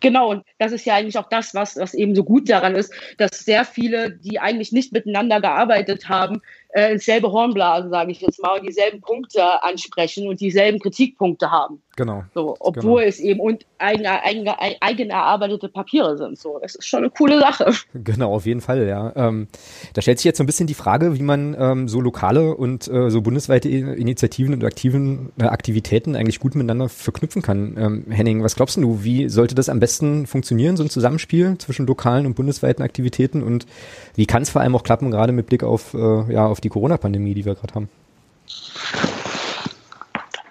Genau, 0.00 0.30
und 0.30 0.44
das 0.58 0.72
ist 0.72 0.86
ja 0.86 0.94
eigentlich 0.94 1.18
auch 1.18 1.28
das, 1.28 1.54
was, 1.54 1.76
was 1.76 1.92
eben 1.92 2.14
so 2.14 2.24
gut 2.24 2.48
daran 2.48 2.74
ist, 2.74 2.92
dass 3.18 3.40
sehr 3.40 3.66
viele, 3.66 4.10
die 4.10 4.40
eigentlich 4.40 4.72
nicht 4.72 4.92
miteinander 4.92 5.40
gearbeitet 5.42 6.08
haben, 6.08 6.40
äh, 6.72 6.98
selbe 6.98 7.32
Horn 7.32 7.54
blasen, 7.54 7.90
sage 7.90 8.12
ich 8.12 8.20
jetzt 8.20 8.42
mal, 8.42 8.60
dieselben 8.60 9.00
Punkte 9.00 9.62
ansprechen 9.62 10.28
und 10.28 10.40
dieselben 10.40 10.78
Kritikpunkte 10.78 11.50
haben. 11.50 11.82
Genau. 11.96 12.24
So, 12.34 12.56
obwohl 12.60 13.00
genau. 13.00 13.08
es 13.08 13.18
eben 13.18 13.40
und 13.40 13.66
eigene, 13.78 14.22
eigene, 14.22 14.54
eigen 14.58 15.10
erarbeitete 15.10 15.68
Papiere 15.68 16.16
sind. 16.16 16.38
So, 16.38 16.58
das 16.62 16.74
ist 16.74 16.86
schon 16.86 17.00
eine 17.00 17.10
coole 17.10 17.38
Sache. 17.38 17.72
Genau, 17.92 18.34
auf 18.34 18.46
jeden 18.46 18.60
Fall, 18.60 18.86
ja. 18.86 19.12
Ähm, 19.16 19.48
da 19.94 20.00
stellt 20.00 20.18
sich 20.18 20.24
jetzt 20.24 20.38
so 20.38 20.44
ein 20.44 20.46
bisschen 20.46 20.66
die 20.66 20.74
Frage, 20.74 21.18
wie 21.18 21.22
man 21.22 21.56
ähm, 21.58 21.88
so 21.88 22.00
lokale 22.00 22.54
und 22.54 22.88
äh, 22.88 23.10
so 23.10 23.20
bundesweite 23.20 23.68
Initiativen 23.68 24.54
und 24.54 24.64
aktiven 24.64 25.32
äh, 25.38 25.44
Aktivitäten 25.44 26.16
eigentlich 26.16 26.40
gut 26.40 26.54
miteinander 26.54 26.88
verknüpfen 26.88 27.42
kann. 27.42 27.76
Ähm, 27.78 28.04
Henning, 28.08 28.42
was 28.42 28.56
glaubst 28.56 28.76
du, 28.76 29.04
wie 29.04 29.28
sollte 29.28 29.54
das 29.54 29.68
am 29.68 29.80
besten 29.80 30.26
funktionieren, 30.26 30.76
so 30.76 30.82
ein 30.82 30.90
Zusammenspiel 30.90 31.58
zwischen 31.58 31.86
lokalen 31.86 32.26
und 32.26 32.34
bundesweiten 32.34 32.82
Aktivitäten 32.82 33.42
und 33.42 33.66
wie 34.14 34.26
kann 34.26 34.42
es 34.42 34.50
vor 34.50 34.62
allem 34.62 34.74
auch 34.74 34.82
klappen, 34.82 35.10
gerade 35.10 35.32
mit 35.32 35.46
Blick 35.46 35.62
auf, 35.62 35.94
äh, 35.94 36.32
ja, 36.32 36.46
auf 36.46 36.59
die 36.60 36.68
Corona-Pandemie, 36.68 37.34
die 37.34 37.44
wir 37.44 37.54
gerade 37.54 37.74
haben? 37.74 37.88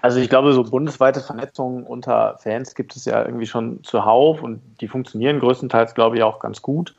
Also 0.01 0.19
ich 0.19 0.29
glaube, 0.29 0.53
so 0.53 0.63
bundesweite 0.63 1.19
Vernetzungen 1.19 1.83
unter 1.83 2.37
Fans 2.37 2.73
gibt 2.73 2.95
es 2.95 3.05
ja 3.05 3.25
irgendwie 3.25 3.45
schon 3.45 3.83
zuhauf 3.83 4.41
und 4.41 4.61
die 4.79 4.87
funktionieren 4.87 5.39
größtenteils, 5.39 5.93
glaube 5.93 6.17
ich, 6.17 6.23
auch 6.23 6.39
ganz 6.39 6.61
gut. 6.61 6.95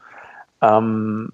Ähm, 0.61 1.33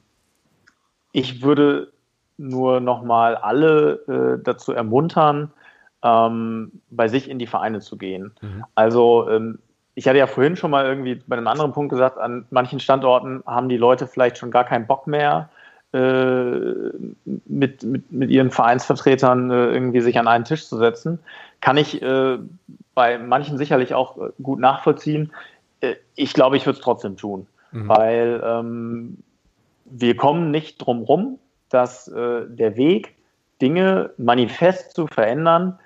ich 1.12 1.43
würde 1.43 1.93
nur 2.39 2.81
nochmal 2.81 3.35
alle 3.37 4.37
äh, 4.39 4.43
dazu 4.43 4.72
ermuntern, 4.72 5.51
ähm, 6.03 6.70
bei 6.91 7.09
sich 7.09 7.29
in 7.29 7.39
die 7.39 7.47
Vereine 7.47 7.81
zu 7.81 7.97
gehen. 7.97 8.33
Mhm. 8.41 8.64
Also 8.74 9.29
ähm, 9.29 9.59
ich 9.95 10.07
hatte 10.07 10.18
ja 10.18 10.27
vorhin 10.27 10.57
schon 10.57 10.70
mal 10.70 10.85
irgendwie 10.85 11.16
bei 11.27 11.37
einem 11.37 11.47
anderen 11.47 11.72
Punkt 11.72 11.91
gesagt, 11.91 12.18
an 12.18 12.47
manchen 12.51 12.79
Standorten 12.79 13.43
haben 13.47 13.68
die 13.68 13.79
Leute 13.79 14.07
vielleicht 14.07 14.39
schon 14.39 14.51
gar 14.51 14.64
keinen 14.64 14.87
Bock 14.87 15.07
mehr, 15.07 15.49
mit, 17.24 17.82
mit, 17.82 18.12
mit 18.12 18.30
ihren 18.30 18.51
Vereinsvertretern 18.51 19.51
äh, 19.51 19.72
irgendwie 19.72 20.01
sich 20.01 20.18
an 20.18 20.28
einen 20.28 20.44
Tisch 20.44 20.66
zu 20.66 20.76
setzen. 20.78 21.18
Kann 21.61 21.76
ich 21.76 22.03
äh, 22.03 22.38
bei 22.94 23.18
manchen 23.18 23.59
sicherlich 23.59 23.94
auch 23.94 24.18
äh, 24.18 24.30
gut 24.42 24.59
nachvollziehen. 24.59 25.32
Äh, 25.80 25.94
ich 26.14 26.32
glaube, 26.32 26.57
ich 26.57 26.66
würde 26.66 26.78
es 26.78 26.84
trotzdem 26.84 27.16
tun, 27.16 27.47
mhm. 27.72 27.88
weil 27.88 28.42
ähm, 28.44 29.18
wir 29.84 30.16
kommen 30.16 30.51
nicht 30.51 30.78
drum 30.78 31.03
rum, 31.03 31.38
dass 31.68 32.09
äh, 32.09 32.42
der 32.49 32.76
Weg, 32.76 33.14
Dinge 33.62 34.11
manifest 34.18 34.94
zu 34.94 35.07
verändern, 35.07 35.78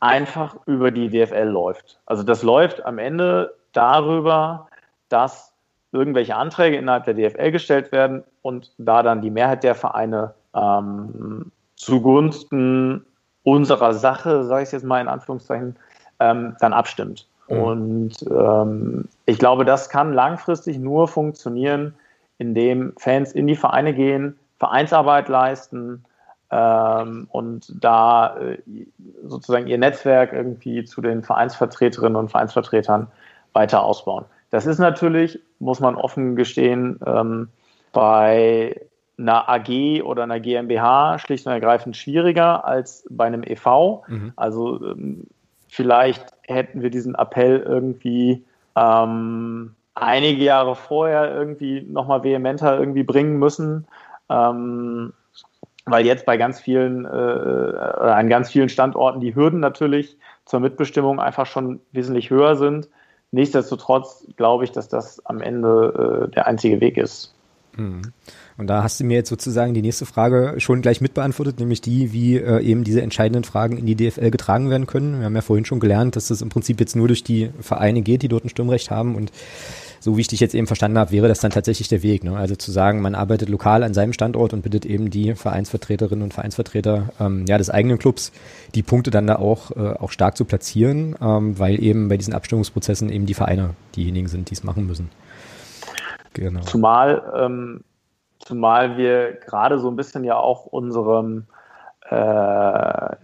einfach 0.00 0.56
über 0.66 0.90
die 0.90 1.08
DFL 1.08 1.48
läuft. 1.48 1.98
Also 2.04 2.22
das 2.22 2.42
läuft 2.42 2.84
am 2.84 2.98
Ende 2.98 3.54
darüber, 3.72 4.68
dass 5.08 5.53
irgendwelche 5.94 6.36
Anträge 6.36 6.76
innerhalb 6.76 7.04
der 7.04 7.14
DFL 7.14 7.52
gestellt 7.52 7.92
werden 7.92 8.24
und 8.42 8.72
da 8.78 9.02
dann 9.02 9.22
die 9.22 9.30
Mehrheit 9.30 9.62
der 9.62 9.74
Vereine 9.74 10.34
ähm, 10.54 11.50
zugunsten 11.76 13.04
unserer 13.44 13.94
Sache, 13.94 14.44
sage 14.44 14.64
ich 14.64 14.72
jetzt 14.72 14.84
mal 14.84 15.00
in 15.00 15.08
Anführungszeichen, 15.08 15.76
ähm, 16.20 16.56
dann 16.60 16.72
abstimmt. 16.72 17.26
Mhm. 17.48 17.58
Und 17.58 18.12
ähm, 18.30 19.08
ich 19.26 19.38
glaube, 19.38 19.64
das 19.64 19.88
kann 19.88 20.12
langfristig 20.12 20.78
nur 20.78 21.08
funktionieren, 21.08 21.94
indem 22.38 22.92
Fans 22.98 23.32
in 23.32 23.46
die 23.46 23.56
Vereine 23.56 23.94
gehen, 23.94 24.38
Vereinsarbeit 24.58 25.28
leisten 25.28 26.04
ähm, 26.50 27.28
und 27.30 27.72
da 27.82 28.36
äh, 28.38 28.58
sozusagen 29.24 29.66
ihr 29.66 29.78
Netzwerk 29.78 30.32
irgendwie 30.32 30.84
zu 30.84 31.00
den 31.00 31.22
Vereinsvertreterinnen 31.22 32.16
und 32.16 32.30
Vereinsvertretern 32.30 33.08
weiter 33.52 33.82
ausbauen. 33.82 34.24
Das 34.54 34.66
ist 34.66 34.78
natürlich, 34.78 35.40
muss 35.58 35.80
man 35.80 35.96
offen 35.96 36.36
gestehen, 36.36 37.00
ähm, 37.04 37.48
bei 37.90 38.80
einer 39.18 39.48
AG 39.48 40.02
oder 40.04 40.22
einer 40.22 40.38
GmbH 40.38 41.18
schlicht 41.18 41.44
und 41.44 41.52
ergreifend 41.52 41.96
schwieriger 41.96 42.64
als 42.64 43.04
bei 43.10 43.24
einem 43.24 43.42
EV. 43.42 44.04
Mhm. 44.06 44.32
Also 44.36 44.92
ähm, 44.92 45.26
vielleicht 45.66 46.26
hätten 46.42 46.82
wir 46.82 46.90
diesen 46.90 47.16
Appell 47.16 47.64
irgendwie 47.66 48.44
ähm, 48.76 49.74
einige 49.96 50.44
Jahre 50.44 50.76
vorher 50.76 51.34
irgendwie 51.34 51.80
nochmal 51.80 52.22
vehementer 52.22 52.78
irgendwie 52.78 53.02
bringen 53.02 53.40
müssen. 53.40 53.88
Ähm, 54.30 55.14
weil 55.84 56.06
jetzt 56.06 56.26
bei 56.26 56.36
ganz 56.36 56.60
vielen, 56.60 57.06
äh, 57.06 57.08
an 57.08 58.28
ganz 58.28 58.52
vielen 58.52 58.68
Standorten 58.68 59.18
die 59.18 59.34
Hürden 59.34 59.58
natürlich 59.58 60.16
zur 60.44 60.60
Mitbestimmung 60.60 61.18
einfach 61.18 61.46
schon 61.46 61.80
wesentlich 61.90 62.30
höher 62.30 62.54
sind. 62.54 62.88
Nichtsdestotrotz 63.34 64.24
glaube 64.36 64.62
ich, 64.62 64.70
dass 64.70 64.88
das 64.88 65.24
am 65.26 65.40
Ende 65.40 66.28
äh, 66.28 66.34
der 66.34 66.46
einzige 66.46 66.80
Weg 66.80 66.96
ist. 66.96 67.34
Mhm. 67.76 68.02
Und 68.56 68.68
da 68.68 68.84
hast 68.84 69.00
du 69.00 69.04
mir 69.04 69.14
jetzt 69.14 69.28
sozusagen 69.28 69.74
die 69.74 69.82
nächste 69.82 70.06
Frage 70.06 70.54
schon 70.58 70.82
gleich 70.82 71.00
mitbeantwortet, 71.00 71.58
nämlich 71.58 71.80
die, 71.80 72.12
wie 72.12 72.36
äh, 72.36 72.60
eben 72.62 72.84
diese 72.84 73.02
entscheidenden 73.02 73.42
Fragen 73.42 73.76
in 73.76 73.86
die 73.86 73.96
DFL 73.96 74.30
getragen 74.30 74.70
werden 74.70 74.86
können. 74.86 75.18
Wir 75.18 75.26
haben 75.26 75.34
ja 75.34 75.42
vorhin 75.42 75.64
schon 75.64 75.80
gelernt, 75.80 76.14
dass 76.14 76.28
das 76.28 76.42
im 76.42 76.48
Prinzip 76.48 76.78
jetzt 76.78 76.94
nur 76.94 77.08
durch 77.08 77.24
die 77.24 77.50
Vereine 77.60 78.02
geht, 78.02 78.22
die 78.22 78.28
dort 78.28 78.44
ein 78.44 78.50
Stimmrecht 78.50 78.92
haben 78.92 79.16
und 79.16 79.32
so 80.04 80.18
wie 80.18 80.20
ich 80.20 80.28
dich 80.28 80.40
jetzt 80.40 80.54
eben 80.54 80.66
verstanden 80.66 80.98
habe, 80.98 81.12
wäre 81.12 81.28
das 81.28 81.40
dann 81.40 81.50
tatsächlich 81.50 81.88
der 81.88 82.02
Weg. 82.02 82.24
Ne? 82.24 82.36
Also 82.36 82.56
zu 82.56 82.70
sagen, 82.70 83.00
man 83.00 83.14
arbeitet 83.14 83.48
lokal 83.48 83.82
an 83.82 83.94
seinem 83.94 84.12
Standort 84.12 84.52
und 84.52 84.60
bittet 84.60 84.84
eben 84.84 85.08
die 85.08 85.34
Vereinsvertreterinnen 85.34 86.22
und 86.22 86.34
Vereinsvertreter 86.34 87.08
ähm, 87.18 87.46
ja, 87.48 87.56
des 87.56 87.70
eigenen 87.70 87.98
Clubs, 87.98 88.30
die 88.74 88.82
Punkte 88.82 89.10
dann 89.10 89.26
da 89.26 89.36
auch, 89.36 89.70
äh, 89.70 89.94
auch 89.98 90.10
stark 90.10 90.36
zu 90.36 90.44
platzieren, 90.44 91.16
ähm, 91.22 91.58
weil 91.58 91.82
eben 91.82 92.10
bei 92.10 92.18
diesen 92.18 92.34
Abstimmungsprozessen 92.34 93.08
eben 93.08 93.24
die 93.24 93.32
Vereine 93.32 93.70
diejenigen 93.96 94.28
sind, 94.28 94.50
die 94.50 94.54
es 94.54 94.62
machen 94.62 94.86
müssen. 94.86 95.08
Genau. 96.34 96.60
Zumal, 96.60 97.22
ähm, 97.34 97.82
zumal 98.40 98.98
wir 98.98 99.32
gerade 99.32 99.78
so 99.78 99.88
ein 99.88 99.96
bisschen 99.96 100.22
ja 100.22 100.36
auch 100.36 100.66
unserem 100.66 101.46
äh, 102.10 103.16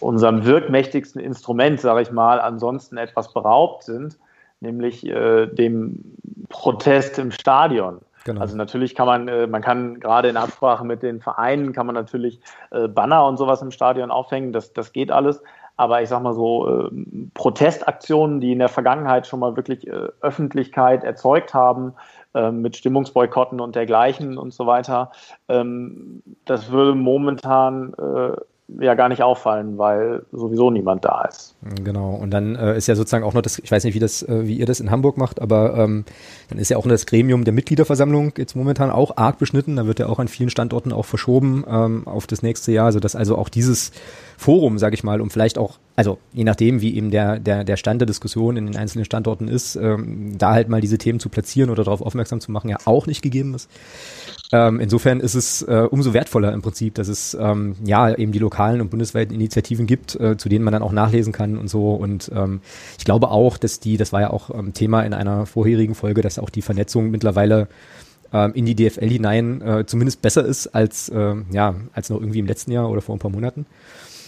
unserem 0.00 0.44
wirkmächtigsten 0.44 1.20
Instrument, 1.20 1.80
sage 1.80 2.02
ich 2.02 2.10
mal, 2.10 2.40
ansonsten 2.40 2.96
etwas 2.96 3.32
beraubt 3.32 3.84
sind, 3.84 4.18
nämlich 4.64 5.06
äh, 5.06 5.46
dem 5.46 6.16
Protest 6.48 7.18
im 7.20 7.30
Stadion. 7.30 8.00
Genau. 8.24 8.40
Also 8.40 8.56
natürlich 8.56 8.94
kann 8.94 9.06
man, 9.06 9.28
äh, 9.28 9.46
man 9.46 9.62
kann 9.62 10.00
gerade 10.00 10.28
in 10.28 10.36
Absprache 10.36 10.84
mit 10.84 11.02
den 11.02 11.20
Vereinen, 11.20 11.72
kann 11.72 11.86
man 11.86 11.94
natürlich 11.94 12.40
äh, 12.70 12.88
Banner 12.88 13.26
und 13.26 13.36
sowas 13.36 13.62
im 13.62 13.70
Stadion 13.70 14.10
aufhängen, 14.10 14.52
das, 14.52 14.72
das 14.72 14.92
geht 14.92 15.12
alles. 15.12 15.42
Aber 15.76 16.02
ich 16.02 16.08
sag 16.08 16.22
mal 16.22 16.34
so, 16.34 16.68
äh, 16.68 16.90
Protestaktionen, 17.34 18.40
die 18.40 18.52
in 18.52 18.60
der 18.60 18.68
Vergangenheit 18.68 19.26
schon 19.26 19.40
mal 19.40 19.56
wirklich 19.56 19.90
Öffentlichkeit 20.20 21.04
erzeugt 21.04 21.52
haben, 21.52 21.94
mit 22.50 22.76
Stimmungsboykotten 22.76 23.60
und 23.60 23.76
dergleichen 23.76 24.38
und 24.38 24.52
so 24.52 24.66
weiter, 24.66 25.12
ähm, 25.48 26.20
das 26.44 26.72
würde 26.72 26.96
momentan 26.96 27.94
ja 28.68 28.94
gar 28.94 29.08
nicht 29.08 29.22
auffallen, 29.22 29.76
weil 29.76 30.24
sowieso 30.32 30.70
niemand 30.70 31.04
da 31.04 31.22
ist. 31.22 31.54
Genau. 31.82 32.14
Und 32.14 32.30
dann 32.30 32.56
äh, 32.56 32.76
ist 32.76 32.86
ja 32.86 32.94
sozusagen 32.94 33.24
auch 33.24 33.34
noch 33.34 33.42
das, 33.42 33.58
ich 33.58 33.70
weiß 33.70 33.84
nicht, 33.84 33.94
wie 33.94 34.00
das, 34.00 34.22
äh, 34.22 34.46
wie 34.46 34.56
ihr 34.56 34.66
das 34.66 34.80
in 34.80 34.90
Hamburg 34.90 35.18
macht, 35.18 35.40
aber 35.42 35.76
ähm, 35.76 36.04
dann 36.48 36.58
ist 36.58 36.70
ja 36.70 36.78
auch 36.78 36.86
das 36.86 37.04
Gremium 37.04 37.44
der 37.44 37.52
Mitgliederversammlung 37.52 38.32
jetzt 38.38 38.56
momentan 38.56 38.90
auch 38.90 39.16
arg 39.16 39.38
beschnitten. 39.38 39.76
Da 39.76 39.86
wird 39.86 39.98
ja 39.98 40.06
auch 40.06 40.18
an 40.18 40.28
vielen 40.28 40.50
Standorten 40.50 40.92
auch 40.92 41.04
verschoben 41.04 41.64
ähm, 41.68 42.06
auf 42.06 42.26
das 42.26 42.42
nächste 42.42 42.72
Jahr, 42.72 42.90
sodass 42.92 43.14
also 43.14 43.36
auch 43.36 43.50
dieses 43.50 43.92
Forum, 44.36 44.78
sage 44.78 44.94
ich 44.94 45.04
mal, 45.04 45.20
um 45.20 45.30
vielleicht 45.30 45.58
auch, 45.58 45.78
also 45.96 46.18
je 46.32 46.44
nachdem, 46.44 46.80
wie 46.80 46.96
eben 46.96 47.10
der, 47.10 47.38
der, 47.38 47.64
der 47.64 47.76
Stand 47.76 48.00
der 48.00 48.06
Diskussion 48.06 48.56
in 48.56 48.66
den 48.66 48.76
einzelnen 48.76 49.04
Standorten 49.04 49.48
ist, 49.48 49.76
ähm, 49.76 50.36
da 50.38 50.52
halt 50.52 50.68
mal 50.68 50.80
diese 50.80 50.98
Themen 50.98 51.20
zu 51.20 51.28
platzieren 51.28 51.70
oder 51.70 51.84
darauf 51.84 52.02
aufmerksam 52.02 52.40
zu 52.40 52.50
machen, 52.50 52.68
ja 52.68 52.78
auch 52.84 53.06
nicht 53.06 53.22
gegeben 53.22 53.54
ist. 53.54 53.70
Ähm, 54.52 54.80
insofern 54.80 55.20
ist 55.20 55.34
es 55.34 55.62
äh, 55.62 55.86
umso 55.90 56.14
wertvoller 56.14 56.52
im 56.52 56.62
Prinzip, 56.62 56.94
dass 56.94 57.08
es 57.08 57.34
ähm, 57.34 57.76
ja 57.84 58.14
eben 58.14 58.32
die 58.32 58.38
lokalen 58.38 58.80
und 58.80 58.90
bundesweiten 58.90 59.34
Initiativen 59.34 59.86
gibt, 59.86 60.14
äh, 60.16 60.36
zu 60.36 60.48
denen 60.48 60.64
man 60.64 60.72
dann 60.72 60.82
auch 60.82 60.92
nachlesen 60.92 61.32
kann 61.32 61.56
und 61.58 61.68
so. 61.68 61.94
Und 61.94 62.30
ähm, 62.34 62.60
ich 62.98 63.04
glaube 63.04 63.30
auch, 63.30 63.56
dass 63.56 63.80
die, 63.80 63.96
das 63.96 64.12
war 64.12 64.20
ja 64.20 64.30
auch 64.30 64.50
ähm, 64.50 64.72
Thema 64.74 65.02
in 65.02 65.14
einer 65.14 65.46
vorherigen 65.46 65.94
Folge, 65.94 66.22
dass 66.22 66.38
auch 66.38 66.50
die 66.50 66.62
Vernetzung 66.62 67.10
mittlerweile 67.10 67.68
ähm, 68.32 68.52
in 68.54 68.66
die 68.66 68.74
DFL 68.74 69.08
hinein 69.08 69.62
äh, 69.62 69.86
zumindest 69.86 70.20
besser 70.20 70.44
ist 70.44 70.66
als 70.68 71.08
äh, 71.08 71.34
ja 71.52 71.74
als 71.92 72.10
noch 72.10 72.20
irgendwie 72.20 72.40
im 72.40 72.46
letzten 72.46 72.72
Jahr 72.72 72.90
oder 72.90 73.00
vor 73.00 73.14
ein 73.14 73.20
paar 73.20 73.30
Monaten. 73.30 73.64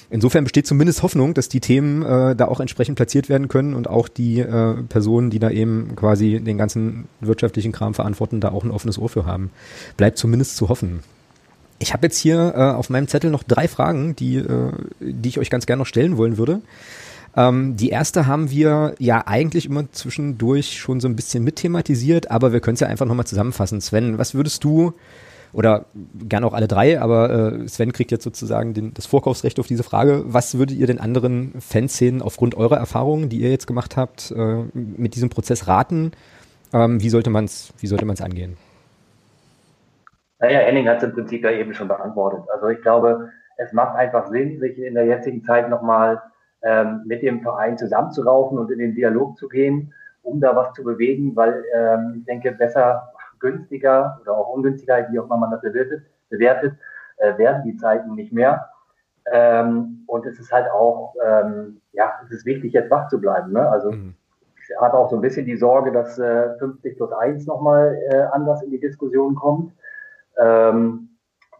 Insofern 0.08 0.44
besteht 0.44 0.66
zumindest 0.66 1.02
Hoffnung, 1.02 1.34
dass 1.34 1.48
die 1.48 1.60
Themen 1.60 2.02
äh, 2.02 2.36
da 2.36 2.46
auch 2.46 2.60
entsprechend 2.60 2.96
platziert 2.96 3.28
werden 3.28 3.48
können 3.48 3.74
und 3.74 3.88
auch 3.88 4.08
die 4.08 4.38
äh, 4.40 4.74
Personen, 4.88 5.30
die 5.30 5.38
da 5.38 5.50
eben 5.50 5.96
quasi 5.96 6.40
den 6.40 6.58
ganzen 6.58 7.08
wirtschaftlichen 7.20 7.72
Kram 7.72 7.92
verantworten, 7.94 8.40
da 8.40 8.50
auch 8.50 8.64
ein 8.64 8.70
offenes 8.70 8.98
Ohr 8.98 9.08
für 9.08 9.26
haben. 9.26 9.50
Bleibt 9.96 10.18
zumindest 10.18 10.56
zu 10.56 10.68
hoffen. 10.68 11.00
Ich 11.78 11.92
habe 11.92 12.06
jetzt 12.06 12.18
hier 12.18 12.54
äh, 12.56 12.60
auf 12.60 12.88
meinem 12.88 13.08
Zettel 13.08 13.30
noch 13.30 13.42
drei 13.42 13.68
Fragen, 13.68 14.14
die, 14.16 14.36
äh, 14.36 14.72
die 15.00 15.28
ich 15.28 15.38
euch 15.38 15.50
ganz 15.50 15.66
gerne 15.66 15.80
noch 15.80 15.86
stellen 15.86 16.16
wollen 16.16 16.38
würde. 16.38 16.60
Ähm, 17.36 17.76
die 17.76 17.90
erste 17.90 18.26
haben 18.26 18.50
wir 18.50 18.94
ja 18.98 19.26
eigentlich 19.26 19.66
immer 19.66 19.90
zwischendurch 19.92 20.78
schon 20.78 21.00
so 21.00 21.08
ein 21.08 21.16
bisschen 21.16 21.44
mit 21.44 21.56
thematisiert, 21.56 22.30
aber 22.30 22.52
wir 22.52 22.60
können 22.60 22.74
es 22.74 22.80
ja 22.80 22.86
einfach 22.86 23.06
nochmal 23.06 23.26
zusammenfassen. 23.26 23.80
Sven, 23.80 24.18
was 24.18 24.34
würdest 24.34 24.64
du 24.64 24.94
oder 25.56 25.86
gerne 26.28 26.46
auch 26.46 26.52
alle 26.52 26.68
drei, 26.68 27.00
aber 27.00 27.30
äh, 27.30 27.66
Sven 27.68 27.92
kriegt 27.92 28.10
jetzt 28.10 28.24
sozusagen 28.24 28.74
den, 28.74 28.92
das 28.92 29.06
Vorkaufsrecht 29.06 29.58
auf 29.58 29.66
diese 29.66 29.82
Frage. 29.82 30.22
Was 30.26 30.58
würdet 30.58 30.76
ihr 30.76 30.86
den 30.86 31.00
anderen 31.00 31.54
Fanszenen 31.60 32.20
aufgrund 32.20 32.54
eurer 32.54 32.76
Erfahrungen, 32.76 33.30
die 33.30 33.38
ihr 33.38 33.50
jetzt 33.50 33.66
gemacht 33.66 33.96
habt, 33.96 34.34
äh, 34.36 34.64
mit 34.74 35.14
diesem 35.14 35.30
Prozess 35.30 35.66
raten? 35.66 36.12
Ähm, 36.74 37.02
wie 37.02 37.08
sollte 37.08 37.30
man 37.30 37.46
es 37.46 37.72
wie 37.78 37.86
sollte 37.86 38.04
man 38.04 38.14
es 38.14 38.20
angehen? 38.20 38.58
Naja, 40.40 40.58
Henning 40.58 40.86
hat 40.88 40.98
es 40.98 41.04
im 41.04 41.14
Prinzip 41.14 41.42
ja 41.42 41.50
eben 41.50 41.72
schon 41.72 41.88
beantwortet. 41.88 42.40
Also 42.52 42.68
ich 42.68 42.82
glaube, 42.82 43.30
es 43.56 43.72
macht 43.72 43.96
einfach 43.96 44.26
Sinn, 44.28 44.60
sich 44.60 44.78
in 44.78 44.92
der 44.92 45.06
jetzigen 45.06 45.42
Zeit 45.42 45.70
nochmal 45.70 46.20
ähm, 46.62 47.00
mit 47.06 47.22
dem 47.22 47.40
Verein 47.40 47.78
zusammenzuraufen 47.78 48.58
und 48.58 48.70
in 48.70 48.78
den 48.78 48.94
Dialog 48.94 49.38
zu 49.38 49.48
gehen, 49.48 49.94
um 50.20 50.38
da 50.38 50.54
was 50.54 50.74
zu 50.74 50.84
bewegen, 50.84 51.34
weil 51.34 51.64
ähm, 51.74 52.16
ich 52.18 52.24
denke, 52.26 52.52
besser 52.52 53.10
günstiger 53.40 54.18
oder 54.22 54.36
auch 54.36 54.48
ungünstiger, 54.48 55.06
wie 55.10 55.18
auch 55.18 55.24
immer 55.24 55.36
man 55.36 55.50
das 55.50 55.60
bewertet, 55.60 56.02
bewertet 56.28 56.74
äh, 57.18 57.36
werden 57.38 57.62
die 57.64 57.76
Zeiten 57.76 58.14
nicht 58.14 58.32
mehr. 58.32 58.68
Ähm, 59.30 60.04
und 60.06 60.26
es 60.26 60.38
ist 60.38 60.52
halt 60.52 60.70
auch, 60.70 61.14
ähm, 61.24 61.80
ja, 61.92 62.12
es 62.24 62.30
ist 62.30 62.46
wichtig, 62.46 62.72
jetzt 62.72 62.90
wach 62.90 63.08
zu 63.08 63.20
bleiben. 63.20 63.52
Ne? 63.52 63.68
Also 63.68 63.90
mhm. 63.90 64.14
ich 64.62 64.76
habe 64.80 64.94
auch 64.94 65.10
so 65.10 65.16
ein 65.16 65.22
bisschen 65.22 65.46
die 65.46 65.56
Sorge, 65.56 65.92
dass 65.92 66.18
äh, 66.18 66.56
50 66.58 66.96
plus 66.96 67.12
1 67.12 67.46
nochmal 67.46 67.98
äh, 68.10 68.22
anders 68.32 68.62
in 68.62 68.70
die 68.70 68.80
Diskussion 68.80 69.34
kommt. 69.34 69.72
Ähm, 70.38 71.08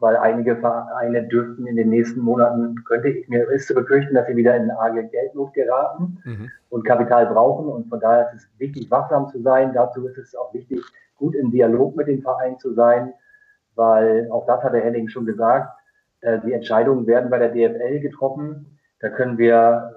weil 0.00 0.16
einige 0.16 0.56
Vereine 0.56 1.26
dürften 1.26 1.66
in 1.66 1.76
den 1.76 1.88
nächsten 1.88 2.20
Monaten, 2.20 2.84
könnte 2.84 3.08
ich 3.08 3.28
mir, 3.28 3.48
ist 3.50 3.66
zu 3.66 3.74
befürchten, 3.74 4.14
dass 4.14 4.26
sie 4.26 4.36
wieder 4.36 4.54
in 4.54 4.70
arge 4.70 5.04
Geldnot 5.04 5.54
geraten 5.54 6.18
mhm. 6.24 6.50
und 6.68 6.84
Kapital 6.84 7.26
brauchen. 7.26 7.66
Und 7.66 7.88
von 7.88 8.00
daher 8.00 8.30
ist 8.34 8.42
es 8.42 8.48
wichtig, 8.58 8.90
wachsam 8.90 9.28
zu 9.28 9.40
sein. 9.40 9.72
Dazu 9.72 10.06
ist 10.06 10.18
es 10.18 10.36
auch 10.36 10.52
wichtig, 10.52 10.82
gut 11.16 11.34
im 11.34 11.50
Dialog 11.50 11.96
mit 11.96 12.08
dem 12.08 12.22
Verein 12.22 12.58
zu 12.58 12.74
sein, 12.74 13.12
weil 13.74 14.28
auch 14.30 14.46
das 14.46 14.62
hat 14.62 14.72
der 14.72 14.82
Henning 14.82 15.08
schon 15.08 15.26
gesagt, 15.26 15.70
äh, 16.20 16.38
die 16.44 16.52
Entscheidungen 16.52 17.06
werden 17.06 17.30
bei 17.30 17.38
der 17.38 17.50
DFL 17.50 18.00
getroffen. 18.00 18.78
Da 19.00 19.10
können 19.10 19.38
wir 19.38 19.96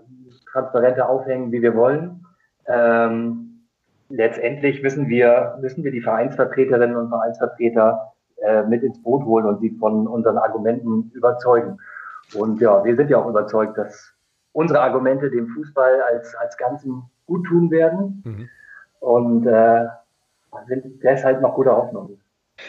transparenter 0.52 1.10
aufhängen, 1.10 1.52
wie 1.52 1.62
wir 1.62 1.76
wollen. 1.76 2.26
Ähm, 2.68 3.66
letztendlich 4.10 4.84
müssen 4.84 5.08
wir, 5.08 5.58
müssen 5.62 5.84
wir 5.84 5.92
die 5.92 6.02
Vereinsvertreterinnen 6.02 6.96
und 6.96 7.10
Vereinsvertreter 7.10 8.14
äh, 8.38 8.64
mit 8.64 8.84
ins 8.84 9.02
Boot 9.02 9.26
holen 9.26 9.46
und 9.46 9.62
sie 9.62 9.72
von 9.72 10.08
unseren 10.08 10.38
Argumenten 10.38 11.12
überzeugen. 11.14 11.78
Und 12.36 12.62
ja, 12.62 12.84
wir 12.84 12.96
sind 12.96 13.10
ja 13.10 13.18
auch 13.18 13.28
überzeugt, 13.28 13.78
dass 13.78 14.14
unsere 14.52 14.82
Argumente 14.82 15.30
dem 15.30 15.48
Fußball 15.48 16.02
als, 16.02 16.36
als 16.36 16.58
Ganzen 16.58 17.04
gut 17.26 17.46
tun 17.48 17.72
werden. 17.72 18.24
Mhm. 18.26 18.50
Und 19.00 19.48
äh, 19.48 19.88
sind 20.68 21.04
deshalb 21.04 21.42
noch 21.42 21.56
gute 21.56 21.72
Hoffnung. 21.72 22.20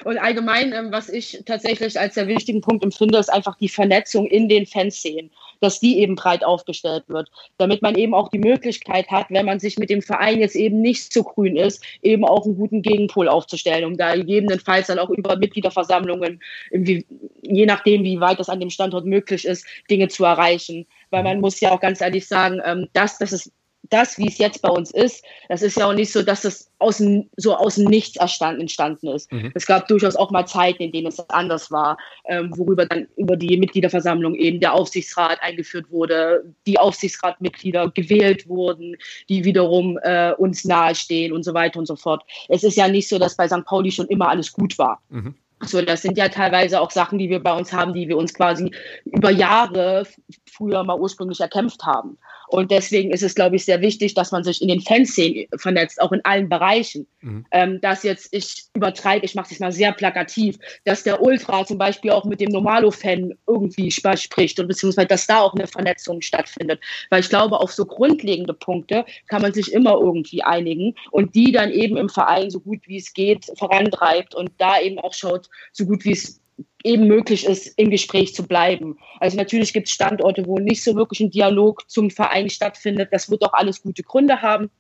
Und 0.04 0.18
allgemein, 0.18 0.72
ähm, 0.72 0.92
was 0.92 1.08
ich 1.08 1.42
tatsächlich 1.46 1.98
als 1.98 2.14
sehr 2.14 2.26
wichtigen 2.26 2.60
Punkt 2.60 2.84
empfinde, 2.84 3.18
ist 3.18 3.32
einfach 3.32 3.56
die 3.56 3.68
Vernetzung 3.68 4.26
in 4.26 4.48
den 4.48 4.66
Fanszenen, 4.66 5.30
dass 5.60 5.80
die 5.80 5.98
eben 5.98 6.14
breit 6.14 6.44
aufgestellt 6.44 7.04
wird, 7.08 7.30
damit 7.58 7.82
man 7.82 7.94
eben 7.94 8.14
auch 8.14 8.28
die 8.28 8.38
Möglichkeit 8.38 9.08
hat, 9.10 9.26
wenn 9.30 9.46
man 9.46 9.60
sich 9.60 9.78
mit 9.78 9.90
dem 9.90 10.00
Verein 10.00 10.40
jetzt 10.40 10.56
eben 10.56 10.80
nicht 10.80 11.12
so 11.12 11.22
grün 11.22 11.56
ist, 11.56 11.84
eben 12.02 12.24
auch 12.24 12.44
einen 12.44 12.56
guten 12.56 12.82
Gegenpol 12.82 13.28
aufzustellen, 13.28 13.84
um 13.84 13.96
da 13.96 14.14
gegebenenfalls 14.14 14.86
dann 14.86 14.98
auch 14.98 15.10
über 15.10 15.36
Mitgliederversammlungen, 15.36 16.40
je 16.72 17.66
nachdem, 17.66 18.04
wie 18.04 18.20
weit 18.20 18.38
das 18.38 18.48
an 18.48 18.60
dem 18.60 18.70
Standort 18.70 19.04
möglich 19.04 19.44
ist, 19.44 19.66
Dinge 19.90 20.08
zu 20.08 20.24
erreichen. 20.24 20.86
Weil 21.10 21.24
man 21.24 21.40
muss 21.40 21.60
ja 21.60 21.72
auch 21.72 21.80
ganz 21.80 22.00
ehrlich 22.00 22.26
sagen, 22.26 22.60
ähm, 22.64 22.88
das 22.92 23.20
ist 23.20 23.52
das, 23.90 24.18
wie 24.18 24.28
es 24.28 24.38
jetzt 24.38 24.62
bei 24.62 24.68
uns 24.70 24.90
ist, 24.90 25.24
das 25.48 25.62
ist 25.62 25.76
ja 25.76 25.86
auch 25.86 25.92
nicht 25.92 26.12
so, 26.12 26.22
dass 26.22 26.42
das 26.42 26.70
aus 26.78 26.98
dem, 26.98 27.28
so 27.36 27.54
aus 27.54 27.74
dem 27.74 27.84
Nichts 27.84 28.16
entstanden 28.16 29.08
ist. 29.08 29.30
Mhm. 29.32 29.52
Es 29.54 29.66
gab 29.66 29.88
durchaus 29.88 30.16
auch 30.16 30.30
mal 30.30 30.46
Zeiten, 30.46 30.82
in 30.82 30.92
denen 30.92 31.08
es 31.08 31.18
anders 31.28 31.70
war, 31.70 31.98
ähm, 32.26 32.52
worüber 32.56 32.86
dann 32.86 33.08
über 33.16 33.36
die 33.36 33.56
Mitgliederversammlung 33.56 34.34
eben 34.34 34.60
der 34.60 34.74
Aufsichtsrat 34.74 35.42
eingeführt 35.42 35.90
wurde, 35.90 36.44
die 36.66 36.78
Aufsichtsratmitglieder 36.78 37.90
gewählt 37.90 38.48
wurden, 38.48 38.96
die 39.28 39.44
wiederum 39.44 39.98
äh, 40.02 40.32
uns 40.32 40.64
nahestehen 40.64 41.32
und 41.32 41.42
so 41.42 41.52
weiter 41.52 41.78
und 41.78 41.86
so 41.86 41.96
fort. 41.96 42.22
Es 42.48 42.64
ist 42.64 42.76
ja 42.76 42.88
nicht 42.88 43.08
so, 43.08 43.18
dass 43.18 43.36
bei 43.36 43.48
St. 43.48 43.64
Pauli 43.64 43.90
schon 43.90 44.06
immer 44.06 44.28
alles 44.28 44.52
gut 44.52 44.78
war. 44.78 45.02
Mhm. 45.10 45.34
So, 45.62 45.82
das 45.82 46.00
sind 46.00 46.16
ja 46.16 46.28
teilweise 46.28 46.80
auch 46.80 46.90
Sachen, 46.90 47.18
die 47.18 47.28
wir 47.28 47.42
bei 47.42 47.52
uns 47.52 47.72
haben, 47.72 47.92
die 47.92 48.08
wir 48.08 48.16
uns 48.16 48.32
quasi 48.32 48.70
über 49.04 49.30
Jahre 49.30 50.06
früher 50.50 50.82
mal 50.84 50.98
ursprünglich 50.98 51.40
erkämpft 51.40 51.84
haben. 51.84 52.16
Und 52.50 52.72
deswegen 52.72 53.12
ist 53.12 53.22
es, 53.22 53.36
glaube 53.36 53.56
ich, 53.56 53.64
sehr 53.64 53.80
wichtig, 53.80 54.14
dass 54.14 54.32
man 54.32 54.42
sich 54.42 54.60
in 54.60 54.66
den 54.66 54.80
Fanszenen 54.80 55.46
vernetzt, 55.56 56.00
auch 56.00 56.10
in 56.10 56.24
allen 56.24 56.48
Bereichen. 56.48 57.06
Mhm. 57.20 57.46
Ähm, 57.52 57.80
dass 57.80 58.02
jetzt, 58.02 58.28
ich 58.32 58.64
übertreibe, 58.74 59.24
ich 59.24 59.36
mache 59.36 59.52
es 59.52 59.60
mal 59.60 59.70
sehr 59.70 59.92
plakativ, 59.92 60.58
dass 60.84 61.04
der 61.04 61.22
Ultra 61.22 61.64
zum 61.64 61.78
Beispiel 61.78 62.10
auch 62.10 62.24
mit 62.24 62.40
dem 62.40 62.50
Normalo-Fan 62.50 63.34
irgendwie 63.46 63.90
spricht 63.90 64.58
und 64.58 64.66
beziehungsweise, 64.66 65.06
dass 65.06 65.28
da 65.28 65.40
auch 65.40 65.54
eine 65.54 65.68
Vernetzung 65.68 66.20
stattfindet. 66.22 66.80
Weil 67.10 67.20
ich 67.20 67.28
glaube, 67.28 67.60
auf 67.60 67.72
so 67.72 67.84
grundlegende 67.84 68.52
Punkte 68.54 69.04
kann 69.28 69.42
man 69.42 69.52
sich 69.52 69.72
immer 69.72 70.00
irgendwie 70.00 70.42
einigen 70.42 70.96
und 71.12 71.36
die 71.36 71.52
dann 71.52 71.70
eben 71.70 71.96
im 71.96 72.08
Verein 72.08 72.50
so 72.50 72.58
gut 72.58 72.80
wie 72.86 72.96
es 72.96 73.12
geht 73.12 73.46
vorantreibt 73.58 74.34
und 74.34 74.50
da 74.58 74.80
eben 74.80 74.98
auch 74.98 75.14
schaut, 75.14 75.48
so 75.72 75.86
gut 75.86 76.04
wie 76.04 76.12
es 76.12 76.39
eben 76.84 77.06
möglich 77.06 77.46
ist, 77.46 77.78
im 77.78 77.90
Gespräch 77.90 78.34
zu 78.34 78.46
bleiben. 78.46 78.98
Also 79.18 79.36
natürlich 79.36 79.72
gibt 79.72 79.88
es 79.88 79.94
Standorte, 79.94 80.46
wo 80.46 80.58
nicht 80.58 80.82
so 80.82 80.94
wirklich 80.94 81.20
ein 81.20 81.30
Dialog 81.30 81.88
zum 81.90 82.10
Verein 82.10 82.50
stattfindet. 82.50 83.08
Das 83.12 83.30
wird 83.30 83.42
auch 83.44 83.52
alles 83.52 83.82
gute 83.82 84.02
Gründe 84.02 84.42
haben. 84.42 84.70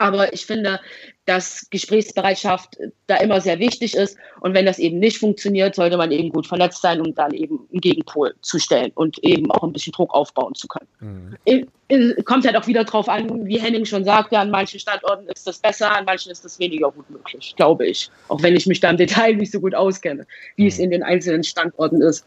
Aber 0.00 0.32
ich 0.32 0.46
finde, 0.46 0.80
dass 1.26 1.68
Gesprächsbereitschaft 1.68 2.78
da 3.06 3.16
immer 3.16 3.42
sehr 3.42 3.58
wichtig 3.58 3.94
ist. 3.94 4.16
Und 4.40 4.54
wenn 4.54 4.64
das 4.64 4.78
eben 4.78 4.98
nicht 4.98 5.18
funktioniert, 5.18 5.74
sollte 5.74 5.98
man 5.98 6.10
eben 6.10 6.30
gut 6.30 6.46
vernetzt 6.46 6.80
sein, 6.80 7.02
um 7.02 7.14
dann 7.14 7.34
eben 7.34 7.68
einen 7.70 7.82
Gegenpol 7.82 8.34
zu 8.40 8.58
stellen 8.58 8.92
und 8.94 9.22
eben 9.22 9.50
auch 9.50 9.62
ein 9.62 9.74
bisschen 9.74 9.92
Druck 9.92 10.14
aufbauen 10.14 10.54
zu 10.54 10.68
können. 10.68 11.36
Mhm. 11.46 12.24
Kommt 12.24 12.46
halt 12.46 12.56
auch 12.56 12.66
wieder 12.66 12.84
drauf 12.84 13.10
an, 13.10 13.46
wie 13.46 13.60
Henning 13.60 13.84
schon 13.84 14.04
sagte, 14.04 14.38
an 14.38 14.50
manchen 14.50 14.80
Standorten 14.80 15.28
ist 15.28 15.46
das 15.46 15.58
besser, 15.58 15.94
an 15.94 16.06
manchen 16.06 16.32
ist 16.32 16.46
das 16.46 16.58
weniger 16.58 16.90
gut 16.90 17.10
möglich, 17.10 17.52
glaube 17.56 17.86
ich. 17.86 18.10
Auch 18.28 18.42
wenn 18.42 18.56
ich 18.56 18.66
mich 18.66 18.80
da 18.80 18.88
im 18.88 18.96
Detail 18.96 19.36
nicht 19.36 19.52
so 19.52 19.60
gut 19.60 19.74
auskenne, 19.74 20.26
wie 20.56 20.62
mhm. 20.62 20.68
es 20.68 20.78
in 20.78 20.90
den 20.90 21.02
einzelnen 21.02 21.44
Standorten 21.44 22.00
ist. 22.00 22.26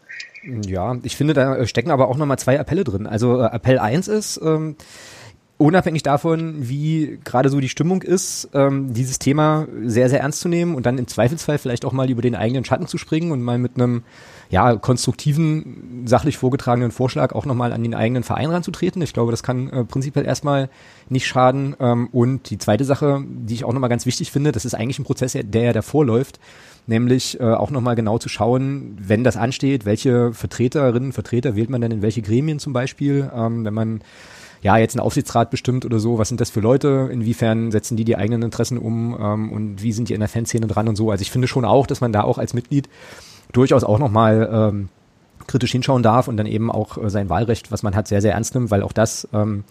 Ja, 0.68 0.96
ich 1.02 1.16
finde, 1.16 1.34
da 1.34 1.66
stecken 1.66 1.90
aber 1.90 2.08
auch 2.08 2.18
nochmal 2.18 2.38
zwei 2.38 2.60
Appelle 2.60 2.84
drin. 2.84 3.08
Also 3.08 3.42
äh, 3.42 3.46
Appell 3.48 3.80
1 3.80 4.08
ist, 4.10 4.40
ähm, 4.44 4.76
unabhängig 5.58 6.04
davon, 6.04 6.68
wie 6.68 7.20
gerade 7.24 7.50
so 7.50 7.60
die 7.60 7.70
Stimmung 7.70 8.02
ist, 8.02 8.50
ähm, 8.54 8.94
dieses 8.94 9.20
Thema 9.20 9.68
sehr, 9.84 10.10
sehr 10.10 10.22
ernst 10.22 10.42
zu 10.42 10.50
nehmen 10.50 10.76
und 10.76 10.86
dann 10.86 10.98
im 10.98 11.08
Zweifelsfall 11.08 11.58
vielleicht 11.58 11.86
auch 11.86 11.94
mal 11.94 12.10
über 12.10 12.22
den 12.22 12.36
eigenen 12.36 12.66
Schatten 12.66 12.88
zu 12.88 12.98
springen 12.98 13.32
und 13.32 13.42
mal 13.42 13.58
mit 13.58 13.76
einem 13.76 14.04
ja, 14.50 14.76
konstruktiven, 14.76 16.04
sachlich 16.06 16.38
vorgetragenen 16.38 16.92
Vorschlag 16.92 17.34
auch 17.34 17.46
nochmal 17.46 17.72
an 17.72 17.84
den 17.84 17.96
eigenen 17.96 18.24
Verein 18.24 18.50
ranzutreten. 18.50 19.02
Ich 19.02 19.14
glaube, 19.14 19.32
das 19.32 19.44
kann 19.44 19.70
äh, 19.70 19.84
prinzipiell 19.84 20.26
erstmal 20.26 20.70
nicht 21.10 21.28
schaden. 21.28 21.76
Ähm, 21.80 22.10
und 22.12 22.50
die 22.50 22.58
zweite 22.58 22.84
Sache, 22.84 23.24
die 23.28 23.54
ich 23.54 23.64
auch 23.64 23.74
nochmal 23.74 23.90
ganz 23.90 24.06
wichtig 24.06 24.32
finde, 24.32 24.52
das 24.52 24.66
ist 24.66 24.74
eigentlich 24.74 25.00
ein 25.00 25.06
Prozess, 25.06 25.38
der 25.42 25.64
ja 25.64 25.74
davor 25.74 26.06
läuft, 26.06 26.40
nämlich 26.88 27.40
äh, 27.40 27.44
auch 27.44 27.72
nochmal 27.72 27.96
genau 27.96 28.18
zu 28.18 28.30
schauen, 28.30 28.98
wenn 29.00 29.24
das 29.24 29.38
ansteht, 29.38 29.86
welche 29.86 30.34
Vertreterinnen, 30.34 31.14
Vertreter 31.14 31.56
wählt 31.56 31.70
man 31.70 31.82
denn 31.82 31.92
in 31.92 32.02
welche 32.02 32.22
Gremien 32.22 32.60
zum 32.60 32.74
Beispiel, 32.74 33.32
ähm, 33.36 33.66
wenn 33.66 33.74
man 33.74 34.02
ja, 34.64 34.78
jetzt 34.78 34.96
ein 34.96 35.02
Aufsichtsrat 35.02 35.52
bestimmt 35.52 35.86
oder 35.86 36.00
so, 36.00 36.18
was 36.18 36.30
sind 36.30 36.40
das 36.40 36.50
für 36.50 36.62
Leute, 36.62 37.10
inwiefern 37.12 37.70
setzen 37.72 37.98
die 37.98 38.06
die 38.06 38.16
eigenen 38.16 38.42
Interessen 38.42 38.78
um 38.78 39.16
ähm, 39.20 39.52
und 39.52 39.84
wie 39.84 39.92
sind 39.92 40.08
die 40.08 40.14
in 40.14 40.22
der 40.22 40.30
Fanszene 40.30 40.68
dran 40.68 40.88
und 40.88 40.96
so. 40.96 41.12
Also 41.12 41.22
ich 41.22 41.32
finde 41.32 41.48
schon 41.48 41.66
auch, 41.66 41.86
dass 41.86 42.00
man 42.00 42.14
da 42.14 42.24
auch 42.24 42.38
als 42.38 42.54
Mitglied 42.54 42.90
durchaus 43.52 43.84
auch 43.84 44.00
nochmal 44.00 44.50
ähm, 44.52 44.90
kritisch 45.48 45.74
hinschauen 45.74 46.02
darf 46.02 46.30
und 46.30 46.38
dann 46.38 46.46
eben 46.46 46.72
auch 46.72 46.98
äh, 46.98 47.10
sein 47.10 47.30
Wahlrecht, 47.30 47.72
was 47.74 47.84
man 47.84 47.94
hat, 47.94 48.08
sehr, 48.08 48.22
sehr 48.22 48.34
ernst 48.34 48.56
nimmt, 48.56 48.72
weil 48.72 48.84
auch 48.84 48.94
das 48.94 49.28
ähm, 49.34 49.66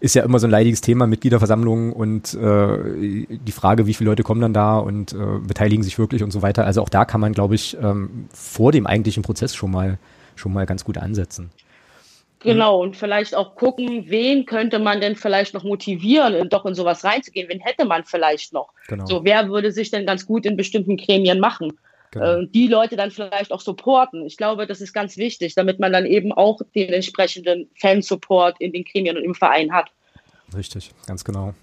ist 0.00 0.14
ja 0.14 0.22
immer 0.22 0.38
so 0.38 0.46
ein 0.46 0.50
leidiges 0.50 0.82
Thema, 0.82 1.06
Mitgliederversammlungen 1.06 1.92
und 1.92 2.34
äh, 2.34 3.26
die 3.28 3.52
Frage, 3.52 3.86
wie 3.86 3.94
viele 3.94 4.10
Leute 4.10 4.22
kommen 4.22 4.42
dann 4.42 4.52
da 4.54 4.78
und 4.78 5.14
äh, 5.14 5.38
beteiligen 5.46 5.82
sich 5.82 5.98
wirklich 5.98 6.22
und 6.22 6.30
so 6.30 6.42
weiter. 6.42 6.66
Also 6.66 6.82
auch 6.82 6.90
da 6.90 7.06
kann 7.06 7.22
man, 7.22 7.32
glaube 7.32 7.54
ich, 7.54 7.76
ähm, 7.80 8.26
vor 8.34 8.70
dem 8.70 8.86
eigentlichen 8.86 9.22
Prozess 9.22 9.54
schon 9.54 9.70
mal 9.70 9.98
schon 10.36 10.52
mal 10.52 10.66
ganz 10.66 10.84
gut 10.84 10.98
ansetzen. 10.98 11.50
Genau, 12.40 12.80
und 12.80 12.96
vielleicht 12.96 13.34
auch 13.34 13.54
gucken, 13.54 14.04
wen 14.08 14.46
könnte 14.46 14.78
man 14.78 15.00
denn 15.00 15.14
vielleicht 15.14 15.52
noch 15.52 15.62
motivieren, 15.62 16.48
doch 16.48 16.64
in 16.64 16.74
sowas 16.74 17.04
reinzugehen? 17.04 17.48
Wen 17.50 17.60
hätte 17.60 17.84
man 17.84 18.04
vielleicht 18.04 18.52
noch? 18.54 18.72
Genau. 18.88 19.04
So, 19.04 19.24
wer 19.24 19.50
würde 19.50 19.72
sich 19.72 19.90
denn 19.90 20.06
ganz 20.06 20.24
gut 20.24 20.46
in 20.46 20.56
bestimmten 20.56 20.96
Gremien 20.96 21.38
machen? 21.38 21.78
Genau. 22.12 22.40
Äh, 22.40 22.46
die 22.48 22.66
Leute 22.66 22.96
dann 22.96 23.10
vielleicht 23.10 23.52
auch 23.52 23.60
supporten. 23.60 24.24
Ich 24.26 24.36
glaube, 24.36 24.66
das 24.66 24.80
ist 24.80 24.92
ganz 24.92 25.16
wichtig, 25.16 25.54
damit 25.54 25.78
man 25.78 25.92
dann 25.92 26.06
eben 26.06 26.32
auch 26.32 26.60
den 26.74 26.92
entsprechenden 26.92 27.70
Fansupport 27.78 28.54
in 28.58 28.72
den 28.72 28.84
Gremien 28.84 29.16
und 29.16 29.24
im 29.24 29.34
Verein 29.34 29.72
hat. 29.72 29.90
Richtig, 30.56 30.90
ganz 31.06 31.24
genau. 31.24 31.54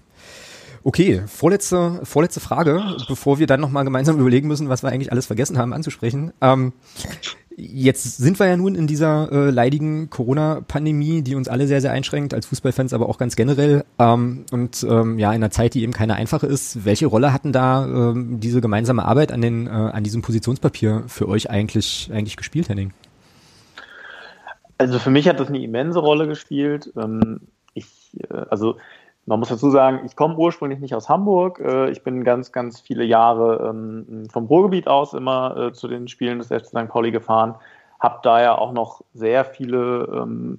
Okay, 0.84 1.24
vorletzte, 1.26 2.00
vorletzte 2.04 2.40
Frage, 2.40 2.82
bevor 3.08 3.38
wir 3.38 3.46
dann 3.46 3.60
nochmal 3.60 3.84
gemeinsam 3.84 4.18
überlegen 4.20 4.48
müssen, 4.48 4.68
was 4.68 4.82
wir 4.82 4.90
eigentlich 4.90 5.12
alles 5.12 5.26
vergessen 5.26 5.58
haben 5.58 5.72
anzusprechen. 5.72 6.32
Ähm, 6.40 6.72
Jetzt 7.60 8.18
sind 8.18 8.38
wir 8.38 8.46
ja 8.46 8.56
nun 8.56 8.76
in 8.76 8.86
dieser 8.86 9.32
äh, 9.32 9.50
leidigen 9.50 10.10
Corona-Pandemie, 10.10 11.22
die 11.22 11.34
uns 11.34 11.48
alle 11.48 11.66
sehr, 11.66 11.80
sehr 11.80 11.90
einschränkt, 11.90 12.32
als 12.32 12.46
Fußballfans, 12.46 12.92
aber 12.92 13.08
auch 13.08 13.18
ganz 13.18 13.34
generell. 13.34 13.84
Ähm, 13.98 14.44
und 14.52 14.86
ähm, 14.88 15.18
ja, 15.18 15.30
in 15.30 15.42
einer 15.42 15.50
Zeit, 15.50 15.74
die 15.74 15.82
eben 15.82 15.92
keine 15.92 16.14
einfache 16.14 16.46
ist. 16.46 16.84
Welche 16.84 17.06
Rolle 17.06 17.32
hatten 17.32 17.52
da 17.52 17.84
ähm, 17.84 18.38
diese 18.38 18.60
gemeinsame 18.60 19.04
Arbeit 19.04 19.32
an, 19.32 19.40
den, 19.40 19.66
äh, 19.66 19.70
an 19.70 20.04
diesem 20.04 20.22
Positionspapier 20.22 21.02
für 21.08 21.28
euch 21.28 21.50
eigentlich, 21.50 22.08
eigentlich 22.12 22.36
gespielt, 22.36 22.68
Henning? 22.68 22.92
Also 24.78 25.00
für 25.00 25.10
mich 25.10 25.28
hat 25.28 25.40
das 25.40 25.48
eine 25.48 25.60
immense 25.60 25.98
Rolle 25.98 26.28
gespielt. 26.28 26.92
Ähm, 26.96 27.40
ich, 27.74 28.12
äh, 28.30 28.34
also 28.50 28.76
man 29.28 29.40
muss 29.40 29.50
dazu 29.50 29.70
sagen, 29.70 30.00
ich 30.06 30.16
komme 30.16 30.36
ursprünglich 30.36 30.80
nicht 30.80 30.94
aus 30.94 31.10
Hamburg. 31.10 31.60
Äh, 31.60 31.90
ich 31.90 32.02
bin 32.02 32.24
ganz, 32.24 32.50
ganz 32.50 32.80
viele 32.80 33.04
Jahre 33.04 33.68
ähm, 33.68 34.26
vom 34.32 34.46
Ruhrgebiet 34.46 34.88
aus 34.88 35.12
immer 35.12 35.54
äh, 35.56 35.72
zu 35.74 35.86
den 35.86 36.08
Spielen 36.08 36.38
des 36.38 36.48
FC 36.48 36.66
St. 36.66 36.88
Pauli 36.88 37.10
gefahren. 37.10 37.54
Hab 38.00 38.22
da 38.22 38.40
ja 38.40 38.56
auch 38.56 38.72
noch 38.72 39.02
sehr 39.12 39.44
viele, 39.44 40.08
ähm, 40.10 40.58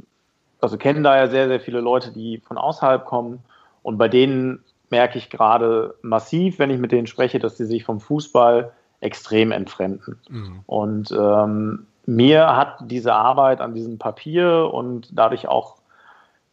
also 0.61 0.77
kennen 0.77 1.03
da 1.03 1.17
ja 1.17 1.27
sehr, 1.27 1.47
sehr 1.47 1.59
viele 1.59 1.79
Leute, 1.79 2.11
die 2.11 2.37
von 2.37 2.59
außerhalb 2.59 3.05
kommen. 3.05 3.39
Und 3.81 3.97
bei 3.97 4.07
denen 4.07 4.63
merke 4.91 5.17
ich 5.17 5.31
gerade 5.31 5.95
massiv, 6.03 6.59
wenn 6.59 6.69
ich 6.69 6.79
mit 6.79 6.91
denen 6.91 7.07
spreche, 7.07 7.39
dass 7.39 7.57
sie 7.57 7.65
sich 7.65 7.83
vom 7.83 7.99
Fußball 7.99 8.71
extrem 9.01 9.51
entfremden. 9.51 10.19
Mhm. 10.29 10.59
Und 10.67 11.11
ähm, 11.11 11.87
mir 12.05 12.55
hat 12.55 12.77
diese 12.81 13.15
Arbeit 13.15 13.61
an 13.61 13.73
diesem 13.73 13.97
Papier 13.97 14.69
und 14.71 15.09
dadurch 15.11 15.47
auch 15.47 15.78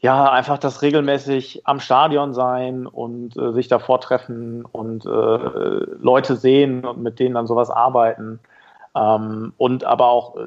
ja, 0.00 0.30
einfach 0.30 0.58
das 0.58 0.82
regelmäßig 0.82 1.62
am 1.64 1.80
Stadion 1.80 2.34
sein 2.34 2.86
und 2.86 3.36
äh, 3.36 3.52
sich 3.52 3.68
davor 3.68 4.00
treffen 4.00 4.64
und 4.64 5.06
äh, 5.06 5.08
Leute 5.08 6.36
sehen 6.36 6.84
und 6.84 7.02
mit 7.02 7.18
denen 7.18 7.34
dann 7.34 7.46
sowas 7.46 7.70
arbeiten. 7.70 8.38
Ähm, 8.94 9.52
und 9.56 9.84
aber 9.84 10.08
auch 10.08 10.36
äh, 10.36 10.42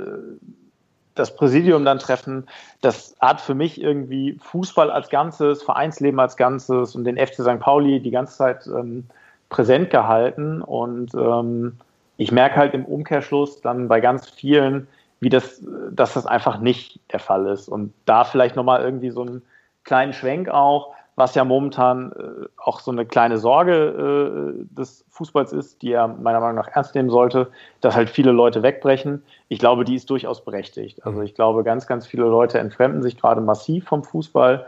das 1.15 1.35
Präsidium 1.35 1.83
dann 1.83 1.99
treffen, 1.99 2.47
das 2.81 3.15
hat 3.19 3.41
für 3.41 3.55
mich 3.55 3.81
irgendwie 3.81 4.39
Fußball 4.41 4.91
als 4.91 5.09
Ganzes, 5.09 5.63
Vereinsleben 5.63 6.19
als 6.19 6.37
Ganzes 6.37 6.95
und 6.95 7.03
den 7.03 7.17
FC 7.17 7.41
St. 7.41 7.59
Pauli 7.59 7.99
die 7.99 8.11
ganze 8.11 8.37
Zeit 8.37 8.67
ähm, 8.67 9.05
präsent 9.49 9.89
gehalten. 9.89 10.61
Und 10.61 11.13
ähm, 11.15 11.77
ich 12.17 12.31
merke 12.31 12.55
halt 12.55 12.73
im 12.73 12.85
Umkehrschluss 12.85 13.61
dann 13.61 13.87
bei 13.87 13.99
ganz 13.99 14.29
vielen, 14.29 14.87
wie 15.19 15.29
das, 15.29 15.61
dass 15.91 16.13
das 16.13 16.25
einfach 16.25 16.59
nicht 16.59 16.99
der 17.11 17.19
Fall 17.19 17.47
ist. 17.47 17.67
Und 17.67 17.93
da 18.05 18.23
vielleicht 18.23 18.55
nochmal 18.55 18.81
irgendwie 18.81 19.09
so 19.09 19.21
einen 19.21 19.41
kleinen 19.83 20.13
Schwenk 20.13 20.49
auch, 20.49 20.93
was 21.15 21.35
ja 21.35 21.43
momentan 21.43 22.13
äh, 22.13 22.47
auch 22.57 22.79
so 22.79 22.91
eine 22.91 23.05
kleine 23.05 23.37
Sorge 23.37 24.55
äh, 24.63 24.65
des 24.73 25.03
Fußballs 25.09 25.51
ist, 25.51 25.81
die 25.81 25.91
er 25.91 26.07
meiner 26.07 26.39
Meinung 26.39 26.55
nach 26.55 26.69
ernst 26.69 26.95
nehmen 26.95 27.09
sollte, 27.09 27.51
dass 27.81 27.95
halt 27.95 28.09
viele 28.09 28.31
Leute 28.31 28.63
wegbrechen. 28.63 29.23
Ich 29.49 29.59
glaube, 29.59 29.83
die 29.83 29.95
ist 29.95 30.09
durchaus 30.09 30.45
berechtigt. 30.45 31.05
Also 31.05 31.21
ich 31.21 31.35
glaube, 31.35 31.65
ganz, 31.65 31.87
ganz 31.87 32.07
viele 32.07 32.23
Leute 32.23 32.59
entfremden 32.59 33.01
sich 33.01 33.17
gerade 33.17 33.41
massiv 33.41 33.85
vom 33.85 34.03
Fußball 34.03 34.65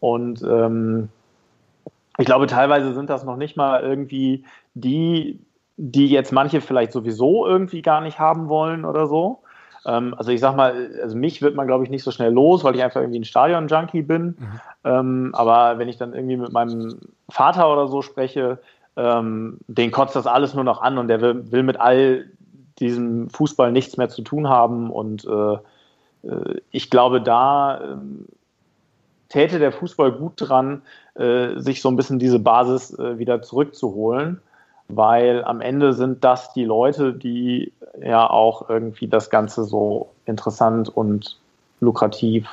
und 0.00 0.42
ähm, 0.42 1.10
ich 2.16 2.24
glaube, 2.24 2.46
teilweise 2.46 2.94
sind 2.94 3.10
das 3.10 3.24
noch 3.24 3.36
nicht 3.36 3.56
mal 3.56 3.82
irgendwie 3.82 4.44
die 4.74 5.38
die 5.82 6.08
jetzt 6.08 6.30
manche 6.30 6.60
vielleicht 6.60 6.92
sowieso 6.92 7.46
irgendwie 7.46 7.80
gar 7.80 8.02
nicht 8.02 8.18
haben 8.18 8.50
wollen 8.50 8.84
oder 8.84 9.06
so. 9.06 9.38
Ähm, 9.86 10.14
also 10.16 10.30
ich 10.30 10.40
sag 10.40 10.56
mal, 10.56 10.90
also 11.02 11.16
mich 11.16 11.42
wird 11.42 11.54
man, 11.54 11.66
glaube 11.66 11.84
ich, 11.84 11.90
nicht 11.90 12.02
so 12.02 12.10
schnell 12.10 12.32
los, 12.32 12.64
weil 12.64 12.74
ich 12.74 12.82
einfach 12.82 13.00
irgendwie 13.00 13.20
ein 13.20 13.24
Stadion-Junkie 13.24 14.02
bin. 14.02 14.36
Mhm. 14.38 14.60
Ähm, 14.84 15.30
aber 15.34 15.78
wenn 15.78 15.88
ich 15.88 15.96
dann 15.96 16.14
irgendwie 16.14 16.36
mit 16.36 16.52
meinem 16.52 16.98
Vater 17.28 17.72
oder 17.72 17.88
so 17.88 18.02
spreche, 18.02 18.58
ähm, 18.96 19.58
den 19.66 19.90
kotzt 19.90 20.16
das 20.16 20.26
alles 20.26 20.54
nur 20.54 20.64
noch 20.64 20.82
an 20.82 20.98
und 20.98 21.08
der 21.08 21.20
will, 21.20 21.50
will 21.50 21.62
mit 21.62 21.80
all 21.80 22.26
diesem 22.78 23.30
Fußball 23.30 23.72
nichts 23.72 23.96
mehr 23.96 24.08
zu 24.08 24.22
tun 24.22 24.48
haben. 24.48 24.90
Und 24.90 25.24
äh, 25.24 25.54
äh 26.28 26.60
ich 26.70 26.90
glaube, 26.90 27.20
da 27.20 27.78
äh, 27.78 27.96
täte 29.28 29.58
der 29.58 29.72
Fußball 29.72 30.12
gut 30.12 30.34
dran, 30.36 30.82
äh, 31.14 31.58
sich 31.58 31.82
so 31.82 31.88
ein 31.88 31.96
bisschen 31.96 32.18
diese 32.18 32.38
Basis 32.38 32.98
äh, 32.98 33.18
wieder 33.18 33.42
zurückzuholen 33.42 34.40
weil 34.96 35.44
am 35.44 35.60
Ende 35.60 35.92
sind 35.92 36.24
das 36.24 36.52
die 36.52 36.64
Leute, 36.64 37.12
die 37.12 37.72
ja 38.02 38.28
auch 38.28 38.68
irgendwie 38.68 39.08
das 39.08 39.30
Ganze 39.30 39.64
so 39.64 40.10
interessant 40.26 40.88
und 40.88 41.38
lukrativ 41.80 42.46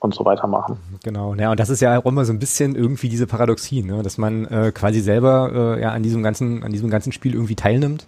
und 0.00 0.14
so 0.14 0.24
weiter 0.24 0.46
machen. 0.46 0.78
Genau, 1.04 1.34
ja, 1.34 1.50
und 1.50 1.60
das 1.60 1.70
ist 1.70 1.80
ja 1.80 1.98
auch 1.98 2.06
immer 2.06 2.24
so 2.24 2.32
ein 2.32 2.38
bisschen 2.38 2.74
irgendwie 2.74 3.08
diese 3.08 3.26
Paradoxie, 3.26 3.82
ne? 3.82 4.02
dass 4.02 4.18
man 4.18 4.46
äh, 4.46 4.72
quasi 4.74 5.00
selber 5.00 5.76
äh, 5.76 5.82
ja 5.82 5.90
an 5.90 6.02
diesem 6.02 6.22
ganzen, 6.22 6.62
an 6.62 6.72
diesem 6.72 6.90
ganzen 6.90 7.12
Spiel 7.12 7.34
irgendwie 7.34 7.56
teilnimmt 7.56 8.06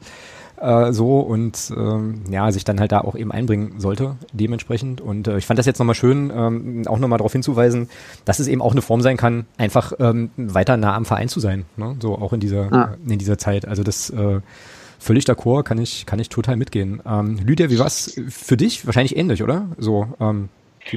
äh, 0.62 0.92
so 0.92 1.20
und 1.20 1.72
ähm, 1.76 2.22
ja, 2.30 2.50
sich 2.52 2.64
dann 2.64 2.80
halt 2.80 2.92
da 2.92 3.00
auch 3.00 3.16
eben 3.16 3.32
einbringen 3.32 3.78
sollte, 3.78 4.16
dementsprechend. 4.32 5.00
Und 5.00 5.28
äh, 5.28 5.38
ich 5.38 5.46
fand 5.46 5.58
das 5.58 5.66
jetzt 5.66 5.78
nochmal 5.78 5.94
schön, 5.94 6.32
ähm, 6.34 6.82
auch 6.86 6.98
nochmal 6.98 7.18
darauf 7.18 7.32
hinzuweisen, 7.32 7.88
dass 8.24 8.38
es 8.38 8.48
eben 8.48 8.62
auch 8.62 8.72
eine 8.72 8.82
Form 8.82 9.00
sein 9.00 9.16
kann, 9.16 9.46
einfach 9.58 9.92
ähm, 9.98 10.30
weiter 10.36 10.76
nah 10.76 10.94
am 10.94 11.04
Verein 11.04 11.28
zu 11.28 11.40
sein, 11.40 11.64
ne? 11.76 11.96
so 12.00 12.14
auch 12.16 12.32
in 12.32 12.40
dieser, 12.40 12.72
ah. 12.72 12.96
in 13.06 13.18
dieser 13.18 13.38
Zeit. 13.38 13.66
Also 13.66 13.82
das 13.82 14.10
äh, 14.10 14.40
völlig 14.98 15.24
d'accord, 15.24 15.64
kann 15.64 15.78
ich, 15.78 16.06
kann 16.06 16.18
ich 16.18 16.28
total 16.28 16.56
mitgehen. 16.56 17.02
Ähm, 17.06 17.38
Lydia, 17.44 17.68
wie 17.70 17.78
war's 17.78 18.20
für 18.28 18.56
dich? 18.56 18.86
Wahrscheinlich 18.86 19.16
ähnlich, 19.16 19.42
oder? 19.42 19.66
So, 19.78 20.06
ähm, 20.20 20.48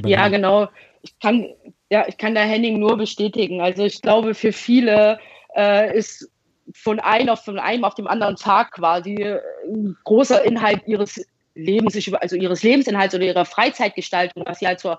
ja, 0.04 0.28
genau. 0.28 0.68
Ich 1.02 1.18
kann, 1.20 1.46
ja, 1.90 2.04
ich 2.08 2.18
kann 2.18 2.34
da 2.34 2.42
Henning 2.42 2.78
nur 2.78 2.96
bestätigen. 2.96 3.60
Also 3.60 3.84
ich 3.84 4.02
glaube, 4.02 4.34
für 4.34 4.52
viele 4.52 5.18
äh, 5.56 5.96
ist 5.96 6.28
von 6.74 7.00
einem 7.00 7.30
auf, 7.30 7.44
von 7.44 7.58
einem 7.58 7.84
auf 7.84 7.94
dem 7.94 8.06
anderen 8.06 8.36
Tag 8.36 8.72
quasi 8.72 9.16
ein 9.64 9.96
großer 10.04 10.44
Inhalt 10.44 10.82
ihres 10.86 11.24
Lebens, 11.56 11.96
also 12.20 12.36
ihres 12.36 12.62
Lebensinhalts 12.62 13.14
oder 13.14 13.24
ihrer 13.24 13.46
Freizeitgestaltung, 13.46 14.44
was 14.44 14.58
sie 14.58 14.66
halt 14.66 14.78
so 14.78 14.96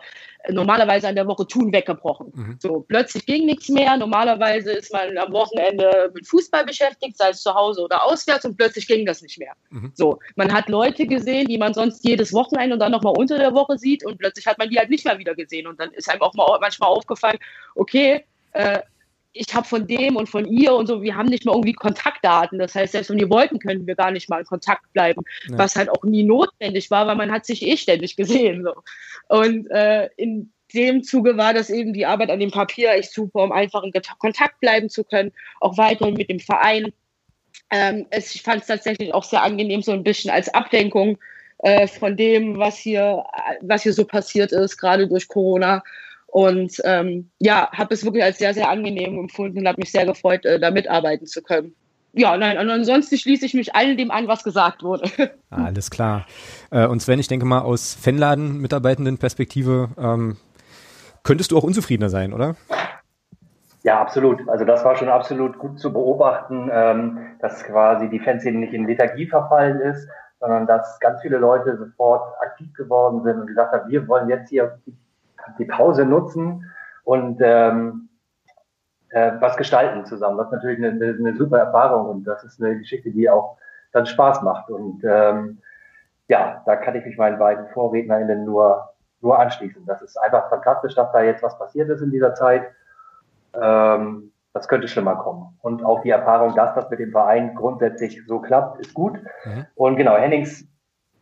normalerweise 0.50 1.08
an 1.08 1.16
der 1.16 1.28
Woche 1.28 1.46
tun, 1.46 1.72
weggebrochen. 1.72 2.32
Mhm. 2.34 2.56
So 2.60 2.84
plötzlich 2.88 3.28
ging 3.28 3.46
nichts 3.46 3.70
mehr. 3.70 3.96
Normalerweise 3.96 4.72
ist 4.72 4.92
man 4.92 5.18
am 5.20 5.32
Wochenende 5.34 6.12
mit 6.16 6.26
Fußball 6.28 6.66
beschäftigt, 6.66 7.16
sei 7.18 7.30
es 7.30 7.44
zu 7.44 7.54
Hause 7.54 7.82
oder 7.82 8.04
auswärts, 8.04 8.44
und 8.46 8.58
plötzlich 8.58 8.88
ging 8.88 9.06
das 9.06 9.22
nicht 9.22 9.38
mehr. 9.38 9.54
Mhm. 9.70 9.92
So, 9.94 10.20
man 10.36 10.52
hat 10.52 10.68
Leute 10.68 11.06
gesehen, 11.06 11.48
die 11.48 11.60
man 11.60 11.76
sonst 11.76 12.04
jedes 12.04 12.34
Wochenende 12.34 12.74
und 12.74 12.80
dann 12.80 12.92
nochmal 12.92 13.14
unter 13.16 13.38
der 13.38 13.54
Woche 13.54 13.78
sieht, 13.78 14.04
und 14.04 14.18
plötzlich 14.18 14.48
hat 14.48 14.58
man 14.58 14.70
die 14.70 14.80
halt 14.80 14.90
nicht 14.90 15.06
mehr 15.06 15.20
wieder 15.20 15.36
gesehen. 15.36 15.68
Und 15.68 15.80
dann 15.80 15.92
ist 15.92 16.10
einem 16.10 16.22
auch 16.22 16.34
mal 16.34 16.58
manchmal 16.60 16.90
aufgefallen, 16.90 17.38
okay, 17.76 18.24
äh, 18.54 18.80
ich 19.34 19.54
habe 19.54 19.68
von 19.68 19.88
dem 19.88 20.16
und 20.16 20.28
von 20.30 20.46
ihr 20.46 20.74
und 20.74 20.88
so, 20.88 21.02
wir 21.02 21.16
haben 21.16 21.28
nicht 21.28 21.46
mal 21.46 21.54
irgendwie 21.54 21.74
Kontaktdaten. 21.74 22.60
Das 22.60 22.76
heißt, 22.76 22.94
selbst 22.94 23.10
wenn 23.10 23.20
wir 23.20 23.30
wollten, 23.30 23.60
können 23.60 23.86
wir 23.86 23.96
gar 23.96 24.12
nicht 24.12 24.30
mal 24.30 24.40
in 24.40 24.46
Kontakt 24.46 24.92
bleiben, 24.94 25.22
ja. 25.50 25.58
was 25.58 25.76
halt 25.76 25.90
auch 25.90 26.04
nie 26.04 26.24
notwendig 26.24 26.90
war, 26.92 27.08
weil 27.08 27.16
man 27.16 27.32
hat 27.32 27.46
sich 27.46 27.62
eh 27.62 27.78
ständig 27.78 28.16
gesehen. 28.16 28.64
So. 28.64 28.74
Und 29.36 29.70
äh, 29.72 30.10
in 30.18 30.52
dem 30.74 31.04
Zuge 31.04 31.38
war 31.38 31.54
das 31.54 31.70
eben 31.70 31.94
die 31.94 32.06
Arbeit 32.06 32.30
an 32.30 32.40
dem 32.40 32.52
Papier 32.52 32.92
echt 32.92 33.14
super, 33.14 33.44
um 33.44 33.52
einfach 33.52 33.84
in 33.84 33.94
Kontakt 34.20 34.60
bleiben 34.60 34.90
zu 34.90 35.04
können, 35.04 35.32
auch 35.62 35.78
weiterhin 35.78 36.16
mit 36.16 36.30
dem 36.30 36.40
Verein. 36.40 36.92
Ähm, 37.72 38.06
es, 38.10 38.36
ich 38.36 38.42
fand 38.42 38.62
es 38.62 38.68
tatsächlich 38.68 39.14
auch 39.14 39.24
sehr 39.24 39.44
angenehm, 39.44 39.82
so 39.82 39.92
ein 39.92 40.04
bisschen 40.04 40.32
als 40.32 40.54
Ablenkung 40.54 41.18
äh, 41.60 41.88
von 41.88 42.16
dem, 42.16 42.58
was 42.58 42.78
hier, 42.78 43.24
was 43.62 43.84
hier 43.84 43.94
so 43.94 44.06
passiert 44.06 44.52
ist, 44.52 44.78
gerade 44.78 45.08
durch 45.08 45.28
Corona. 45.28 45.84
Und 46.38 46.74
ähm, 46.84 47.32
ja, 47.40 47.68
habe 47.72 47.96
es 47.96 48.06
wirklich 48.06 48.24
als 48.24 48.38
sehr, 48.38 48.54
sehr 48.54 48.70
angenehm 48.70 49.18
empfunden 49.18 49.58
und 49.58 49.68
habe 49.68 49.80
mich 49.80 49.92
sehr 49.92 50.06
gefreut, 50.06 50.46
äh, 50.46 50.60
da 50.60 50.70
mitarbeiten 50.70 51.26
zu 51.26 51.42
können. 51.42 51.74
Ja, 52.14 52.38
nein, 52.38 52.60
und 52.60 52.70
ansonsten 52.70 53.18
schließe 53.18 53.44
ich 53.44 53.56
mich 53.56 53.74
all 53.74 53.96
dem 53.96 54.12
an, 54.12 54.28
was 54.28 54.44
gesagt 54.44 54.84
wurde. 54.84 55.10
Alles 55.50 55.90
klar. 55.90 56.28
Äh, 56.70 56.86
und 56.86 57.02
Sven, 57.02 57.18
ich 57.18 57.28
denke 57.28 57.48
mal, 57.48 57.62
aus 57.62 57.96
Fanladen-Mitarbeitenden-Perspektive 57.96 59.90
ähm, 59.98 60.38
könntest 61.24 61.50
du 61.50 61.58
auch 61.58 61.64
unzufriedener 61.64 62.10
sein, 62.10 62.34
oder? 62.34 62.56
Ja, 63.82 64.00
absolut. 64.00 64.48
Also 64.48 64.64
das 64.64 64.86
war 64.86 64.96
schon 64.96 65.10
absolut 65.10 65.58
gut 65.58 65.80
zu 65.80 65.92
beobachten, 65.92 66.70
ähm, 66.72 67.18
dass 67.42 67.64
quasi 67.64 68.12
die 68.12 68.20
Fanszene 68.20 68.60
nicht 68.60 68.74
in 68.74 68.86
Lethargie 68.86 69.26
verfallen 69.26 69.82
ist, 69.82 70.08
sondern 70.40 70.68
dass 70.68 71.00
ganz 71.00 71.20
viele 71.24 71.40
Leute 71.40 71.76
sofort 71.80 72.32
aktiv 72.42 72.72
geworden 72.76 73.24
sind 73.24 73.40
und 73.40 73.48
gesagt 73.48 73.74
haben, 73.74 73.90
wir 73.90 74.08
wollen 74.08 74.30
jetzt 74.30 74.50
hier 74.50 74.78
die 75.58 75.66
Pause 75.66 76.06
nutzen 76.06 76.72
und 77.04 77.40
ähm, 77.42 78.10
äh, 79.10 79.32
was 79.40 79.58
gestalten 79.58 80.06
zusammen. 80.06 80.38
Das 80.38 80.48
ist 80.48 80.54
natürlich 80.54 80.78
eine, 80.78 80.90
eine, 80.90 81.18
eine, 81.18 81.36
super 81.36 81.60
Erfahrung 81.60 82.10
und 82.10 82.24
das 82.26 82.44
ist 82.44 82.62
eine 82.62 82.78
Geschichte, 82.78 83.12
die 83.12 83.30
auch 83.30 83.58
dann 83.94 84.06
Spaß 84.06 84.42
macht. 84.42 84.70
Und 84.70 85.04
ähm, 85.04 85.60
ja, 86.28 86.62
da 86.66 86.76
kann 86.76 86.96
ich 86.96 87.06
mich 87.06 87.18
meinen 87.18 87.40
beiden 87.40 87.68
VorrednerInnen 87.70 88.44
nur, 88.44 88.90
nur 89.22 89.40
anschließen. 89.40 89.86
Das 89.86 90.02
ist 90.02 90.18
einfach 90.18 90.50
fantastisch, 90.50 90.96
dass 90.96 91.12
da 91.12 91.22
jetzt 91.22 91.44
was 91.44 91.58
passiert 91.58 91.90
ist 91.90 92.02
in 92.02 92.12
dieser 92.12 92.34
Zeit. 92.36 92.64
Ähm, 93.54 94.32
das 94.54 94.68
könnte 94.68 94.88
schlimmer 94.88 95.16
kommen. 95.16 95.58
Und 95.62 95.86
auch 95.86 96.02
die 96.02 96.10
Erfahrung, 96.10 96.56
dass 96.56 96.74
das 96.74 96.90
mit 96.90 97.00
dem 97.00 97.12
Verein 97.12 97.56
grundsätzlich 97.56 98.26
so 98.26 98.40
klappt, 98.40 98.80
ist 98.80 98.94
gut. 98.94 99.20
Mhm. 99.46 99.66
Und 99.76 99.98
genau, 99.98 100.18
Hennings 100.18 100.68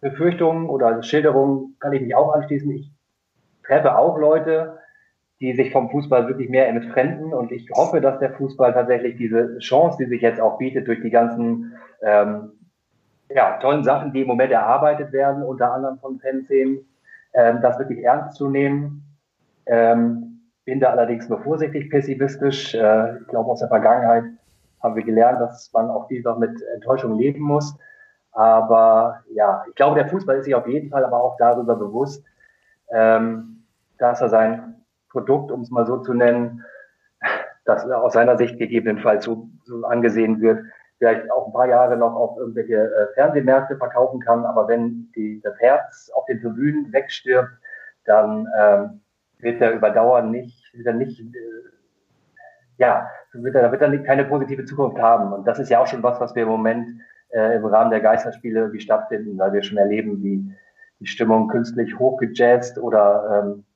Befürchtungen 0.01 0.69
oder 0.69 1.01
Schilderungen 1.03 1.75
kann 1.79 1.93
ich 1.93 2.01
mich 2.01 2.15
auch 2.15 2.33
anschließen. 2.33 2.69
Ich 2.71 2.91
treffe 3.65 3.97
auch 3.97 4.17
Leute, 4.17 4.79
die 5.39 5.53
sich 5.53 5.71
vom 5.71 5.89
Fußball 5.89 6.27
wirklich 6.27 6.49
mehr 6.49 6.67
entfremden 6.67 7.33
und 7.33 7.51
ich 7.51 7.69
hoffe, 7.71 7.99
dass 7.99 8.19
der 8.19 8.31
Fußball 8.33 8.73
tatsächlich 8.73 9.17
diese 9.17 9.57
Chance, 9.59 9.97
die 9.99 10.09
sich 10.09 10.21
jetzt 10.21 10.39
auch 10.39 10.57
bietet 10.57 10.87
durch 10.87 11.01
die 11.01 11.09
ganzen 11.09 11.73
ähm, 12.01 12.51
ja, 13.29 13.57
tollen 13.57 13.83
Sachen, 13.83 14.13
die 14.13 14.21
im 14.21 14.27
Moment 14.27 14.51
erarbeitet 14.51 15.11
werden, 15.11 15.43
unter 15.43 15.73
anderem 15.73 15.97
von 15.99 16.19
Fanszenen, 16.19 16.85
ähm, 17.33 17.59
das 17.61 17.77
wirklich 17.79 18.03
ernst 18.03 18.37
zu 18.37 18.49
nehmen. 18.49 19.03
Ähm, 19.65 20.41
bin 20.63 20.79
da 20.79 20.91
allerdings 20.91 21.27
nur 21.27 21.41
vorsichtig 21.41 21.89
pessimistisch. 21.89 22.73
Äh, 22.73 23.17
ich 23.19 23.27
glaube, 23.27 23.51
aus 23.51 23.59
der 23.59 23.67
Vergangenheit 23.67 24.23
haben 24.81 24.95
wir 24.95 25.03
gelernt, 25.03 25.41
dass 25.41 25.71
man 25.73 25.89
auch 25.89 26.07
dieser 26.07 26.37
mit 26.37 26.61
Enttäuschung 26.73 27.17
leben 27.17 27.41
muss. 27.41 27.77
Aber 28.31 29.21
ja, 29.33 29.63
ich 29.67 29.75
glaube, 29.75 29.95
der 29.95 30.09
Fußball 30.09 30.37
ist 30.37 30.45
sich 30.45 30.55
auf 30.55 30.67
jeden 30.67 30.89
Fall 30.89 31.03
aber 31.05 31.21
auch 31.21 31.37
darüber 31.37 31.75
bewusst, 31.75 32.25
ähm, 32.91 33.54
dass 33.97 34.21
er 34.21 34.29
sein 34.29 34.75
Produkt, 35.09 35.51
um 35.51 35.61
es 35.61 35.71
mal 35.71 35.85
so 35.85 35.97
zu 35.97 36.13
nennen, 36.13 36.63
das 37.65 37.89
aus 37.89 38.13
seiner 38.13 38.37
Sicht 38.37 38.57
gegebenenfalls 38.57 39.25
so, 39.25 39.49
so 39.63 39.83
angesehen 39.85 40.41
wird, 40.41 40.63
vielleicht 40.97 41.29
auch 41.31 41.47
ein 41.47 41.53
paar 41.53 41.67
Jahre 41.67 41.97
noch 41.97 42.15
auf 42.15 42.37
irgendwelche 42.37 42.75
äh, 42.75 43.13
Fernsehmärkte 43.15 43.77
verkaufen 43.77 44.19
kann. 44.19 44.45
Aber 44.45 44.67
wenn 44.67 45.11
die, 45.15 45.41
das 45.43 45.59
Herz 45.59 46.11
auf 46.13 46.25
den 46.25 46.41
Tribünen 46.41 46.93
wegstirbt, 46.93 47.51
dann 48.05 48.47
ähm, 48.57 49.01
wird 49.39 49.61
er 49.61 49.73
über 49.73 49.89
Dauer 49.89 50.21
nicht, 50.21 50.73
wird 50.73 50.87
er 50.87 50.93
nicht, 50.93 51.19
äh, 51.19 51.25
ja, 52.77 53.09
wird 53.33 53.55
er, 53.55 53.71
wird 53.71 53.81
er 53.81 53.97
keine 54.03 54.25
positive 54.25 54.65
Zukunft 54.65 54.99
haben. 54.99 55.33
Und 55.33 55.45
das 55.45 55.59
ist 55.59 55.69
ja 55.69 55.79
auch 55.79 55.87
schon 55.87 56.03
was, 56.03 56.19
was 56.19 56.35
wir 56.35 56.43
im 56.43 56.49
Moment 56.49 56.87
äh, 57.29 57.55
im 57.55 57.65
Rahmen 57.65 57.91
der 57.91 58.01
Geisterspiele 58.01 58.71
wie 58.71 58.79
stattfinden, 58.79 59.37
weil 59.37 59.53
wir 59.53 59.63
schon 59.63 59.77
erleben, 59.77 60.23
wie 60.23 60.51
die 60.99 61.07
Stimmung 61.07 61.47
künstlich 61.49 61.97
hochgejazzt 61.99 62.77
oder 62.77 63.43
ähm, 63.43 63.63
äh, 63.63 63.74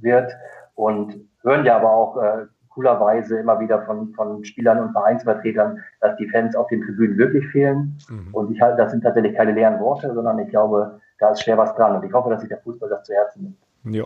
wird 0.00 0.32
und 0.74 1.14
hören 1.42 1.64
ja 1.64 1.76
aber 1.76 1.92
auch 1.92 2.16
äh, 2.22 2.46
coolerweise 2.76 3.38
immer 3.38 3.58
wieder 3.58 3.82
von, 3.86 4.12
von 4.14 4.44
Spielern 4.44 4.80
und 4.80 4.92
Vereinsvertretern, 4.92 5.82
dass 6.00 6.16
die 6.16 6.28
Fans 6.28 6.54
auf 6.54 6.68
den 6.68 6.82
Tribünen 6.82 7.16
wirklich 7.16 7.46
fehlen. 7.48 7.98
Mhm. 8.08 8.28
Und 8.32 8.52
ich 8.52 8.60
halte, 8.60 8.76
das 8.76 8.90
sind 8.92 9.02
tatsächlich 9.02 9.34
keine 9.34 9.52
leeren 9.52 9.80
Worte, 9.80 10.12
sondern 10.14 10.38
ich 10.38 10.50
glaube, 10.50 11.00
da 11.18 11.30
ist 11.30 11.42
schwer 11.42 11.56
was 11.56 11.74
dran. 11.74 11.96
Und 11.96 12.04
ich 12.04 12.12
hoffe, 12.12 12.28
dass 12.28 12.40
sich 12.40 12.50
der 12.50 12.58
Fußball 12.58 12.90
das 12.90 13.04
zu 13.04 13.14
Herzen 13.14 13.56
nimmt. 13.82 13.96
Ja. 13.96 14.04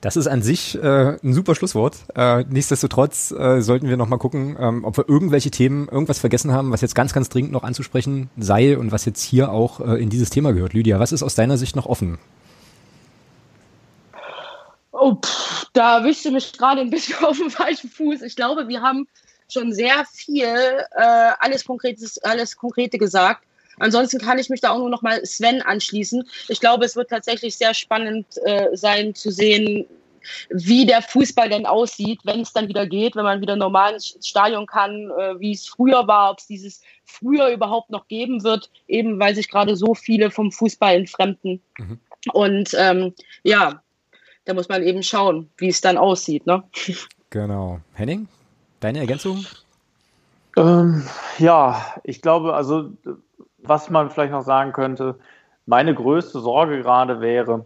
Das 0.00 0.16
ist 0.16 0.26
an 0.26 0.42
sich 0.42 0.82
äh, 0.82 1.16
ein 1.22 1.32
super 1.32 1.54
Schlusswort. 1.54 1.96
Äh, 2.16 2.44
nichtsdestotrotz 2.48 3.30
äh, 3.30 3.60
sollten 3.60 3.88
wir 3.88 3.96
noch 3.96 4.08
mal 4.08 4.16
gucken, 4.16 4.56
ähm, 4.58 4.84
ob 4.84 4.96
wir 4.96 5.08
irgendwelche 5.08 5.52
Themen, 5.52 5.86
irgendwas 5.88 6.18
vergessen 6.18 6.52
haben, 6.52 6.72
was 6.72 6.80
jetzt 6.80 6.96
ganz, 6.96 7.12
ganz 7.12 7.28
dringend 7.28 7.52
noch 7.52 7.62
anzusprechen 7.62 8.28
sei 8.36 8.76
und 8.76 8.90
was 8.90 9.04
jetzt 9.04 9.22
hier 9.22 9.52
auch 9.52 9.78
äh, 9.80 10.02
in 10.02 10.10
dieses 10.10 10.30
Thema 10.30 10.52
gehört. 10.54 10.72
Lydia, 10.72 10.98
was 10.98 11.12
ist 11.12 11.22
aus 11.22 11.36
deiner 11.36 11.56
Sicht 11.56 11.76
noch 11.76 11.86
offen? 11.86 12.18
Oh, 15.02 15.16
pff, 15.16 15.66
da 15.72 15.98
erwischte 15.98 16.30
mich 16.30 16.52
gerade 16.52 16.80
ein 16.80 16.90
bisschen 16.90 17.16
auf 17.24 17.36
dem 17.36 17.50
falschen 17.50 17.90
Fuß. 17.90 18.22
Ich 18.22 18.36
glaube, 18.36 18.68
wir 18.68 18.82
haben 18.82 19.08
schon 19.50 19.72
sehr 19.72 20.04
viel, 20.12 20.46
äh, 20.46 21.32
alles, 21.40 21.64
Konkretes, 21.64 22.18
alles 22.22 22.56
Konkrete 22.56 22.98
gesagt. 22.98 23.44
Ansonsten 23.80 24.20
kann 24.20 24.38
ich 24.38 24.48
mich 24.48 24.60
da 24.60 24.70
auch 24.70 24.78
nur 24.78 24.90
noch 24.90 25.02
mal 25.02 25.24
Sven 25.26 25.60
anschließen. 25.60 26.22
Ich 26.48 26.60
glaube, 26.60 26.84
es 26.84 26.94
wird 26.94 27.10
tatsächlich 27.10 27.56
sehr 27.56 27.74
spannend 27.74 28.26
äh, 28.44 28.68
sein 28.74 29.14
zu 29.16 29.32
sehen, 29.32 29.86
wie 30.50 30.86
der 30.86 31.02
Fußball 31.02 31.48
denn 31.48 31.66
aussieht, 31.66 32.20
wenn 32.22 32.42
es 32.42 32.52
dann 32.52 32.68
wieder 32.68 32.86
geht, 32.86 33.16
wenn 33.16 33.24
man 33.24 33.40
wieder 33.40 33.56
normal 33.56 33.94
ins 33.94 34.16
Stadion 34.22 34.66
kann, 34.66 35.10
äh, 35.18 35.40
wie 35.40 35.52
es 35.52 35.66
früher 35.66 36.06
war, 36.06 36.30
ob 36.30 36.38
es 36.38 36.46
dieses 36.46 36.80
früher 37.04 37.48
überhaupt 37.48 37.90
noch 37.90 38.06
geben 38.06 38.44
wird, 38.44 38.70
eben 38.86 39.18
weil 39.18 39.34
sich 39.34 39.50
gerade 39.50 39.74
so 39.74 39.94
viele 39.94 40.30
vom 40.30 40.52
Fußball 40.52 40.94
entfremden. 40.94 41.60
Mhm. 41.78 41.98
Und 42.32 42.76
ähm, 42.78 43.14
ja, 43.42 43.82
da 44.44 44.54
muss 44.54 44.68
man 44.68 44.82
eben 44.82 45.02
schauen, 45.02 45.48
wie 45.56 45.68
es 45.68 45.80
dann 45.80 45.96
aussieht. 45.98 46.46
Ne? 46.46 46.62
Genau. 47.30 47.80
Henning, 47.94 48.28
deine 48.80 49.00
Ergänzung? 49.00 49.44
Ähm, 50.56 51.04
ja, 51.38 51.80
ich 52.04 52.20
glaube, 52.20 52.54
also 52.54 52.90
was 53.62 53.90
man 53.90 54.10
vielleicht 54.10 54.32
noch 54.32 54.44
sagen 54.44 54.72
könnte, 54.72 55.16
meine 55.66 55.94
größte 55.94 56.40
Sorge 56.40 56.82
gerade 56.82 57.20
wäre, 57.20 57.64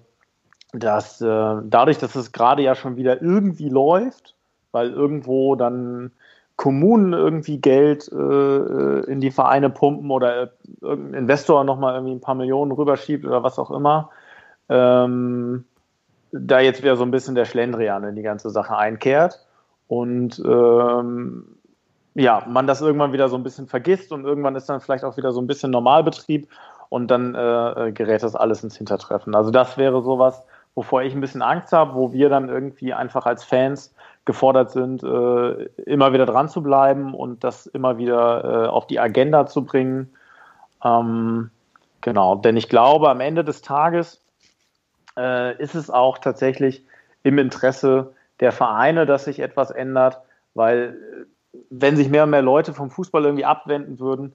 dass 0.72 1.20
äh, 1.20 1.56
dadurch, 1.64 1.98
dass 1.98 2.14
es 2.14 2.32
gerade 2.32 2.62
ja 2.62 2.74
schon 2.74 2.96
wieder 2.96 3.22
irgendwie 3.22 3.68
läuft, 3.68 4.34
weil 4.72 4.90
irgendwo 4.92 5.56
dann 5.56 6.12
Kommunen 6.56 7.12
irgendwie 7.12 7.58
Geld 7.58 8.10
äh, 8.12 9.00
in 9.10 9.20
die 9.20 9.30
Vereine 9.30 9.70
pumpen 9.70 10.10
oder 10.10 10.52
irgendein 10.80 11.22
Investor 11.22 11.64
nochmal 11.64 11.94
irgendwie 11.94 12.14
ein 12.14 12.20
paar 12.20 12.34
Millionen 12.34 12.72
rüberschiebt 12.72 13.24
oder 13.24 13.42
was 13.42 13.58
auch 13.58 13.70
immer, 13.70 14.10
ähm, 14.68 15.64
da 16.40 16.60
jetzt 16.60 16.82
wieder 16.82 16.96
so 16.96 17.04
ein 17.04 17.10
bisschen 17.10 17.34
der 17.34 17.44
Schlendrian 17.44 18.04
in 18.04 18.16
die 18.16 18.22
ganze 18.22 18.50
Sache 18.50 18.76
einkehrt 18.76 19.44
und 19.88 20.42
ähm, 20.44 21.56
ja, 22.14 22.42
man 22.48 22.66
das 22.66 22.80
irgendwann 22.80 23.12
wieder 23.12 23.28
so 23.28 23.36
ein 23.36 23.42
bisschen 23.42 23.66
vergisst 23.66 24.10
und 24.10 24.24
irgendwann 24.24 24.56
ist 24.56 24.68
dann 24.68 24.80
vielleicht 24.80 25.04
auch 25.04 25.16
wieder 25.16 25.32
so 25.32 25.40
ein 25.40 25.46
bisschen 25.46 25.70
Normalbetrieb 25.70 26.48
und 26.88 27.10
dann 27.10 27.34
äh, 27.34 27.92
gerät 27.92 28.22
das 28.22 28.34
alles 28.34 28.64
ins 28.64 28.76
Hintertreffen. 28.76 29.34
Also 29.34 29.50
das 29.50 29.76
wäre 29.76 30.02
sowas, 30.02 30.42
wovor 30.74 31.02
ich 31.02 31.14
ein 31.14 31.20
bisschen 31.20 31.42
Angst 31.42 31.72
habe, 31.72 31.94
wo 31.94 32.12
wir 32.12 32.28
dann 32.28 32.48
irgendwie 32.48 32.94
einfach 32.94 33.26
als 33.26 33.44
Fans 33.44 33.94
gefordert 34.24 34.70
sind, 34.70 35.02
äh, 35.02 35.64
immer 35.84 36.12
wieder 36.12 36.26
dran 36.26 36.48
zu 36.48 36.62
bleiben 36.62 37.14
und 37.14 37.44
das 37.44 37.66
immer 37.66 37.98
wieder 37.98 38.64
äh, 38.64 38.68
auf 38.68 38.86
die 38.86 38.98
Agenda 38.98 39.46
zu 39.46 39.64
bringen. 39.64 40.10
Ähm, 40.84 41.50
genau, 42.00 42.34
denn 42.34 42.56
ich 42.56 42.68
glaube, 42.68 43.08
am 43.08 43.20
Ende 43.20 43.44
des 43.44 43.62
Tages 43.62 44.20
äh, 45.16 45.60
ist 45.62 45.74
es 45.74 45.90
auch 45.90 46.18
tatsächlich 46.18 46.84
im 47.22 47.38
Interesse 47.38 48.14
der 48.40 48.52
Vereine, 48.52 49.06
dass 49.06 49.24
sich 49.24 49.40
etwas 49.40 49.70
ändert, 49.70 50.20
weil 50.54 51.26
äh, 51.52 51.60
wenn 51.70 51.96
sich 51.96 52.08
mehr 52.08 52.24
und 52.24 52.30
mehr 52.30 52.42
Leute 52.42 52.74
vom 52.74 52.90
Fußball 52.90 53.24
irgendwie 53.24 53.44
abwenden 53.44 53.98
würden, 53.98 54.34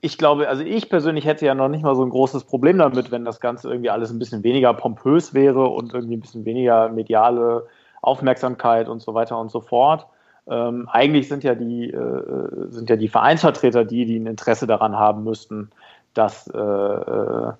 ich 0.00 0.18
glaube, 0.18 0.48
also 0.48 0.62
ich 0.62 0.90
persönlich 0.90 1.24
hätte 1.24 1.46
ja 1.46 1.54
noch 1.54 1.68
nicht 1.68 1.82
mal 1.82 1.94
so 1.94 2.04
ein 2.04 2.10
großes 2.10 2.44
Problem 2.44 2.76
damit, 2.76 3.10
wenn 3.10 3.24
das 3.24 3.40
Ganze 3.40 3.70
irgendwie 3.70 3.88
alles 3.88 4.10
ein 4.10 4.18
bisschen 4.18 4.42
weniger 4.42 4.74
pompös 4.74 5.32
wäre 5.32 5.68
und 5.68 5.94
irgendwie 5.94 6.18
ein 6.18 6.20
bisschen 6.20 6.44
weniger 6.44 6.90
mediale 6.90 7.66
Aufmerksamkeit 8.02 8.88
und 8.88 9.00
so 9.00 9.14
weiter 9.14 9.38
und 9.38 9.50
so 9.50 9.62
fort. 9.62 10.06
Ähm, 10.46 10.90
eigentlich 10.92 11.28
sind 11.28 11.42
ja 11.42 11.54
die 11.54 11.90
äh, 11.90 12.68
sind 12.68 12.90
ja 12.90 12.96
die 12.96 13.08
Vereinsvertreter 13.08 13.86
die, 13.86 14.04
die 14.04 14.18
ein 14.18 14.26
Interesse 14.26 14.66
daran 14.66 14.98
haben 14.98 15.24
müssten, 15.24 15.70
dass, 16.12 16.48
äh, 16.48 16.58
äh 16.58 17.52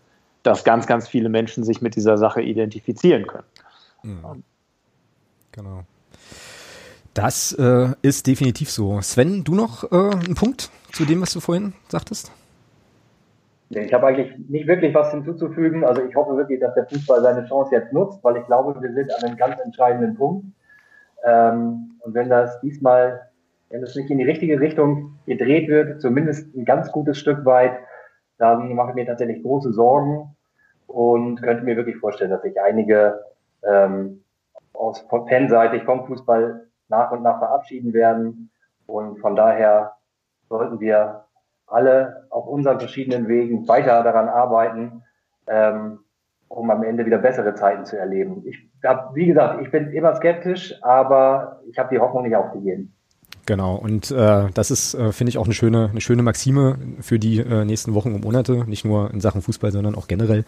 dass 0.45 0.63
ganz, 0.63 0.87
ganz 0.87 1.09
viele 1.09 1.29
Menschen 1.29 1.65
sich 1.65 1.83
mit 1.83 1.97
dieser 1.97 2.17
Sache 2.17 2.41
identifizieren 2.41 3.27
können. 3.27 3.47
Mhm. 4.05 4.45
Genau. 5.53 5.83
Das 7.15 7.53
äh, 7.53 7.89
ist 8.03 8.27
definitiv 8.27 8.71
so. 8.71 9.01
Sven, 9.01 9.45
du 9.45 9.55
noch 9.55 9.91
äh, 9.91 9.97
einen 9.97 10.35
Punkt 10.35 10.71
zu 10.93 11.05
dem, 11.05 11.23
was 11.23 11.33
du 11.33 11.41
vorhin 11.41 11.73
sagtest? 11.89 12.31
Ich 13.71 13.93
habe 13.93 14.07
eigentlich 14.07 14.33
nicht 14.49 14.67
wirklich 14.67 14.95
was 14.95 15.11
hinzuzufügen. 15.13 15.85
Also 15.85 16.03
ich 16.03 16.15
hoffe 16.15 16.37
wirklich, 16.37 16.61
dass 16.61 16.75
der 16.75 16.87
Fußball 16.87 17.23
seine 17.23 17.47
Chance 17.47 17.75
jetzt 17.75 17.93
nutzt, 17.93 18.23
weil 18.23 18.37
ich 18.37 18.47
glaube, 18.47 18.81
wir 18.81 18.93
sind 18.93 19.13
an 19.15 19.25
einem 19.25 19.37
ganz 19.37 19.59
entscheidenden 19.65 20.17
Punkt. 20.17 20.47
Ähm, 21.25 21.93
und 22.01 22.15
wenn 22.15 22.29
das 22.29 22.61
diesmal, 22.61 23.29
wenn 23.71 23.83
es 23.83 23.97
nicht 23.97 24.11
in 24.11 24.19
die 24.19 24.25
richtige 24.25 24.61
Richtung 24.61 25.19
gedreht 25.27 25.69
wird, 25.69 26.01
zumindest 26.01 26.55
ein 26.55 26.65
ganz 26.65 26.93
gutes 26.93 27.19
Stück 27.19 27.45
weit, 27.45 27.79
dann 28.39 28.74
mache 28.74 28.91
ich 28.91 28.95
mir 28.95 29.07
tatsächlich 29.07 29.43
große 29.43 29.72
Sorgen 29.72 30.35
und 30.87 31.43
könnte 31.43 31.64
mir 31.64 31.76
wirklich 31.76 31.97
vorstellen, 31.97 32.30
dass 32.30 32.43
sich 32.43 32.61
einige 32.61 33.24
ähm, 33.62 34.22
aus 34.72 35.01
fanseitig 35.09 35.85
vom 35.85 36.07
Fußball 36.07 36.66
nach 36.89 37.12
und 37.12 37.22
nach 37.22 37.39
verabschieden 37.39 37.93
werden. 37.93 38.51
Und 38.87 39.18
von 39.20 39.37
daher 39.37 39.93
sollten 40.49 40.80
wir 40.80 41.24
alle 41.66 42.26
auf 42.30 42.47
unseren 42.47 42.78
verschiedenen 42.78 43.28
Wegen 43.28 43.66
weiter 43.68 44.03
daran 44.03 44.28
arbeiten, 44.28 45.03
ähm, 45.47 46.01
um 46.49 46.70
am 46.70 46.82
Ende 46.82 47.07
wieder 47.07 47.18
bessere 47.18 47.55
Zeiten 47.55 47.85
zu 47.85 47.99
erleben. 47.99 48.43
Ich 48.47 48.59
hab, 48.85 49.14
wie 49.14 49.26
gesagt, 49.26 49.62
ich 49.62 49.70
bin 49.70 49.91
immer 49.93 50.14
skeptisch, 50.14 50.74
aber 50.82 51.61
ich 51.66 51.78
habe 51.78 51.95
die 51.95 52.01
Hoffnung 52.01 52.24
nicht 52.24 52.37
aufgegeben. 52.37 52.95
Genau, 53.47 53.75
und 53.77 54.11
äh, 54.11 54.49
das 54.55 54.71
ist, 54.71 54.95
äh, 54.95 55.13
finde 55.13 55.29
ich, 55.29 55.39
auch 55.39 55.45
eine 55.45 55.55
schöne, 55.55 55.89
eine 55.91 56.01
schöne 56.01 56.23
Maxime 56.23 56.79
für 57.01 57.19
die 57.19 57.39
äh, 57.41 57.65
nächsten 57.65 57.93
Wochen 57.93 58.15
und 58.15 58.25
Monate, 58.25 58.65
nicht 58.67 58.85
nur 58.85 59.11
in 59.13 59.21
Sachen 59.21 59.43
Fußball, 59.43 59.71
sondern 59.71 59.95
auch 59.95 60.09
generell. 60.09 60.45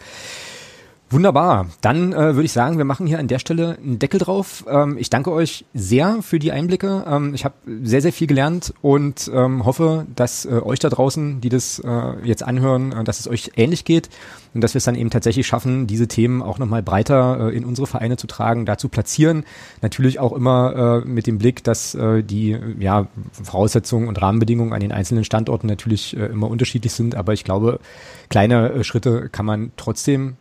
Wunderbar. 1.09 1.67
Dann 1.79 2.11
äh, 2.11 2.35
würde 2.35 2.43
ich 2.43 2.51
sagen, 2.51 2.77
wir 2.77 2.83
machen 2.83 3.07
hier 3.07 3.17
an 3.19 3.29
der 3.29 3.39
Stelle 3.39 3.77
einen 3.77 3.97
Deckel 3.97 4.19
drauf. 4.19 4.65
Ähm, 4.67 4.97
ich 4.97 5.09
danke 5.09 5.31
euch 5.31 5.63
sehr 5.73 6.21
für 6.21 6.37
die 6.37 6.51
Einblicke. 6.51 7.05
Ähm, 7.07 7.33
ich 7.33 7.45
habe 7.45 7.55
sehr, 7.81 8.01
sehr 8.01 8.11
viel 8.11 8.27
gelernt 8.27 8.73
und 8.81 9.31
ähm, 9.33 9.63
hoffe, 9.63 10.05
dass 10.13 10.43
äh, 10.43 10.49
euch 10.49 10.79
da 10.79 10.89
draußen, 10.89 11.39
die 11.39 11.47
das 11.47 11.79
äh, 11.79 12.25
jetzt 12.25 12.43
anhören, 12.43 12.91
äh, 12.91 13.03
dass 13.05 13.21
es 13.21 13.27
euch 13.29 13.51
ähnlich 13.55 13.85
geht 13.85 14.09
und 14.53 14.59
dass 14.59 14.73
wir 14.73 14.79
es 14.79 14.83
dann 14.83 14.95
eben 14.95 15.09
tatsächlich 15.09 15.47
schaffen, 15.47 15.87
diese 15.87 16.09
Themen 16.09 16.41
auch 16.41 16.59
nochmal 16.59 16.83
breiter 16.83 17.51
äh, 17.51 17.55
in 17.55 17.63
unsere 17.63 17.87
Vereine 17.87 18.17
zu 18.17 18.27
tragen, 18.27 18.65
da 18.65 18.77
zu 18.77 18.89
platzieren. 18.89 19.45
Natürlich 19.81 20.19
auch 20.19 20.33
immer 20.33 21.03
äh, 21.05 21.07
mit 21.07 21.25
dem 21.25 21.37
Blick, 21.37 21.63
dass 21.63 21.95
äh, 21.95 22.21
die 22.21 22.57
ja, 22.79 23.07
Voraussetzungen 23.31 24.09
und 24.09 24.21
Rahmenbedingungen 24.21 24.73
an 24.73 24.81
den 24.81 24.91
einzelnen 24.91 25.23
Standorten 25.23 25.67
natürlich 25.67 26.17
äh, 26.17 26.25
immer 26.25 26.49
unterschiedlich 26.49 26.91
sind. 26.91 27.15
Aber 27.15 27.31
ich 27.31 27.45
glaube, 27.45 27.79
kleine 28.27 28.73
äh, 28.73 28.83
Schritte 28.83 29.29
kann 29.29 29.45
man 29.45 29.71
trotzdem 29.77 30.35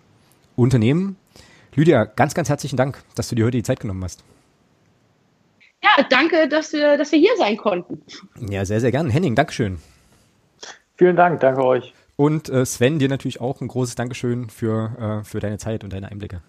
Unternehmen. 0.57 1.17
Lydia, 1.75 2.05
ganz, 2.05 2.35
ganz 2.35 2.49
herzlichen 2.49 2.77
Dank, 2.77 3.03
dass 3.15 3.29
du 3.29 3.35
dir 3.35 3.45
heute 3.45 3.59
die 3.59 3.63
Zeit 3.63 3.81
genommen 3.81 4.03
hast. 4.03 4.25
Ja, 5.83 6.05
danke, 6.09 6.49
dass 6.49 6.73
wir, 6.73 6.97
dass 6.97 7.13
wir 7.13 7.19
hier 7.19 7.37
sein 7.37 7.57
konnten. 7.57 8.03
Ja, 8.51 8.65
sehr, 8.65 8.81
sehr 8.81 8.91
gern. 8.91 9.11
Henning, 9.11 9.35
Dankeschön. 9.35 9.79
Vielen 10.97 11.17
Dank, 11.17 11.41
danke 11.41 11.63
euch. 11.63 11.93
Und 12.17 12.49
äh, 12.49 12.65
Sven, 12.65 12.99
dir 12.99 13.11
natürlich 13.11 13.43
auch 13.43 13.61
ein 13.61 13.69
großes 13.69 13.95
Dankeschön 13.95 14.49
für, 14.49 15.21
äh, 15.21 15.25
für 15.25 15.39
deine 15.39 15.59
Zeit 15.59 15.85
und 15.85 15.93
deine 15.93 16.11
Einblicke. 16.11 16.41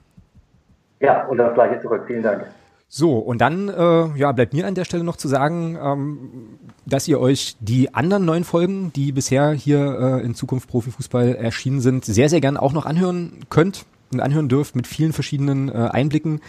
Ja, 1.01 1.25
und 1.27 1.37
das 1.37 1.53
gleiche 1.53 1.81
zurück. 1.81 2.05
Vielen 2.07 2.23
Dank. 2.23 2.45
So, 2.87 3.17
und 3.17 3.39
dann 3.39 3.67
äh, 3.67 4.17
ja, 4.17 4.31
bleibt 4.31 4.53
mir 4.53 4.65
an 4.65 4.75
der 4.75 4.85
Stelle 4.85 5.03
noch 5.03 5.17
zu 5.17 5.27
sagen, 5.27 5.77
ähm, 5.81 6.59
dass 6.85 7.05
ihr 7.09 7.19
euch 7.19 7.57
die 7.59 7.93
anderen 7.93 8.23
neun 8.23 8.45
Folgen, 8.45 8.93
die 8.93 9.11
bisher 9.11 9.51
hier 9.51 10.21
äh, 10.21 10.25
in 10.25 10.35
Zukunft 10.35 10.69
Profifußball 10.69 11.35
erschienen 11.35 11.81
sind, 11.81 12.05
sehr, 12.05 12.29
sehr 12.29 12.39
gern 12.39 12.55
auch 12.55 12.71
noch 12.71 12.85
anhören 12.85 13.45
könnt 13.49 13.85
anhören 14.17 14.49
dürft 14.49 14.75
mit 14.75 14.87
vielen 14.87 15.13
verschiedenen 15.13 15.69
äh, 15.69 15.73
Einblicken 15.73 16.41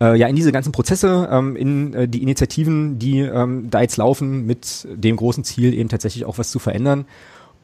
äh, 0.00 0.16
ja 0.16 0.26
in 0.26 0.36
diese 0.36 0.52
ganzen 0.52 0.72
Prozesse, 0.72 1.28
ähm, 1.30 1.56
in 1.56 1.94
äh, 1.94 2.08
die 2.08 2.22
Initiativen, 2.22 2.98
die 2.98 3.20
ähm, 3.20 3.70
da 3.70 3.80
jetzt 3.80 3.96
laufen, 3.96 4.46
mit 4.46 4.86
dem 4.90 5.16
großen 5.16 5.44
Ziel 5.44 5.74
eben 5.74 5.88
tatsächlich 5.88 6.24
auch 6.24 6.38
was 6.38 6.50
zu 6.50 6.58
verändern. 6.58 7.06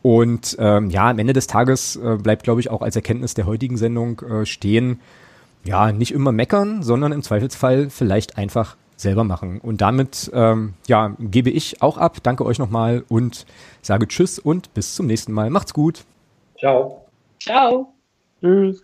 Und 0.03 0.57
ähm, 0.59 0.91
ja, 0.91 1.11
am 1.11 1.19
Ende 1.19 1.33
des 1.33 1.47
Tages 1.47 1.97
äh, 1.97 2.17
bleibt, 2.17 2.43
glaube 2.43 2.61
ich, 2.61 2.71
auch 2.71 2.83
als 2.83 2.97
Erkenntnis 2.97 3.35
der 3.35 3.47
heutigen 3.47 3.77
Sendung 3.77 4.21
äh, 4.21 4.47
stehen, 4.47 5.01
ja, 5.65 5.93
nicht 5.93 6.13
immer 6.13 6.33
meckern, 6.33 6.83
sondern 6.83 7.13
im 7.13 7.23
Zweifelsfall 7.23 7.89
vielleicht 7.89 8.37
einfach 8.37 8.77
selber 8.97 9.23
machen. 9.23 9.61
Und 9.61 9.81
damit 9.81 10.31
ähm, 10.35 10.75
ja, 10.89 11.15
gebe 11.21 11.51
ich 11.51 11.83
auch 11.83 11.99
ab. 11.99 12.19
Danke 12.23 12.45
euch 12.45 12.59
nochmal 12.59 13.05
und 13.09 13.47
sage 13.81 14.09
Tschüss 14.09 14.41
und 14.41 14.75
bis 14.75 14.95
zum 14.97 15.07
nächsten 15.07 15.33
Mal. 15.33 15.51
Macht's 15.51 15.73
gut. 15.73 16.05
Ciao. 16.59 17.07
Ciao. 17.41 17.93
Tschüss. 18.41 18.83